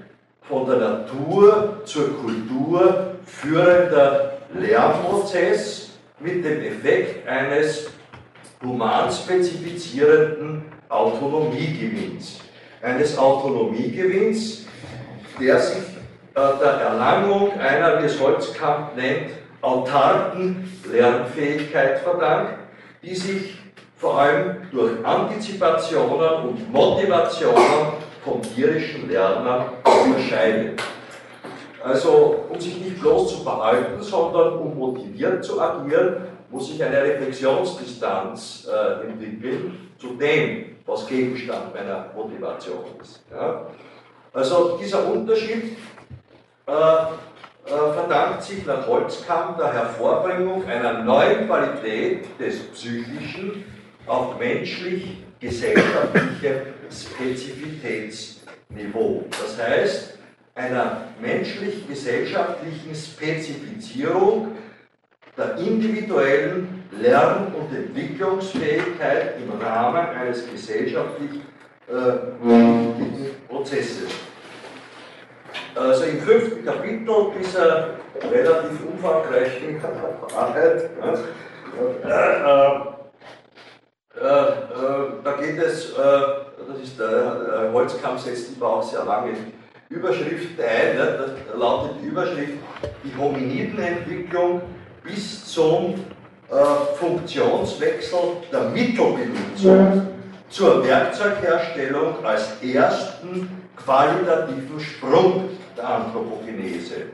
von 0.47 0.65
der 0.67 0.77
Natur 0.77 1.81
zur 1.85 2.17
Kultur 2.17 3.15
führender 3.25 4.33
Lernprozess 4.53 5.91
mit 6.19 6.43
dem 6.43 6.61
Effekt 6.63 7.25
eines 7.27 7.89
humanspezifizierenden 8.63 10.63
Autonomiegewinns. 10.89 12.39
Eines 12.81 13.15
Autonomiegewinns, 13.17 14.65
der 15.39 15.59
sich 15.59 15.83
äh, 16.35 16.41
der 16.61 16.71
Erlangung 16.71 17.57
einer, 17.59 18.01
wie 18.01 18.05
es 18.05 18.19
Holzkamp 18.19 18.95
nennt, 18.95 19.31
autarken 19.61 20.71
Lernfähigkeit 20.91 21.99
verdankt, 21.99 22.55
die 23.01 23.15
sich 23.15 23.57
vor 23.97 24.19
allem 24.19 24.57
durch 24.71 25.05
Antizipationen 25.05 26.49
und 26.49 26.73
Motivationen 26.73 28.02
vom 28.23 28.41
tierischen 28.41 29.09
Lerner 29.09 29.73
unterscheidet. 29.83 30.81
Also, 31.83 32.45
um 32.49 32.59
sich 32.59 32.77
nicht 32.77 32.99
bloß 33.01 33.37
zu 33.37 33.43
verhalten, 33.43 34.01
sondern 34.01 34.53
um 34.53 34.75
motiviert 34.77 35.43
zu 35.43 35.59
agieren, 35.59 36.27
muss 36.49 36.67
sich 36.67 36.81
eine 36.81 37.01
Reflexionsdistanz 37.01 38.69
äh, 38.71 39.07
entwickeln 39.07 39.89
zu 39.97 40.15
dem, 40.15 40.77
was 40.85 41.05
Gegenstand 41.07 41.73
meiner 41.73 42.05
Motivation 42.15 42.85
ist. 43.01 43.25
Ja? 43.31 43.65
Also, 44.31 44.77
dieser 44.81 45.11
Unterschied 45.11 45.75
äh, 46.65 46.71
äh, 46.71 47.05
verdankt 47.65 48.43
sich 48.43 48.65
nach 48.65 48.87
Holzkamp 48.87 49.57
der 49.57 49.73
Hervorbringung 49.73 50.65
einer 50.65 51.03
neuen 51.03 51.47
Qualität 51.47 52.27
des 52.39 52.59
Psychischen 52.71 53.65
auf 54.05 54.39
menschlich-gesellschaftliche 54.39 56.67
Spezifitätsniveau. 56.93 59.25
Das 59.29 59.57
heißt, 59.57 60.17
einer 60.55 61.07
menschlich-gesellschaftlichen 61.19 62.95
Spezifizierung 62.95 64.55
der 65.35 65.57
individuellen 65.57 66.83
Lern- 66.91 67.51
und 67.55 67.75
Entwicklungsfähigkeit 67.75 69.33
im 69.41 69.49
Rahmen 69.59 70.05
eines 70.15 70.47
gesellschaftlich 70.49 71.41
äh, 71.87 72.13
Prozesses. 73.49 74.11
Also 75.75 76.03
im 76.03 76.19
fünften 76.19 76.63
Kapitel 76.63 77.31
dieser 77.39 77.89
relativ 78.31 78.85
umfangreichen 78.85 79.81
Arbeit 80.35 80.91
äh, 81.01 81.13
äh, 82.07 83.02
äh, 84.15 84.25
äh, 84.25 84.53
da 85.23 85.31
geht 85.33 85.57
es, 85.57 85.91
äh, 85.91 85.95
das 85.95 86.79
ist 86.83 86.99
der 86.99 87.71
Holzkamp 87.73 88.19
setzt 88.19 88.55
immer 88.55 88.67
auch 88.67 88.83
sehr 88.83 89.03
lange 89.03 89.31
Überschriften 89.89 90.63
ein. 90.63 90.95
Ne? 90.95 91.35
Da 91.51 91.57
lautet 91.57 91.95
die 92.01 92.07
Überschrift 92.07 92.53
die 93.03 93.17
Hominidenentwicklung 93.17 94.61
bis 95.03 95.45
zum 95.45 95.95
Funktionswechsel 96.99 98.19
der 98.51 98.69
Mittelbenutzung 98.69 100.07
zur 100.49 100.85
Werkzeugherstellung 100.85 102.23
als 102.23 102.61
ersten 102.61 103.49
qualitativen 103.75 104.79
Sprung 104.79 105.49
der 105.75 105.89
Anthropogenese. 105.89 107.07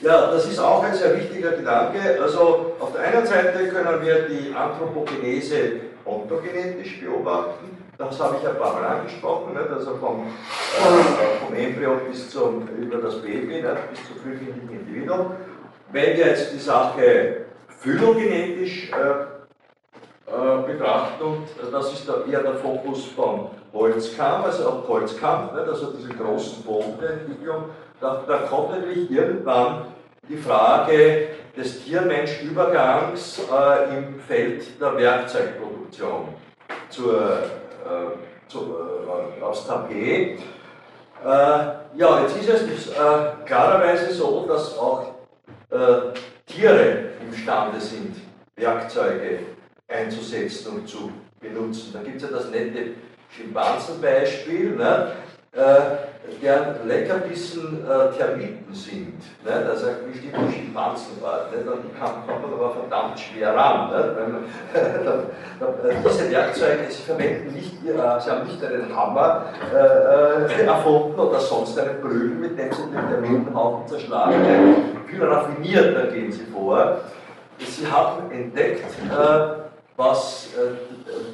Ja, 0.00 0.30
das 0.30 0.46
ist 0.46 0.60
auch 0.60 0.84
ein 0.84 0.94
sehr 0.94 1.16
wichtiger 1.16 1.52
Gedanke. 1.52 1.98
Also 2.22 2.76
auf 2.78 2.92
der 2.92 3.02
einen 3.02 3.26
Seite 3.26 3.66
können 3.68 4.00
wir 4.00 4.28
die 4.28 4.54
Anthropogenese 4.54 5.80
ontogenetisch 6.04 7.00
beobachten, 7.00 7.76
das 7.98 8.20
habe 8.20 8.36
ich 8.40 8.48
ein 8.48 8.56
paar 8.56 8.74
Mal 8.74 8.84
angesprochen, 8.84 9.54
nicht? 9.54 9.70
also 9.70 9.96
vom, 9.96 10.20
äh, 10.20 11.44
vom 11.44 11.54
Embryo 11.54 12.00
bis 12.08 12.30
zum, 12.30 12.68
über 12.68 12.98
das 12.98 13.20
Baby, 13.20 13.60
nicht? 13.60 13.90
bis 13.90 14.06
zum 14.06 14.16
frühkindlichen 14.22 14.70
Individuum. 14.70 15.32
Wenn 15.90 16.16
wir 16.16 16.26
jetzt 16.28 16.52
die 16.52 16.60
Sache 16.60 17.46
phylogenetisch 17.80 18.92
äh, 18.92 20.30
äh, 20.30 20.62
betrachten, 20.64 21.42
das 21.72 21.92
ist 21.92 22.08
da 22.08 22.24
eher 22.30 22.42
der 22.42 22.54
Fokus 22.54 23.06
von 23.06 23.50
Holzkamp, 23.72 24.46
also 24.46 24.68
auch 24.68 24.88
Holzkamp, 24.88 25.54
nicht? 25.54 25.68
also 25.68 25.92
diese 25.92 26.10
großen 26.10 26.62
Bogen 26.62 26.98
der 27.00 27.10
Entwicklung, 27.10 27.64
da, 28.00 28.22
da 28.26 28.38
kommt 28.38 28.70
natürlich 28.70 29.10
irgendwann 29.10 29.86
die 30.28 30.36
Frage 30.36 31.28
des 31.56 31.84
Tier-Mensch-Übergangs 31.84 33.40
äh, 33.50 33.96
im 33.96 34.20
Feld 34.20 34.80
der 34.80 34.96
Werkzeugproduktion 34.96 36.28
zur, 36.88 37.20
äh, 37.20 38.48
zu, 38.48 38.76
äh, 39.38 39.42
aufs 39.42 39.66
Tapet. 39.66 40.38
Äh, 41.24 41.26
ja, 41.26 42.22
jetzt 42.22 42.36
ist 42.36 42.48
es 42.48 42.88
äh, 42.88 42.94
klarerweise 43.44 44.12
so, 44.12 44.46
dass 44.46 44.78
auch 44.78 45.14
äh, 45.70 45.76
Tiere 46.46 47.10
imstande 47.20 47.80
sind, 47.80 48.16
Werkzeuge 48.54 49.40
einzusetzen 49.88 50.76
und 50.76 50.88
zu 50.88 51.10
benutzen. 51.40 51.90
Da 51.92 52.02
gibt 52.02 52.16
es 52.16 52.22
ja 52.22 52.28
das 52.36 52.50
nette 52.50 52.92
Schimpansenbeispiel. 53.30 54.76
Ne? 54.76 55.12
äh, 55.52 56.40
deren 56.42 56.86
Leckerbissen 56.86 57.84
äh, 57.84 58.16
Termiten 58.16 58.72
sind. 58.72 59.14
Nicht? 59.16 59.66
Also 59.68 59.86
bestimmte 60.06 60.52
Schimpansenart. 60.52 61.52
Nicht? 61.52 61.66
Und 61.66 61.84
die 61.84 61.98
kommt 61.98 62.26
man 62.26 62.52
aber 62.52 62.70
verdammt 62.70 63.18
schwer 63.18 63.54
ran. 63.54 63.90
Äh, 65.58 65.94
diese 66.08 66.30
Werkzeuge, 66.30 66.84
sie 66.88 67.02
verwenden 67.02 67.52
nicht, 67.52 67.84
äh, 67.84 68.20
sie 68.20 68.30
haben 68.30 68.46
nicht 68.46 68.64
einen 68.64 68.94
Hammer 68.94 69.46
äh, 69.74 70.62
äh, 70.62 70.66
erfunden 70.66 71.18
oder 71.18 71.40
sonst 71.40 71.76
einen 71.76 72.00
Prügel, 72.00 72.28
mit 72.28 72.56
dem 72.56 72.72
sie 72.72 72.82
den 72.82 73.08
Termitenhaufen 73.08 73.88
zerschlagen. 73.88 74.36
Viel 75.08 75.24
raffinierter 75.24 76.06
gehen 76.12 76.30
sie 76.30 76.44
vor. 76.44 77.00
Sie 77.58 77.90
haben 77.90 78.30
entdeckt, 78.30 78.84
was 79.96 80.50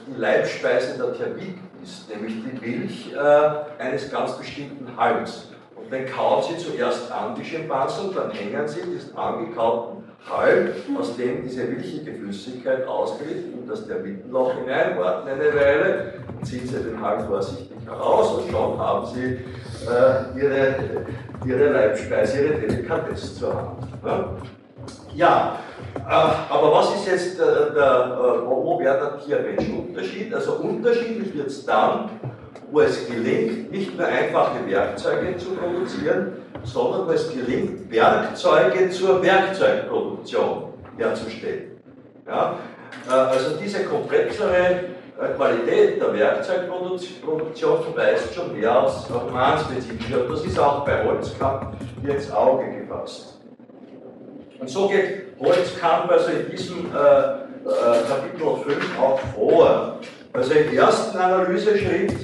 die 0.06 0.18
Leibspeise 0.18 0.96
der 0.96 1.12
Termiten 1.12 1.68
ist, 1.84 2.08
nämlich 2.08 2.34
die 2.42 2.66
Milch 2.66 3.12
äh, 3.12 3.82
eines 3.82 4.10
ganz 4.10 4.36
bestimmten 4.36 4.88
Halms. 4.96 5.48
Und 5.76 5.92
den 5.92 6.06
kauen 6.06 6.42
sie 6.42 6.56
zuerst 6.56 7.12
an, 7.12 7.34
die 7.34 7.44
Schimpansen, 7.44 8.14
dann 8.14 8.30
hängen 8.30 8.66
sie 8.66 8.80
diesen 8.82 9.16
angekauten 9.16 10.02
Halm, 10.28 10.70
aus 10.98 11.16
dem 11.16 11.42
diese 11.42 11.64
milchige 11.64 12.14
Flüssigkeit 12.14 12.86
austritt, 12.88 13.52
in 13.52 13.68
das 13.68 13.86
der 13.86 13.98
Mittenloch 13.98 14.54
hinein, 14.54 14.98
warten 14.98 15.28
eine 15.28 15.54
Weile, 15.54 16.14
ziehen 16.42 16.66
sie 16.66 16.82
den 16.82 17.00
Halm 17.00 17.26
vorsichtig 17.26 17.76
heraus 17.84 18.32
und 18.32 18.50
schon 18.50 18.78
haben 18.78 19.06
sie 19.14 19.40
äh, 19.86 20.40
ihre, 20.40 20.74
ihre 21.44 21.72
Leibspeise, 21.72 22.46
ihre 22.46 22.54
Delikatesse 22.60 23.34
zur 23.34 23.54
Hand. 23.54 24.02
Ne? 24.02 24.24
Ja, 25.14 25.60
äh, 25.96 26.10
aber 26.10 26.72
was 26.72 26.94
ist 26.96 27.06
jetzt 27.06 27.38
der, 27.38 27.70
der, 27.70 28.18
äh, 28.18 28.46
wo 28.46 28.78
wäre 28.80 28.98
der 28.98 29.18
Tier-Mensch-Unterschied? 29.24 30.34
Also 30.34 30.54
unterschiedlich 30.54 31.34
wird 31.36 31.46
es 31.46 31.64
dann, 31.64 32.10
wo 32.72 32.80
es 32.80 33.06
gelingt, 33.06 33.70
nicht 33.70 33.96
nur 33.96 34.06
einfache 34.06 34.66
Werkzeuge 34.66 35.36
zu 35.36 35.50
produzieren, 35.52 36.32
sondern 36.64 37.06
wo 37.06 37.12
es 37.12 37.32
gelingt, 37.32 37.90
Werkzeuge 37.92 38.90
zur 38.90 39.22
Werkzeugproduktion 39.22 40.64
herzustellen. 40.96 41.80
Ja? 42.26 42.56
Äh, 43.08 43.12
also 43.12 43.56
diese 43.62 43.84
komplexere 43.84 44.80
Qualität 45.36 46.02
der 46.02 46.12
Werkzeugproduktion 46.12 47.84
verweist 47.84 48.34
schon 48.34 48.58
mehr 48.58 48.82
als 48.82 49.08
romanspezifisch. 49.08 50.12
Und 50.12 50.28
das 50.28 50.44
ist 50.44 50.58
auch 50.58 50.84
bei 50.84 51.04
Holzkamp 51.04 51.76
hier 52.02 52.16
ins 52.16 52.32
Auge 52.32 52.64
gefasst. 52.80 53.33
Und 54.64 54.70
so 54.70 54.88
geht 54.88 55.26
Holzkamp 55.38 56.10
also 56.10 56.30
in 56.30 56.50
diesem 56.50 56.86
äh, 56.86 56.98
äh, 56.98 57.34
Kapitel 58.08 58.64
5 58.64 58.98
auch 58.98 59.20
vor. 59.36 60.00
Also 60.32 60.54
im 60.54 60.74
ersten 60.74 61.18
Analyseschritt 61.18 62.14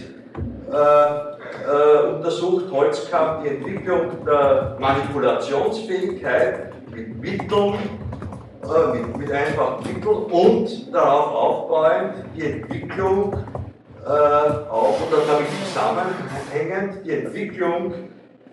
äh, 0.73 0.73
äh, 0.73 2.15
untersucht 2.15 2.73
Holzkamp 2.73 3.43
die 3.43 3.49
Entwicklung 3.51 4.25
der 4.25 4.79
Manipulationsfähigkeit 4.81 6.73
mit 6.91 7.21
Mitteln, 7.21 7.75
äh, 7.75 8.97
mit, 8.97 9.19
mit, 9.19 9.31
einfachen 9.31 9.93
Mitteln 9.93 10.17
und 10.17 10.95
darauf 10.95 11.27
aufbauend 11.27 12.25
die 12.35 12.53
Entwicklung 12.53 13.35
äh, 14.03 14.09
auch 14.09 14.97
oder 15.07 15.21
damit 15.31 15.49
zusammenhängend 15.67 17.05
die 17.05 17.11
Entwicklung 17.11 17.93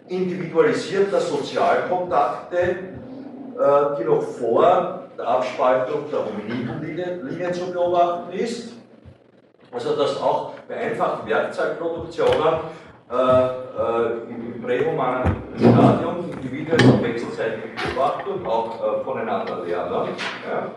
individualisierter 0.09 1.21
Sozialkontakte 1.21 2.75
die 3.99 4.03
noch 4.03 4.21
vor 4.21 5.07
der 5.17 5.27
Abspaltung 5.27 6.05
der 6.11 6.19
Hominidenlinie 6.25 7.51
zu 7.51 7.71
beobachten 7.71 8.31
ist. 8.33 8.73
Also 9.71 9.95
dass 9.95 10.21
auch 10.21 10.53
bei 10.67 10.75
einfachen 10.75 11.27
Werkzeugproduktionen 11.27 12.59
äh, 13.09 13.15
äh, 13.15 14.29
im 14.29 14.61
prähumanen 14.61 15.35
Stadium 15.57 16.29
Individuen 16.31 16.79
zur 16.79 17.01
wechselseitigen 17.03 17.71
Beobachtung 17.75 18.45
auch 18.45 18.75
äh, 18.75 19.03
voneinander 19.03 19.63
lernen. 19.65 20.09
Ja. 20.49 20.71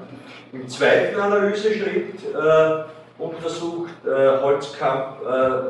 Im 0.53 0.69
zweiten 0.69 1.21
Analyseschritt 1.21 2.15
äh, 2.25 3.23
untersucht 3.23 3.93
äh, 4.07 4.43
Holzkamp 4.43 5.19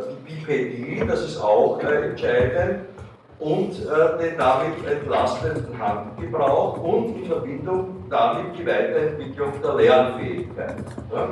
die 0.08 0.32
Bipedie, 0.32 1.04
das 1.06 1.22
ist 1.22 1.40
auch 1.40 1.80
entscheidend, 1.82 2.86
und 3.40 3.72
äh, 3.72 4.22
den 4.22 4.38
damit 4.38 4.86
entlastenden 4.86 5.78
Handgebrauch 5.78 6.78
und 6.78 7.16
in 7.16 7.26
Verbindung 7.26 8.04
damit 8.10 8.58
die 8.58 8.66
Weiterentwicklung 8.66 9.52
der 9.62 9.74
Lernfähigkeit. 9.74 10.76
Ja? 11.12 11.28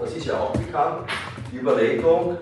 Das 0.00 0.16
ist 0.16 0.26
ja 0.26 0.34
auch 0.34 0.52
bekannt, 0.52 1.08
die 1.52 1.58
Überlegung, 1.58 2.38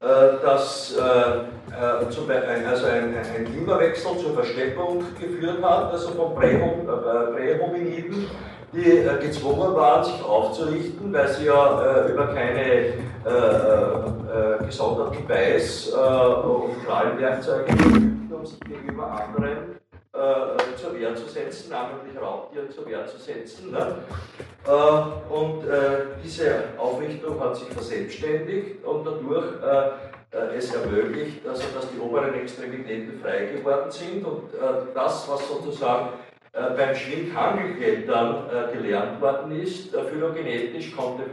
äh, 0.00 0.06
dass 0.42 0.96
äh, 0.96 1.00
äh 1.00 2.10
zum 2.10 2.26
Beispiel, 2.26 2.66
also 2.66 2.86
ein, 2.86 3.14
ein 3.16 3.44
Klimawechsel 3.44 4.18
zur 4.18 4.34
Versteppung 4.34 5.04
geführt 5.18 5.62
hat, 5.62 5.92
also 5.92 6.10
von 6.10 6.42
äh, 6.42 6.56
Prähominiden, 6.56 8.26
die 8.72 8.98
äh, 8.98 9.18
gezwungen 9.20 9.74
waren, 9.74 10.04
sich 10.04 10.22
aufzurichten, 10.22 11.12
weil 11.12 11.28
sie 11.28 11.46
ja 11.46 12.06
über 12.08 12.28
keine 12.28 12.94
äh, 13.26 13.28
äh, 13.28 14.64
gesonderten 14.64 15.26
Beiß- 15.28 15.92
äh, 15.92 16.46
und 16.46 16.84
Krallenwerkzeuge 16.86 17.66
verfügten, 17.66 18.32
um 18.32 18.46
sich 18.46 18.60
gegenüber 18.60 19.10
anderen 19.10 19.78
äh, 20.14 20.76
zur 20.76 20.98
Wehr 20.98 21.14
zu 21.14 21.26
setzen, 21.26 21.70
namentlich 21.70 22.20
Raubtieren 22.20 22.70
zur 22.70 22.86
Wehr 22.86 23.06
zu 23.06 23.18
setzen. 23.18 23.72
Ne? 23.72 23.96
Äh, 24.66 25.34
und 25.34 25.68
äh, 25.68 26.06
diese 26.24 26.64
Aufrichtung 26.78 27.38
hat 27.40 27.56
sich 27.56 27.68
verselbstständigt 27.68 28.84
und 28.84 29.06
dadurch 29.06 29.46
es 30.56 30.72
ermöglicht, 30.72 31.44
also 31.44 31.64
dass 31.74 31.90
die 31.90 31.98
oberen 31.98 32.32
Extremitäten 32.34 33.20
frei 33.20 33.46
geworden 33.46 33.90
sind 33.90 34.24
und 34.24 34.50
das, 34.94 35.28
was 35.28 35.48
sozusagen 35.48 36.10
beim 36.52 36.94
Schwinghangelklettern 36.94 38.72
gelernt 38.72 39.20
worden 39.20 39.60
ist, 39.60 39.94
phylogenetisch 39.94 40.94
konnte 40.96 41.24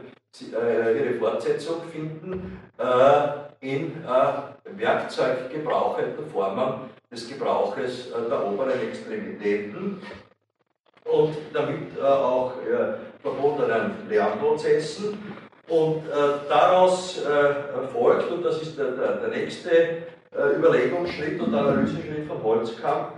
äh, 0.41 0.97
ihre 0.97 1.13
Fortsetzung 1.15 1.81
finden 1.91 2.59
äh, 2.77 3.65
in 3.67 4.03
äh, 4.05 4.79
werkzeuggebrauchenden 4.79 6.29
Formen 6.31 6.89
des 7.11 7.27
Gebrauches 7.27 8.11
der 8.11 8.45
oberen 8.45 8.79
Extremitäten 8.81 10.01
und 11.05 11.35
damit 11.53 11.99
auch 12.01 12.51
verbundenen 13.21 13.93
Lernprozessen. 14.09 15.17
Und 15.69 16.03
daraus 16.49 17.21
folgt, 17.93 18.29
und 18.29 18.43
das 18.43 18.61
ist 18.61 18.77
der, 18.77 18.91
der, 18.91 19.11
der 19.13 19.29
nächste 19.29 20.03
Überlegungsschritt 20.57 21.39
und 21.41 21.55
Analyseschritt 21.55 22.27
von 22.27 22.43
Holzkamp, 22.43 23.16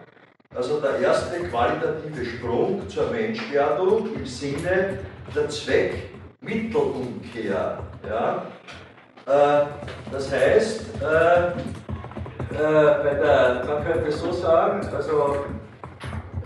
also 0.56 0.80
der 0.82 1.00
erste 1.00 1.40
qualitative 1.44 2.26
Sprung 2.26 2.90
zur 2.90 3.12
Menschwerdung 3.12 4.14
im 4.16 4.26
Sinne 4.26 5.00
der 5.36 5.48
Zweck 5.50 6.10
Mittelumkehr. 6.42 7.80
Ja? 8.08 8.46
Äh, 9.26 9.66
das 10.12 10.32
heißt, 10.32 10.86
äh, 11.02 11.50
äh, 11.50 11.52
der, 12.56 13.64
man 13.68 13.86
könnte 13.86 14.12
so 14.12 14.32
sagen, 14.32 14.86
also 14.88 15.46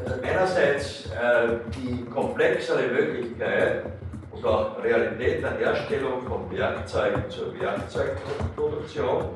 äh, 0.05 0.27
einerseits 0.27 1.05
äh, 1.07 1.59
die 1.75 2.03
komplexere 2.05 2.87
Möglichkeit 2.87 3.85
und 4.31 4.45
auch 4.45 4.83
Realität 4.83 5.41
der 5.43 5.57
Herstellung 5.57 6.21
von 6.27 6.51
Werkzeugen 6.51 7.23
zur 7.29 7.57
Werkzeugproduktion 7.59 9.29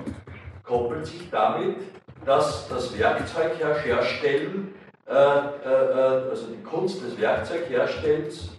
koppelt 0.63 1.05
sich 1.05 1.29
damit, 1.31 1.77
dass 2.27 2.67
das 2.67 2.99
Werkzeugherstellen, 2.99 4.73
äh, 5.07 5.11
also 5.13 6.47
die 6.47 6.61
Kunst 6.61 7.01
des 7.01 7.19
Werkzeugherstellens, 7.19 8.49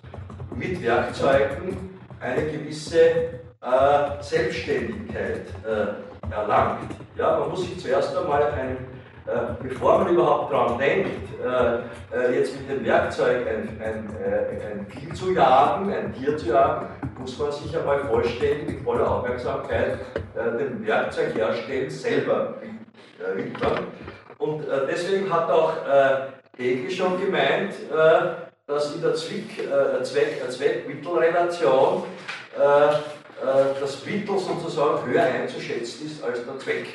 mit 0.56 0.82
Werkzeugen 0.82 1.90
eine 2.18 2.50
gewisse 2.50 3.00
äh, 3.00 4.22
Selbstständigkeit 4.22 5.46
äh, 5.64 6.32
erlangt. 6.34 6.90
Ja, 7.16 7.38
man 7.40 7.50
muss 7.50 7.60
sich 7.60 7.78
zuerst 7.78 8.16
einmal 8.16 8.42
ein, 8.44 8.78
äh, 9.26 9.62
bevor 9.62 9.98
man 9.98 10.14
überhaupt 10.14 10.50
daran 10.50 10.78
denkt, 10.78 11.28
äh, 11.44 12.16
äh, 12.16 12.38
jetzt 12.38 12.58
mit 12.58 12.70
dem 12.70 12.84
Werkzeug 12.86 13.46
ein, 13.46 13.80
ein, 13.84 14.08
ein 14.16 14.86
Vieh 14.88 15.12
zu 15.12 15.32
jagen, 15.32 15.92
ein 15.92 16.14
Tier 16.14 16.36
zu 16.38 16.46
jagen, 16.46 16.86
muss 17.18 17.38
man 17.38 17.52
sich 17.52 17.76
einmal 17.76 18.00
vollständig 18.06 18.76
mit 18.76 18.82
voller 18.82 19.10
Aufmerksamkeit 19.10 19.98
dem 20.58 20.86
Werkzeug 20.86 21.34
herstellen, 21.34 21.90
selber. 21.90 22.54
Und 24.38 24.64
deswegen 24.88 25.32
hat 25.32 25.50
auch 25.50 25.72
Hegel 26.56 26.90
schon 26.90 27.20
gemeint, 27.20 27.74
dass 28.68 28.94
in 28.94 29.00
der 29.00 29.14
Zwick, 29.14 29.58
äh, 29.58 30.02
Zweck, 30.02 30.42
Zweck-Mittel-Relation 30.48 32.04
äh, 32.56 32.62
äh, 32.62 33.80
das 33.80 34.04
Mittel 34.04 34.38
sozusagen 34.38 35.06
höher 35.06 35.22
einzuschätzen 35.22 36.06
ist 36.06 36.22
als 36.22 36.44
der 36.44 36.58
Zweck. 36.58 36.86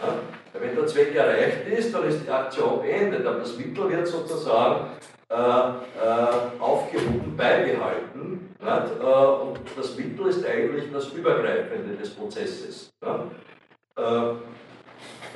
Ja? 0.00 0.14
Wenn 0.60 0.74
der 0.74 0.86
Zweck 0.88 1.14
erreicht 1.14 1.68
ist, 1.68 1.94
dann 1.94 2.08
ist 2.08 2.24
die 2.26 2.30
Aktion 2.30 2.82
beendet, 2.82 3.24
aber 3.24 3.38
das 3.38 3.56
Mittel 3.56 3.88
wird 3.88 4.08
sozusagen 4.08 4.90
äh, 5.28 5.34
äh, 5.34 6.58
aufgehoben, 6.58 7.36
beibehalten. 7.36 8.54
Äh, 8.60 9.04
und 9.04 9.60
das 9.76 9.96
Mittel 9.96 10.26
ist 10.26 10.44
eigentlich 10.44 10.92
das 10.92 11.08
Übergreifende 11.10 11.94
des 11.96 12.10
Prozesses. 12.10 12.90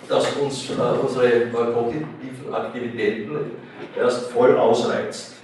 Das 0.09 0.33
uns 0.37 0.71
unsere 1.03 1.47
kognitiven 1.51 2.53
Aktivitäten 2.53 3.53
erst 3.99 4.31
voll 4.31 4.57
ausreizt. 4.57 5.35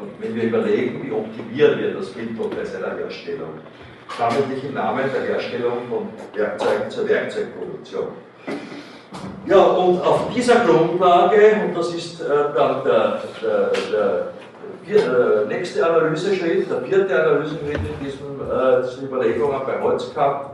Und 0.00 0.10
wenn 0.20 0.34
wir 0.34 0.44
überlegen, 0.44 1.04
wie 1.04 1.12
optimieren 1.12 1.78
wir 1.78 1.94
das 1.94 2.14
Mittel 2.14 2.48
bei 2.56 2.64
seiner 2.64 2.96
Herstellung, 2.96 3.60
namentlich 4.18 4.64
im 4.64 4.74
Namen 4.74 5.04
der 5.14 5.34
Herstellung 5.34 5.78
von 5.88 6.08
Werkzeugen 6.34 6.90
zur 6.90 7.08
Werkzeugproduktion. 7.08 8.08
Ja, 9.46 9.62
und 9.62 10.00
auf 10.00 10.32
dieser 10.34 10.64
Grundlage, 10.64 11.52
und 11.64 11.76
das 11.76 11.94
ist 11.94 12.20
äh, 12.20 12.26
dann 12.54 12.84
der, 12.84 13.22
der, 13.42 13.70
der, 13.90 14.32
der, 14.88 15.42
äh, 15.42 15.46
nächste 15.46 15.86
Analyseschritt, 15.86 16.70
der 16.70 16.80
vierte 16.82 17.24
Analyseschritt 17.24 17.76
in 17.76 18.04
diesem, 18.04 18.40
äh, 18.40 18.82
diesen 18.82 19.08
Überlegungen 19.08 19.60
bei 19.66 19.80
Holzkamp, 19.80 20.50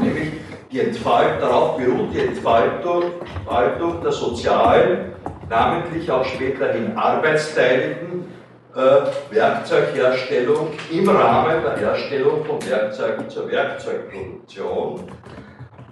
nämlich 0.00 0.32
die 0.70 0.80
Entfaltung, 0.80 1.40
darauf 1.40 1.76
beruht 1.76 2.12
die 2.12 2.20
Entfaltung, 2.20 3.02
Entfaltung 3.36 4.02
der 4.02 4.12
sozialen, 4.12 5.12
namentlich 5.48 6.10
auch 6.10 6.24
späterhin 6.24 6.96
arbeitsteiligen 6.96 8.26
äh, 8.74 9.34
Werkzeugherstellung 9.34 10.68
im 10.90 11.08
Rahmen 11.08 11.62
der 11.62 11.76
Herstellung 11.78 12.44
von 12.44 12.58
Werkzeugen 12.68 13.28
zur 13.30 13.50
Werkzeugproduktion. 13.50 15.04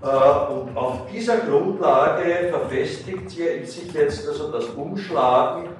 Äh, 0.02 0.52
und 0.52 0.76
auf 0.76 1.06
dieser 1.10 1.38
Grundlage 1.38 2.50
verfestigt 2.50 3.30
sich 3.30 3.92
jetzt 3.94 4.28
also 4.28 4.52
das 4.52 4.66
Umschlagen 4.66 5.70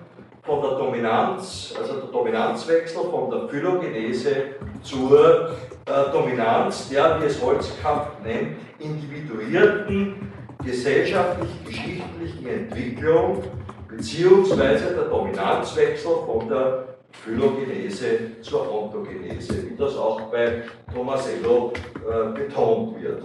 von 0.43 0.63
der 0.63 0.71
Dominanz, 0.71 1.75
also 1.79 2.01
der 2.01 2.11
Dominanzwechsel 2.11 3.03
von 3.11 3.31
der 3.31 3.49
Phylogenese 3.49 4.37
zur 4.83 5.51
äh, 5.87 6.13
Dominanz 6.13 6.89
der, 6.89 7.21
wie 7.21 7.27
es 7.27 7.41
Holzkampf 7.43 8.07
nennt, 8.25 8.57
individuierten 8.79 10.33
gesellschaftlich-geschichtlichen 10.65 12.47
Entwicklung 12.47 13.43
beziehungsweise 13.89 14.95
der 14.95 15.05
Dominanzwechsel 15.05 16.13
von 16.27 16.49
der 16.49 16.85
Phylogenese 17.25 18.41
zur 18.43 18.71
Ontogenese, 18.73 19.71
wie 19.71 19.77
das 19.77 19.97
auch 19.97 20.21
bei 20.23 20.63
Tomasello 20.93 21.73
äh, 21.75 22.39
betont 22.39 23.01
wird. 23.01 23.23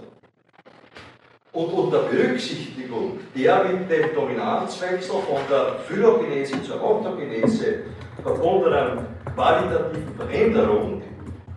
Und 1.54 1.74
unter 1.74 2.04
Berücksichtigung 2.04 3.20
der 3.36 3.66
mit 3.66 3.91
dem 3.91 4.16
Dominanzwechsel 4.16 5.16
von 5.16 5.41
der 5.49 5.80
Phylogenese 5.86 6.64
zur 6.64 6.82
Ontogenese 6.82 7.80
verbundenen 8.24 9.06
qualitativen 9.36 10.16
Veränderung 10.16 11.02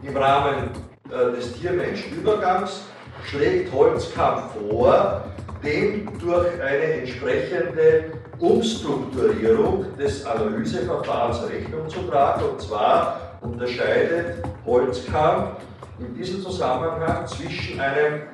im 0.07 0.17
Rahmen 0.17 0.71
äh, 1.11 1.33
des 1.35 1.53
Tier-Mensch-Übergangs 1.55 2.83
schlägt 3.25 3.73
Holzkamp 3.73 4.53
vor, 4.53 5.25
dem 5.63 6.07
durch 6.19 6.61
eine 6.61 7.01
entsprechende 7.01 8.13
Umstrukturierung 8.39 9.97
des 9.97 10.27
Analyseverfahrens 10.27 11.49
Rechnung 11.49 11.89
zu 11.89 12.03
tragen. 12.03 12.45
Und 12.45 12.61
zwar 12.61 13.39
unterscheidet 13.41 14.45
Holzkamp 14.67 15.57
in 15.99 16.15
diesem 16.15 16.43
Zusammenhang 16.43 17.27
zwischen 17.27 17.81
einem 17.81 18.25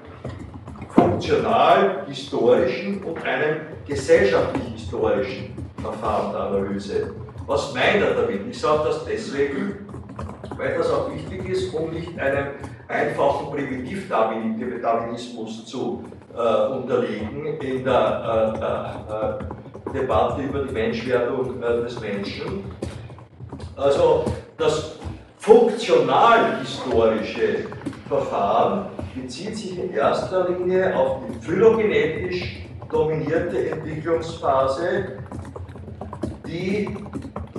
funktional-historischen 0.89 3.05
und 3.05 3.25
einem 3.25 3.61
gesellschaftlich-historischen 3.87 5.55
Verfahren 5.81 6.33
der 6.33 6.41
Analyse. 6.41 7.15
Was 7.47 7.73
meint 7.75 8.03
er 8.03 8.15
damit? 8.15 8.41
Ich 8.49 8.59
sage 8.59 8.89
das 8.89 9.05
deswegen, 9.05 9.87
weil 10.57 10.77
das 10.77 10.91
auch 10.91 11.15
wichtig 11.15 11.49
ist, 11.49 11.73
um 11.75 11.91
nicht 11.91 12.19
einem 12.19 12.49
einfachen 12.89 13.53
Primitivdarwinismus 13.53 15.67
zu 15.67 16.03
äh, 16.35 16.67
unterliegen 16.67 17.47
in 17.61 17.85
der 17.85 19.05
äh, 19.11 19.15
äh, 19.15 19.17
äh 19.17 19.21
Debatte 19.93 20.43
über 20.43 20.65
die 20.65 20.73
Menschwerdung 20.73 21.63
äh, 21.63 21.83
des 21.83 22.01
Menschen. 22.01 22.65
Also 23.77 24.25
das 24.57 24.99
funktional-historische 25.39 27.67
Verfahren 28.09 28.87
bezieht 29.15 29.57
sich 29.57 29.79
in 29.79 29.93
erster 29.93 30.49
Linie 30.49 30.97
auf 30.97 31.19
die 31.27 31.35
phylogenetisch 31.45 32.65
dominierte 32.91 33.71
Entwicklungsphase, 33.71 35.19
die 36.47 36.89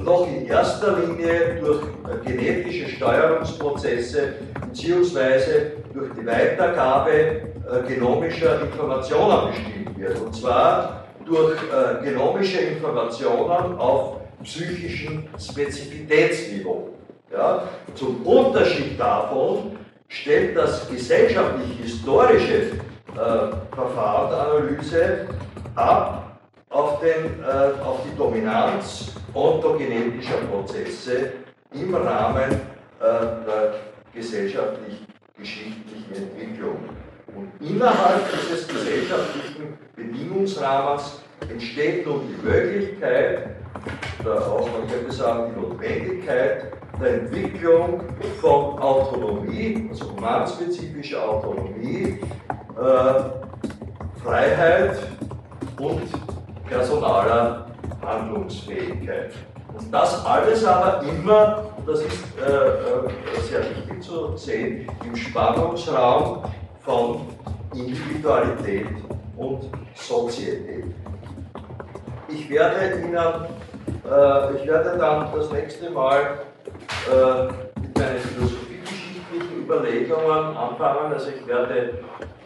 noch 0.04 0.28
in 0.28 0.46
erster 0.48 0.98
Linie 0.98 1.58
durch 1.60 1.82
äh, 1.82 2.30
genetische 2.30 2.90
Steuerungsprozesse 2.90 4.34
bzw. 4.68 5.72
durch 5.94 6.12
die 6.20 6.26
Weitergabe 6.26 7.12
äh, 7.12 7.88
genomischer 7.88 8.62
Informationen 8.62 9.52
bestimmt 9.52 10.00
wird. 10.00 10.20
Und 10.20 10.36
zwar 10.36 11.06
durch 11.26 11.58
äh, 11.58 12.04
genomische 12.04 12.60
Informationen 12.60 13.78
auf 13.78 14.18
psychischen 14.44 15.28
Spezifitätsniveau. 15.40 16.90
Ja? 17.32 17.64
Zum 17.96 18.26
Unterschied 18.26 19.00
davon 19.00 19.78
stellt 20.08 20.58
das 20.58 20.90
gesellschaftlich-historische 20.90 22.54
äh, 22.54 23.76
Verfahren 23.76 24.30
der 24.30 24.40
Analyse 24.40 25.28
ab 25.76 26.40
auf, 26.70 27.00
den, 27.00 27.42
äh, 27.44 27.82
auf 27.84 28.00
die 28.04 28.18
Dominanz 28.18 29.14
ontogenetischer 29.34 30.38
Prozesse 30.52 31.32
im 31.74 31.96
Rahmen 31.96 32.52
äh, 32.52 32.56
der 33.00 33.74
gesellschaftlich-geschichtlichen 34.14 36.16
Entwicklung. 36.16 36.78
Und 37.36 37.50
innerhalb 37.66 38.30
dieses 38.32 38.68
gesellschaftlichen 38.68 39.80
Bedingungsrahmens 39.96 41.24
entsteht 41.50 42.06
nun 42.06 42.28
die 42.28 42.36
Möglichkeit, 42.46 43.56
oder 44.20 44.46
auch 44.48 44.70
man 44.72 44.88
könnte 44.88 45.12
sagen 45.12 45.56
die 45.56 45.62
Notwendigkeit 45.62 46.74
der 47.02 47.22
Entwicklung 47.22 48.04
von 48.40 48.78
Autonomie, 48.80 49.90
also 49.90 50.12
humanspezifischer 50.12 51.28
Autonomie, 51.28 52.20
äh, 52.78 53.24
Freiheit 54.22 55.00
und 55.80 56.04
personaler 56.70 57.71
Handlungsfähigkeit. 58.02 59.32
Und 59.78 59.94
das 59.94 60.26
alles 60.26 60.66
aber 60.66 61.02
immer, 61.04 61.64
das 61.86 62.02
ist 62.02 62.24
äh, 62.38 62.50
äh, 62.50 63.42
sehr 63.42 63.62
wichtig 63.62 64.02
zu 64.02 64.36
sehen, 64.36 64.88
im 65.06 65.16
Spannungsraum 65.16 66.44
von 66.82 67.22
Individualität 67.74 68.88
und 69.38 69.70
Sozietät. 69.96 70.86
Ich 72.28 72.50
werde 72.50 73.00
Ihnen, 73.00 73.16
äh, 73.16 74.56
ich 74.56 74.68
werde 74.68 74.98
dann 74.98 75.28
das 75.34 75.52
nächste 75.52 75.90
Mal 75.90 76.40
äh, 77.10 77.46
mit 77.80 77.98
meinen 77.98 78.20
philosophiegeschichtlichen 78.20 79.64
Überlegungen 79.64 80.58
anfangen. 80.58 81.14
Also 81.14 81.30
ich 81.30 81.48
werde 81.48 82.00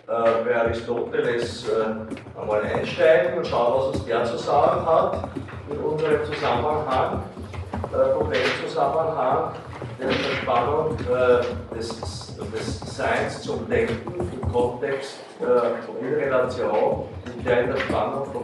äh, 0.07 0.43
bei 0.43 0.55
Aristoteles 0.55 1.67
äh, 1.67 2.39
einmal 2.39 2.61
einsteigen 2.63 3.37
und 3.37 3.47
schauen, 3.47 3.89
was 3.89 3.99
es 3.99 4.05
der 4.05 4.23
zu 4.25 4.37
sagen 4.37 4.85
hat 4.85 5.29
in 5.69 5.77
unserem 5.77 6.25
Zusammenhang, 6.25 7.23
äh, 7.91 8.13
Problemzusammenhang 8.13 9.53
der 9.99 10.11
Spannung 10.41 10.97
äh, 10.99 11.75
des 11.75 12.25
des 12.53 12.79
Seins 12.95 13.41
zum 13.41 13.67
Denken 13.69 14.13
im 14.19 14.51
Kontext 14.51 15.19
äh, 15.41 16.05
in 16.05 16.13
Relation 16.15 17.05
mit 17.25 17.45
der 17.45 17.61
in 17.61 17.69
der 17.71 17.77
Spannung 17.77 18.25
von 18.31 18.43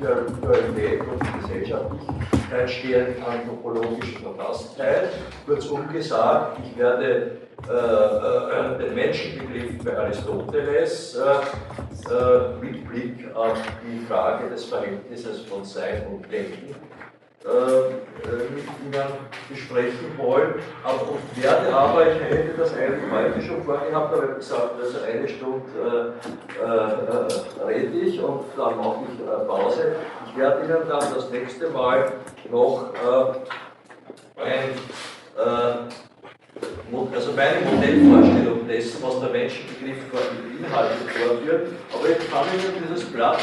Individualität 0.00 1.00
und 1.02 1.42
gesellschaftlich 1.42 2.08
Öffentlichkeit 2.52 2.70
stehenden 2.70 3.24
anthropologischen 3.24 4.22
Verfasstheit. 4.22 5.08
Kurzum 5.46 5.88
gesagt, 5.92 6.58
ich 6.64 6.78
werde 6.78 7.38
den 7.68 8.94
Menschenbegriff 8.94 9.84
bei 9.84 9.98
Aristoteles 9.98 11.16
äh, 11.16 11.20
äh, 12.10 12.60
mit 12.60 12.88
Blick 12.88 13.34
auf 13.34 13.58
die 13.82 14.04
Frage 14.06 14.48
des 14.50 14.64
Verhältnisses 14.64 15.42
von 15.42 15.64
Sein 15.64 16.06
und 16.10 16.30
Denken 16.30 16.74
äh, 17.44 17.48
äh, 17.48 17.90
mit 18.54 18.64
Ihnen 18.84 19.08
besprechen 19.48 20.16
wollen. 20.16 20.54
Aber 20.84 21.10
und 21.10 21.42
werde 21.42 21.74
aber, 21.74 22.06
ich 22.06 22.20
hätte 22.20 22.56
das 22.56 22.72
eigentlich 22.74 23.10
heute 23.10 23.42
schon 23.42 23.64
vorgehabt, 23.64 24.14
aber 24.14 24.22
ich 24.22 24.28
habe 24.28 24.34
gesagt, 24.36 24.70
also 24.80 24.98
eine 25.04 25.28
Stunde 25.28 26.14
äh, 26.60 26.64
äh, 26.64 27.64
rede 27.64 27.98
ich 27.98 28.22
und 28.22 28.44
dann 28.56 28.76
mache 28.76 29.00
ich 29.12 29.20
äh, 29.20 29.44
Pause. 29.46 29.96
Ich 30.28 30.36
werde 30.36 30.64
Ihnen 30.64 30.88
dann 30.88 31.14
das 31.14 31.30
nächste 31.30 31.68
Mal 31.70 32.12
noch 32.50 32.90
ein 34.36 34.68
also 37.14 37.32
meine 37.32 37.60
Modellvorstellung 37.60 38.66
dessen, 38.68 39.02
was 39.02 39.20
der 39.20 39.30
Menschenbegriff 39.30 39.98
beinhaltet, 40.10 41.10
vorführen. 41.10 41.62
Aber 41.92 42.08
ich 42.08 42.30
kann 42.30 42.44
Ihnen 42.52 42.88
dieses 42.88 43.04
Blatt 43.10 43.38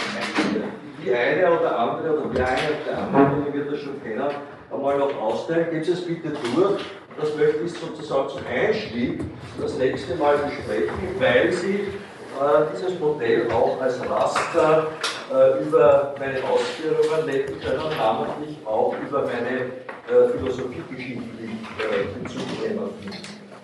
die 1.04 1.14
eine 1.14 1.60
oder 1.60 1.80
andere 1.80 2.20
oder 2.20 2.34
der 2.34 2.48
eine 2.48 2.60
oder 2.60 2.92
der 2.92 2.98
andere, 2.98 3.46
die 3.48 3.54
wir 3.54 3.72
das 3.72 3.80
schon 3.80 4.04
kennen, 4.04 4.30
einmal 4.72 4.98
noch 4.98 5.16
austeilen. 5.22 5.72
Geht 5.72 5.88
es 5.88 6.06
bitte 6.06 6.30
durch. 6.56 6.82
Das 7.20 7.36
möchte 7.36 7.64
ich 7.66 7.74
sozusagen 7.74 8.30
zum 8.30 8.42
Einstieg 8.48 9.22
das 9.60 9.78
nächste 9.78 10.16
Mal 10.16 10.38
besprechen, 10.38 10.94
weil 11.20 11.52
Sie 11.52 11.76
äh, 11.76 12.66
dieses 12.74 12.98
Modell 13.00 13.52
auch 13.52 13.82
als 13.82 14.00
Raster 14.10 14.88
äh, 15.34 15.64
über 15.64 16.16
meine 16.18 16.38
Ausführungen 16.46 17.28
legen 17.28 17.60
können, 17.60 17.98
namentlich 17.98 18.58
auch 18.66 18.96
über 19.06 19.24
meine 19.24 19.72
äh, 20.10 20.38
philosophiegeschichtlich 20.38 21.52
äh, 21.78 22.20
bezugnehmenden 22.20 23.14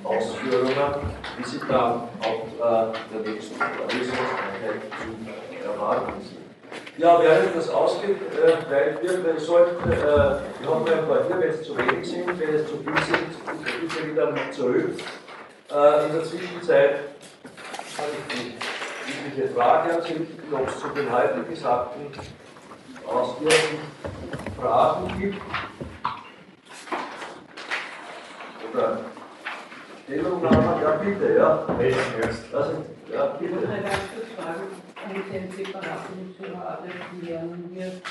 Ausführungen, 0.04 1.12
die 1.40 1.50
Sie 1.50 1.60
dann 1.68 2.04
auf 2.20 2.46
äh, 2.60 2.94
der 3.12 3.34
nächsten 3.34 3.56
Lesungseinheit 3.56 4.82
zu 5.02 5.68
erwarten 5.68 6.22
sind. 6.22 6.46
Ja, 6.98 7.20
während 7.22 7.56
das 7.56 7.70
ausgeht, 7.70 8.18
äh, 8.32 8.72
weil 8.72 8.98
wir, 9.02 9.26
wir 9.26 9.40
sollten 9.40 9.92
äh, 9.92 9.96
noch 10.64 10.86
ein 10.86 11.08
paar 11.08 11.26
hier, 11.28 11.40
wenn 11.40 11.50
es 11.50 11.64
zu 11.64 11.78
wenig 11.78 12.08
sind, 12.08 12.28
wenn 12.40 12.56
es 12.56 12.68
zu 12.68 12.78
viel 12.78 12.94
sind, 13.04 13.82
bitte 13.82 14.12
wieder 14.12 14.52
zurück. 14.52 15.00
Äh, 15.72 16.06
in 16.06 16.14
der 16.14 16.24
Zwischenzeit 16.24 17.00
habe 17.98 18.12
ich 18.30 18.36
die 18.36 19.28
übliche 19.28 19.54
Frage 19.54 19.96
an 19.96 20.02
Sie, 20.04 20.28
ob 20.54 20.68
es 20.68 20.80
zu 20.80 20.88
den 20.90 21.12
heute 21.12 21.44
Gesagten 21.50 22.08
ausführlichen 23.08 23.80
Fragen 24.60 25.20
gibt. 25.20 25.42
Oder 28.76 29.00
Stellungnahmen, 30.04 30.82
ja 30.82 30.92
bitte, 31.02 31.36
ja. 31.38 31.66
Also, 32.54 32.84
ja, 33.14 33.26
bitte. 33.40 33.56
Ich 33.56 33.70
eine 33.70 33.82
ganz 33.82 34.04
kurze 34.14 34.32
Frage 34.36 34.64
mit 35.14 35.34
den 35.34 35.46
separaten 35.52 36.36
Zuraten 36.36 36.92
wird. 37.72 38.02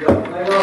Ja, 0.00 0.12
naja, 0.30 0.62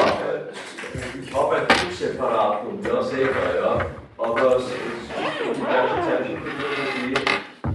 ich 1.22 1.34
habe 1.34 1.56
ein 1.56 1.68
Buch 1.68 1.92
Separatum, 1.98 2.80
ja, 2.84 3.02
selber, 3.04 3.46
ja. 3.56 3.86
Aber 4.18 4.58
es, 4.58 4.66
die 4.66 5.62
deutsche 5.62 5.98
Zeitschriftbibliothek 6.02 7.30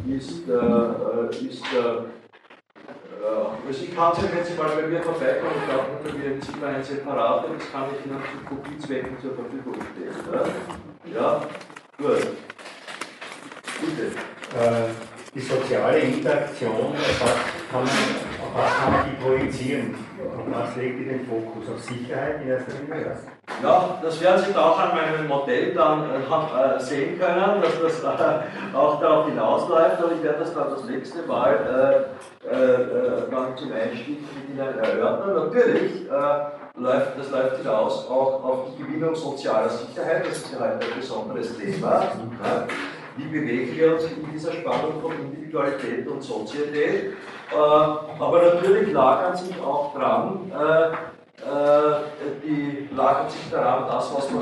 ist, 0.09 0.49
äh, 0.49 1.47
ist 1.47 1.65
äh, 1.73 2.20
also 3.27 3.85
ich 3.85 3.95
kann 3.95 4.13
es 4.13 4.19
ja, 4.19 4.29
wenn 4.33 4.57
mal 4.57 4.77
bei 4.77 4.89
mir 4.89 5.03
vorbeikommen 5.03 5.53
und 5.55 5.65
glauben, 5.69 5.89
da 6.05 6.19
wir 6.19 6.33
im 6.33 6.43
Zimmer 6.43 6.69
ein 6.69 6.83
Separat, 6.83 7.45
das 7.45 7.71
kann 7.71 7.85
ich 7.93 8.07
Ihnen 8.07 8.21
zu 8.23 8.55
Kopiezwecken 8.55 9.17
zur 9.21 9.35
Verfügung 9.35 9.75
stellen. 9.93 10.55
Ja, 11.13 11.21
ja? 11.21 11.41
gut. 11.99 12.27
Bitte. 13.81 14.07
Äh, 14.59 15.20
die 15.35 15.41
soziale 15.41 15.99
Interaktion, 15.99 16.93
auf 16.93 17.21
was 17.21 17.35
kann 17.71 17.85
man, 17.85 17.93
auf 18.43 18.57
was 18.57 18.77
kann 18.79 18.93
man 18.93 19.05
die 19.09 19.23
projizieren? 19.23 19.95
Auf 20.19 20.45
was 20.53 20.77
legt 20.77 21.01
ihr 21.01 21.13
den 21.13 21.27
Fokus? 21.27 21.69
Auf 21.73 21.81
Sicherheit 21.81 22.43
in 22.43 22.49
erster 22.49 22.73
Linie? 22.81 23.17
Ja, 23.63 23.99
das 24.03 24.21
werden 24.21 24.45
Sie 24.45 24.59
auch 24.59 24.79
an 24.79 24.97
meinem 24.97 25.29
Modell 25.29 25.73
dann 25.73 26.11
äh, 26.11 26.81
sehen 26.81 27.19
können, 27.19 27.63
dass 27.63 27.81
das 27.81 28.03
äh, 28.03 28.77
auch 28.77 29.01
darauf 29.01 29.27
hinausläuft 29.27 30.03
und 30.03 30.17
ich 30.17 30.23
werde 30.23 30.41
das 30.41 30.55
dann 30.55 30.71
das 30.71 30.85
nächste 30.85 31.23
Mal 31.23 32.09
äh, 32.45 32.53
äh, 32.53 33.31
dann 33.31 33.57
zum 33.57 33.73
Einstieg 33.73 34.19
mit 34.35 34.49
Ihnen 34.51 34.59
erörtern. 34.59 35.35
Natürlich 35.35 36.07
äh, 36.11 36.81
läuft, 36.81 37.19
das 37.19 37.31
läuft 37.31 37.59
hinaus 37.59 38.09
auch 38.09 38.43
auf 38.43 38.67
die 38.77 38.83
Gewinnung 38.83 39.15
sozialer 39.15 39.69
Sicherheit, 39.69 40.27
das 40.27 40.39
ist 40.39 40.53
ja 40.53 40.59
heute 40.59 40.87
ein 40.87 41.01
besonderes 41.01 41.57
Thema. 41.57 42.03
Ja 42.43 42.67
wie 43.17 43.25
bewegen 43.25 43.77
wir 43.77 43.95
uns 43.95 44.05
in 44.05 44.31
dieser 44.33 44.53
Spannung 44.53 45.01
von 45.01 45.13
Individualität 45.13 46.07
und 46.07 46.23
Sozietät. 46.23 47.13
Äh, 47.53 47.57
aber 47.57 48.43
natürlich 48.55 48.93
lagern 48.93 49.37
sich 49.37 49.61
auch 49.61 49.93
dran, 49.95 50.53
äh, 50.53 50.91
äh, 51.43 51.95
die 52.45 52.89
lagern 52.95 53.29
sich 53.29 53.51
daran 53.51 53.87
das, 53.89 54.15
was, 54.15 54.33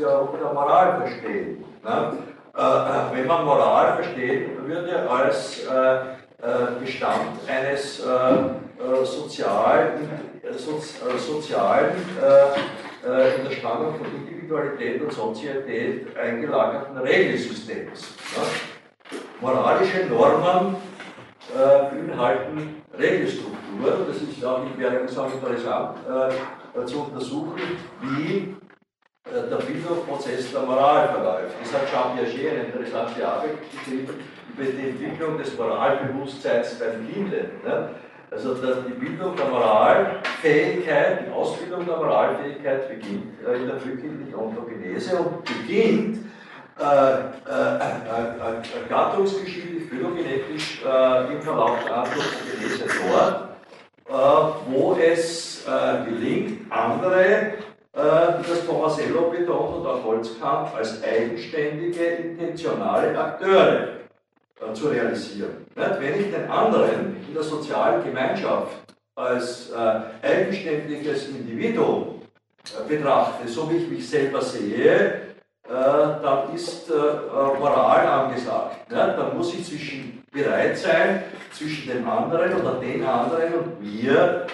wir 0.00 0.22
unter 0.22 0.52
Moral 0.52 0.98
verstehen. 0.98 1.64
Ne? 1.84 2.12
wenn 3.12 3.26
man 3.26 3.44
Moral 3.44 3.94
versteht, 3.94 4.48
würde 4.66 5.08
als 5.08 5.62
Bestand 6.80 7.38
eines 7.46 8.02
sozialen, 9.04 10.10
sozialen 11.16 11.92
in 13.04 13.44
der 13.44 13.50
Spannung 13.52 13.94
von 13.94 14.06
Individualität 14.06 14.37
Individualität 14.48 15.02
und 15.02 15.12
Sozietät 15.12 16.16
eingelagerten 16.16 16.96
Regelsystems. 16.96 18.14
Ja? 18.34 18.42
Moralische 19.40 20.06
Normen 20.06 20.76
äh, 21.54 21.94
beinhalten 21.94 22.82
Regelstrukturen. 22.98 24.06
Das 24.06 24.16
ist 24.16 24.44
auch, 24.44 24.64
werde 24.78 25.08
sagen, 25.08 25.32
interessant 25.34 25.96
äh, 26.74 26.84
zu 26.86 27.04
untersuchen, 27.04 27.60
wie 28.00 28.56
äh, 29.30 29.48
der 29.48 29.56
Bildungsprozess 29.56 30.50
der 30.50 30.62
Moral 30.62 31.08
verläuft. 31.08 31.54
Das 31.62 31.74
hat 31.74 31.90
Jean 31.90 32.16
Piaget 32.16 32.52
eine 32.52 32.64
interessante 32.64 33.28
Arbeit 33.28 33.58
geschrieben 33.70 34.14
über 34.56 34.64
die 34.64 34.88
Entwicklung 34.88 35.38
des 35.38 35.56
Moralbewusstseins 35.56 36.78
beim 36.78 37.06
Kinde. 37.12 37.50
Ne? 37.64 37.90
Also 38.30 38.54
die 38.54 38.92
Bildung 38.92 39.34
der 39.36 39.46
Moralfähigkeit, 39.46 41.26
die 41.26 41.32
Ausbildung 41.32 41.86
der 41.86 41.96
Moralfähigkeit 41.96 42.88
beginnt 42.88 43.32
äh, 43.46 43.56
in 43.56 43.66
der 43.66 43.76
frühkindlichen 43.78 44.34
Ontogenese 44.34 45.16
und 45.16 45.44
beginnt 45.44 46.18
äh, 46.78 46.84
äh, 46.84 47.76
äh, 47.76 48.88
gattungsgeschichtlich, 48.88 49.88
phylogenetisch 49.88 50.82
äh, 50.84 51.32
im 51.32 51.40
Verlauf 51.40 51.82
der 51.84 51.96
Anthropogenese 51.96 52.84
dort, 53.10 53.48
äh, 54.08 54.70
wo 54.70 54.98
es 55.00 55.66
gelingt, 56.06 56.72
andere, 56.72 57.52
das 57.92 58.66
Tomasello 58.66 59.30
betont 59.30 59.76
und 59.76 59.86
auch 59.86 60.04
Holzkamp, 60.04 60.74
als 60.74 61.02
eigenständige, 61.02 62.04
intentionale 62.04 63.18
Akteure 63.18 63.97
äh, 64.60 64.72
zu 64.72 64.88
realisieren. 64.88 65.66
Wenn 65.74 66.20
ich 66.20 66.32
den 66.32 66.50
anderen 66.50 67.16
in 67.26 67.34
der 67.34 67.42
sozialen 67.42 68.02
Gemeinschaft 68.04 68.76
als 69.14 69.70
äh, 69.70 70.26
eigenständiges 70.26 71.28
Individuum 71.28 72.22
äh, 72.64 72.88
betrachte, 72.88 73.46
so 73.46 73.70
wie 73.70 73.76
ich 73.76 73.88
mich 73.88 74.08
selber 74.08 74.42
sehe, 74.42 75.28
dann 75.70 76.54
ist 76.54 76.88
Moral 76.88 78.06
angesagt. 78.06 78.90
Dann 78.90 79.36
muss 79.36 79.52
ich 79.52 79.66
zwischen 79.66 80.22
bereit 80.32 80.78
sein, 80.78 81.24
zwischen 81.52 81.90
dem 81.90 82.08
anderen 82.08 82.58
oder 82.58 82.80
den 82.80 83.04
anderen 83.04 83.52
und 83.52 83.82
mir 83.82 84.46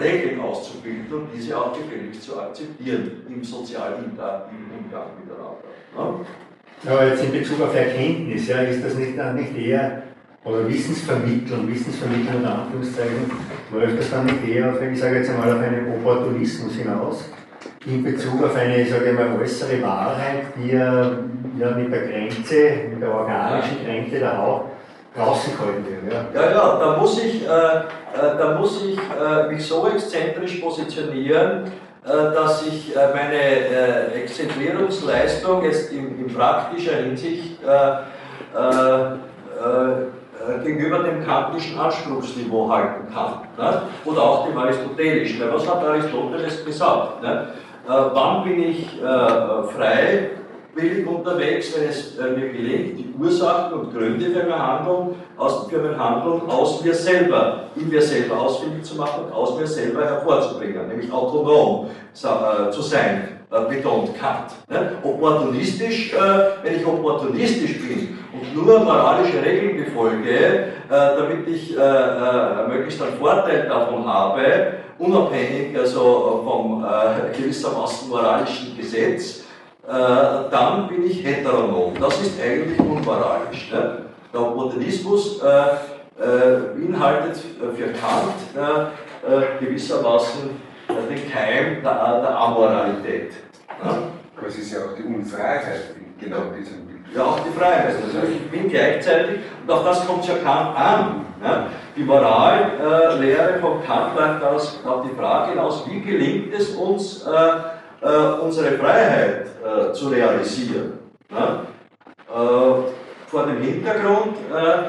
Regeln 0.00 0.40
auszubilden 0.40 1.12
und 1.12 1.28
diese 1.34 1.58
auch 1.58 1.76
gefälligst 1.76 2.22
zu 2.22 2.40
akzeptieren 2.40 3.26
im 3.28 3.44
sozialen 3.44 4.06
Umgang 4.06 5.10
miteinander. 5.20 6.24
Aber 6.84 7.06
jetzt 7.06 7.24
in 7.24 7.32
Bezug 7.32 7.60
auf 7.62 7.74
Erkenntnis, 7.74 8.48
ja, 8.48 8.58
ist 8.58 8.84
das 8.84 8.94
nicht, 8.94 9.16
nicht 9.16 9.58
eher, 9.58 10.02
oder 10.44 10.68
Wissensvermittlung, 10.68 11.68
Wissensvermittlung 11.68 12.36
unter 12.36 12.58
Anführungszeichen, 12.58 13.30
läuft 13.72 13.98
das 13.98 14.10
dann 14.10 14.26
nicht 14.26 14.46
eher 14.46 14.70
auf, 14.70 14.80
ich 14.80 14.98
sage 14.98 15.16
jetzt 15.16 15.30
einmal, 15.30 15.52
auf 15.52 15.60
einen 15.60 15.92
Opportunismus 15.92 16.74
hinaus, 16.74 17.24
in 17.84 18.02
Bezug 18.04 18.44
auf 18.44 18.54
eine, 18.54 18.82
ich 18.82 18.90
sage 18.90 19.12
mal, 19.12 19.40
äußere 19.40 19.82
Wahrheit, 19.82 20.44
die 20.56 20.72
ja, 20.72 21.18
ja 21.58 21.70
mit 21.70 21.92
der 21.92 22.06
Grenze, 22.06 22.70
mit 22.90 23.02
der 23.02 23.10
organischen 23.10 23.84
Grenze 23.84 24.18
der 24.18 24.38
Haut 24.38 24.66
draußen 25.16 25.52
gehalten 25.56 25.84
wird. 26.04 26.34
Ja, 26.34 26.42
ja, 26.42 26.50
ja 26.50 26.78
da 26.78 26.96
muss 26.98 27.18
ich, 27.24 27.42
äh, 27.42 27.48
äh, 27.48 28.38
da 28.38 28.58
muss 28.58 28.84
ich 28.84 28.98
äh, 28.98 29.52
mich 29.52 29.66
so 29.66 29.88
exzentrisch 29.88 30.56
positionieren, 30.56 31.64
dass 32.06 32.66
ich 32.66 32.94
äh, 32.94 33.08
meine 33.12 33.34
äh, 33.34 34.22
Exzentrierungsleistung 34.22 35.64
jetzt 35.64 35.92
in, 35.92 36.18
in 36.18 36.32
praktischer 36.32 36.96
Hinsicht 36.96 37.58
äh, 37.64 37.96
gegenüber 40.62 41.00
dem 41.00 41.26
kantischen 41.26 41.78
Anspruchsniveau 41.78 42.70
halten 42.70 43.12
kann. 43.12 43.40
Ne? 43.58 43.82
Oder 44.04 44.22
auch 44.22 44.46
dem 44.46 44.56
aristotelischen. 44.56 45.42
Was 45.52 45.68
hat 45.68 45.82
Aristoteles 45.82 46.64
gesagt? 46.64 47.22
Ne? 47.22 47.48
Äh, 47.88 47.90
wann 48.12 48.44
bin 48.44 48.62
ich 48.62 49.02
äh, 49.02 49.04
frei 49.04 50.30
willig 50.76 51.06
unterwegs, 51.06 51.74
wenn 51.74 51.88
es 51.88 52.18
äh, 52.18 52.30
mir 52.38 52.50
gelingt, 52.52 52.98
die 52.98 53.14
Ursachen 53.18 53.80
und 53.80 53.94
Gründe 53.94 54.26
für 54.26 54.46
mein 54.46 54.60
Handeln 54.60 55.14
aus, 55.36 55.66
für 55.68 55.78
mein 55.78 55.98
Handeln 55.98 56.42
aus 56.48 56.84
mir 56.84 56.94
selber, 56.94 57.64
in 57.74 57.88
mir 57.88 58.02
selber 58.02 58.38
ausfindig 58.38 58.84
zu 58.84 58.96
machen 58.96 59.24
und 59.24 59.32
aus 59.32 59.58
mir 59.58 59.66
selber 59.66 60.04
hervorzubringen, 60.04 60.86
nämlich 60.88 61.10
autonom 61.10 61.86
äh, 61.86 62.70
zu 62.70 62.82
sein, 62.82 63.40
äh, 63.50 63.74
betont 63.74 64.18
Kant. 64.18 64.52
Ne? 64.68 64.92
Opportunistisch, 65.02 66.12
äh, 66.12 66.18
wenn 66.62 66.76
ich 66.76 66.86
opportunistisch 66.86 67.80
bin 67.80 68.18
und 68.34 68.54
nur 68.54 68.78
moralische 68.80 69.42
Regeln 69.42 69.82
befolge, 69.82 70.28
äh, 70.28 70.66
damit 70.88 71.48
ich 71.48 71.74
äh, 71.74 72.68
möglichst 72.68 73.00
einen 73.02 73.16
Vorteil 73.18 73.66
davon 73.66 74.06
habe, 74.06 74.74
unabhängig 74.98 75.78
also 75.78 76.42
vom 76.44 76.84
gewissermaßen 77.36 78.08
moralischen 78.08 78.76
Gesetz, 78.76 79.45
äh, 79.88 80.50
dann 80.50 80.88
bin 80.88 81.06
ich 81.06 81.24
heteronom. 81.24 81.94
Das 82.00 82.20
ist 82.20 82.40
eigentlich 82.40 82.78
unmoralisch. 82.78 83.70
Ne? 83.70 83.98
Der 84.32 84.40
Opportunismus 84.40 85.40
äh, 85.42 85.46
äh, 86.20 86.58
beinhaltet 86.74 87.36
für 87.74 87.86
Kant 87.92 88.80
gewissermaßen 89.60 90.50
den 90.88 91.30
Keim 91.30 91.82
der, 91.82 92.20
der 92.20 92.38
Amoralität. 92.38 93.32
Ne? 93.82 93.90
Aber 94.36 94.46
es 94.46 94.58
ist 94.58 94.72
ja 94.72 94.78
auch 94.80 94.94
die 94.96 95.02
Unfreiheit 95.02 95.94
in 95.96 96.24
genau 96.24 96.50
diesem 96.56 96.86
Bild. 96.86 97.00
Ja, 97.14 97.24
auch 97.24 97.40
die 97.40 97.50
Freiheit. 97.50 97.96
Also 98.02 98.18
ich 98.28 98.50
bin 98.50 98.68
gleichzeitig, 98.68 99.40
und 99.62 99.72
auch 99.72 99.84
das 99.84 100.06
kommt 100.06 100.26
ja 100.26 100.34
Kant 100.36 100.76
an. 100.76 101.26
Ne? 101.40 101.66
Die 101.96 102.02
Morallehre 102.02 103.54
äh, 103.54 103.58
von 103.60 103.82
Kant 103.84 104.14
läuft 104.40 104.86
auf 104.86 105.04
die 105.08 105.16
Frage 105.16 105.52
hinaus, 105.52 105.84
wie 105.88 106.00
gelingt 106.00 106.52
es 106.54 106.70
uns, 106.70 107.26
äh, 107.26 107.30
äh, 108.06 108.40
unsere 108.40 108.78
Freiheit 108.78 109.46
äh, 109.64 109.92
zu 109.92 110.08
realisieren. 110.08 110.92
Ne? 111.30 111.60
Äh, 112.28 113.26
vor 113.26 113.46
dem 113.46 113.60
Hintergrund 113.60 114.36
äh, 114.54 114.86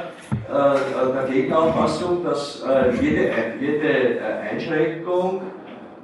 äh, 0.53 1.13
der 1.13 1.24
Gegenauffassung, 1.28 2.24
dass 2.24 2.63
jede, 3.01 3.32
jede 3.59 4.20
Einschränkung 4.51 5.41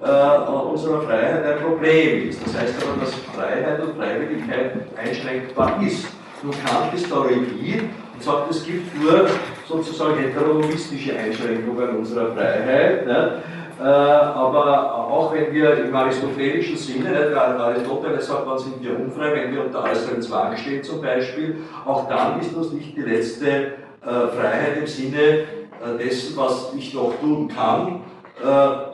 unserer 0.01 1.01
Freiheit 1.03 1.45
ein 1.45 1.64
Problem 1.64 2.28
ist. 2.30 2.45
Das 2.45 2.59
heißt 2.59 2.76
aber, 2.84 2.99
dass 2.99 3.14
Freiheit 3.14 3.82
und 3.82 3.95
Freiwilligkeit 3.95 4.74
einschränkbar 4.97 5.82
ist. 5.82 6.07
Nun 6.41 6.51
Kant 6.51 6.93
ist 6.93 7.09
da 7.09 7.22
rigid 7.22 7.84
und 8.14 8.22
sagt, 8.22 8.51
es 8.51 8.66
gibt 8.66 9.01
nur 9.01 9.28
sozusagen 9.66 10.18
heteronomistische 10.18 11.18
Einschränkungen 11.18 11.97
unserer 11.97 12.34
Freiheit. 12.34 13.05
Ne? 13.05 13.41
Äh, 13.80 13.84
aber 13.84 14.95
auch 14.95 15.34
wenn 15.34 15.51
wir 15.51 15.86
im 15.86 15.95
aristotelischen 15.95 16.78
Sinne, 16.78 17.11
der 17.11 17.59
Aristoteles 17.59 18.28
sagt, 18.28 18.45
wann 18.45 18.59
sind 18.59 18.84
wir 18.84 18.99
unfrei, 18.99 19.34
wenn 19.34 19.53
wir 19.53 19.65
unter 19.65 19.84
äußerem 19.84 20.21
Zwang 20.21 20.55
stehen 20.55 20.84
zum 20.84 21.01
Beispiel, 21.01 21.57
auch 21.86 22.07
dann 22.07 22.39
ist 22.39 22.55
das 22.55 22.71
nicht 22.71 22.95
die 22.95 23.01
letzte 23.01 23.47
äh, 23.49 23.67
Freiheit 24.01 24.78
im 24.78 24.88
Sinne 24.88 25.17
äh, 25.19 25.97
dessen, 25.97 26.38
was 26.38 26.71
ich 26.78 26.93
noch 26.93 27.13
tun 27.19 27.47
kann, 27.47 28.01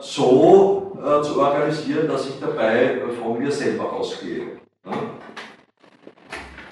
so 0.00 0.98
zu 1.22 1.40
organisieren, 1.40 2.06
dass 2.06 2.28
ich 2.28 2.38
dabei 2.38 3.00
von 3.18 3.38
mir 3.38 3.50
selber 3.50 3.90
ausgehe. 3.90 4.58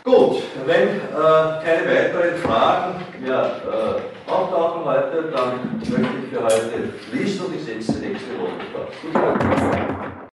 Gut, 0.08 0.42
wenn 0.64 0.88
äh, 0.88 1.62
keine 1.62 1.86
weiteren 1.86 2.36
Fragen 2.38 2.94
mehr 3.20 3.60
äh, 3.66 4.30
auftauchen 4.30 4.82
heute, 4.86 5.30
dann 5.30 5.78
möchte 5.80 6.16
ich 6.24 6.34
für 6.34 6.42
heute 6.44 6.94
schließen 7.10 7.44
und 7.44 7.54
ich 7.54 7.62
setze 7.62 7.98
nächste 7.98 8.30
Woche 8.40 8.54
fort. 8.72 10.27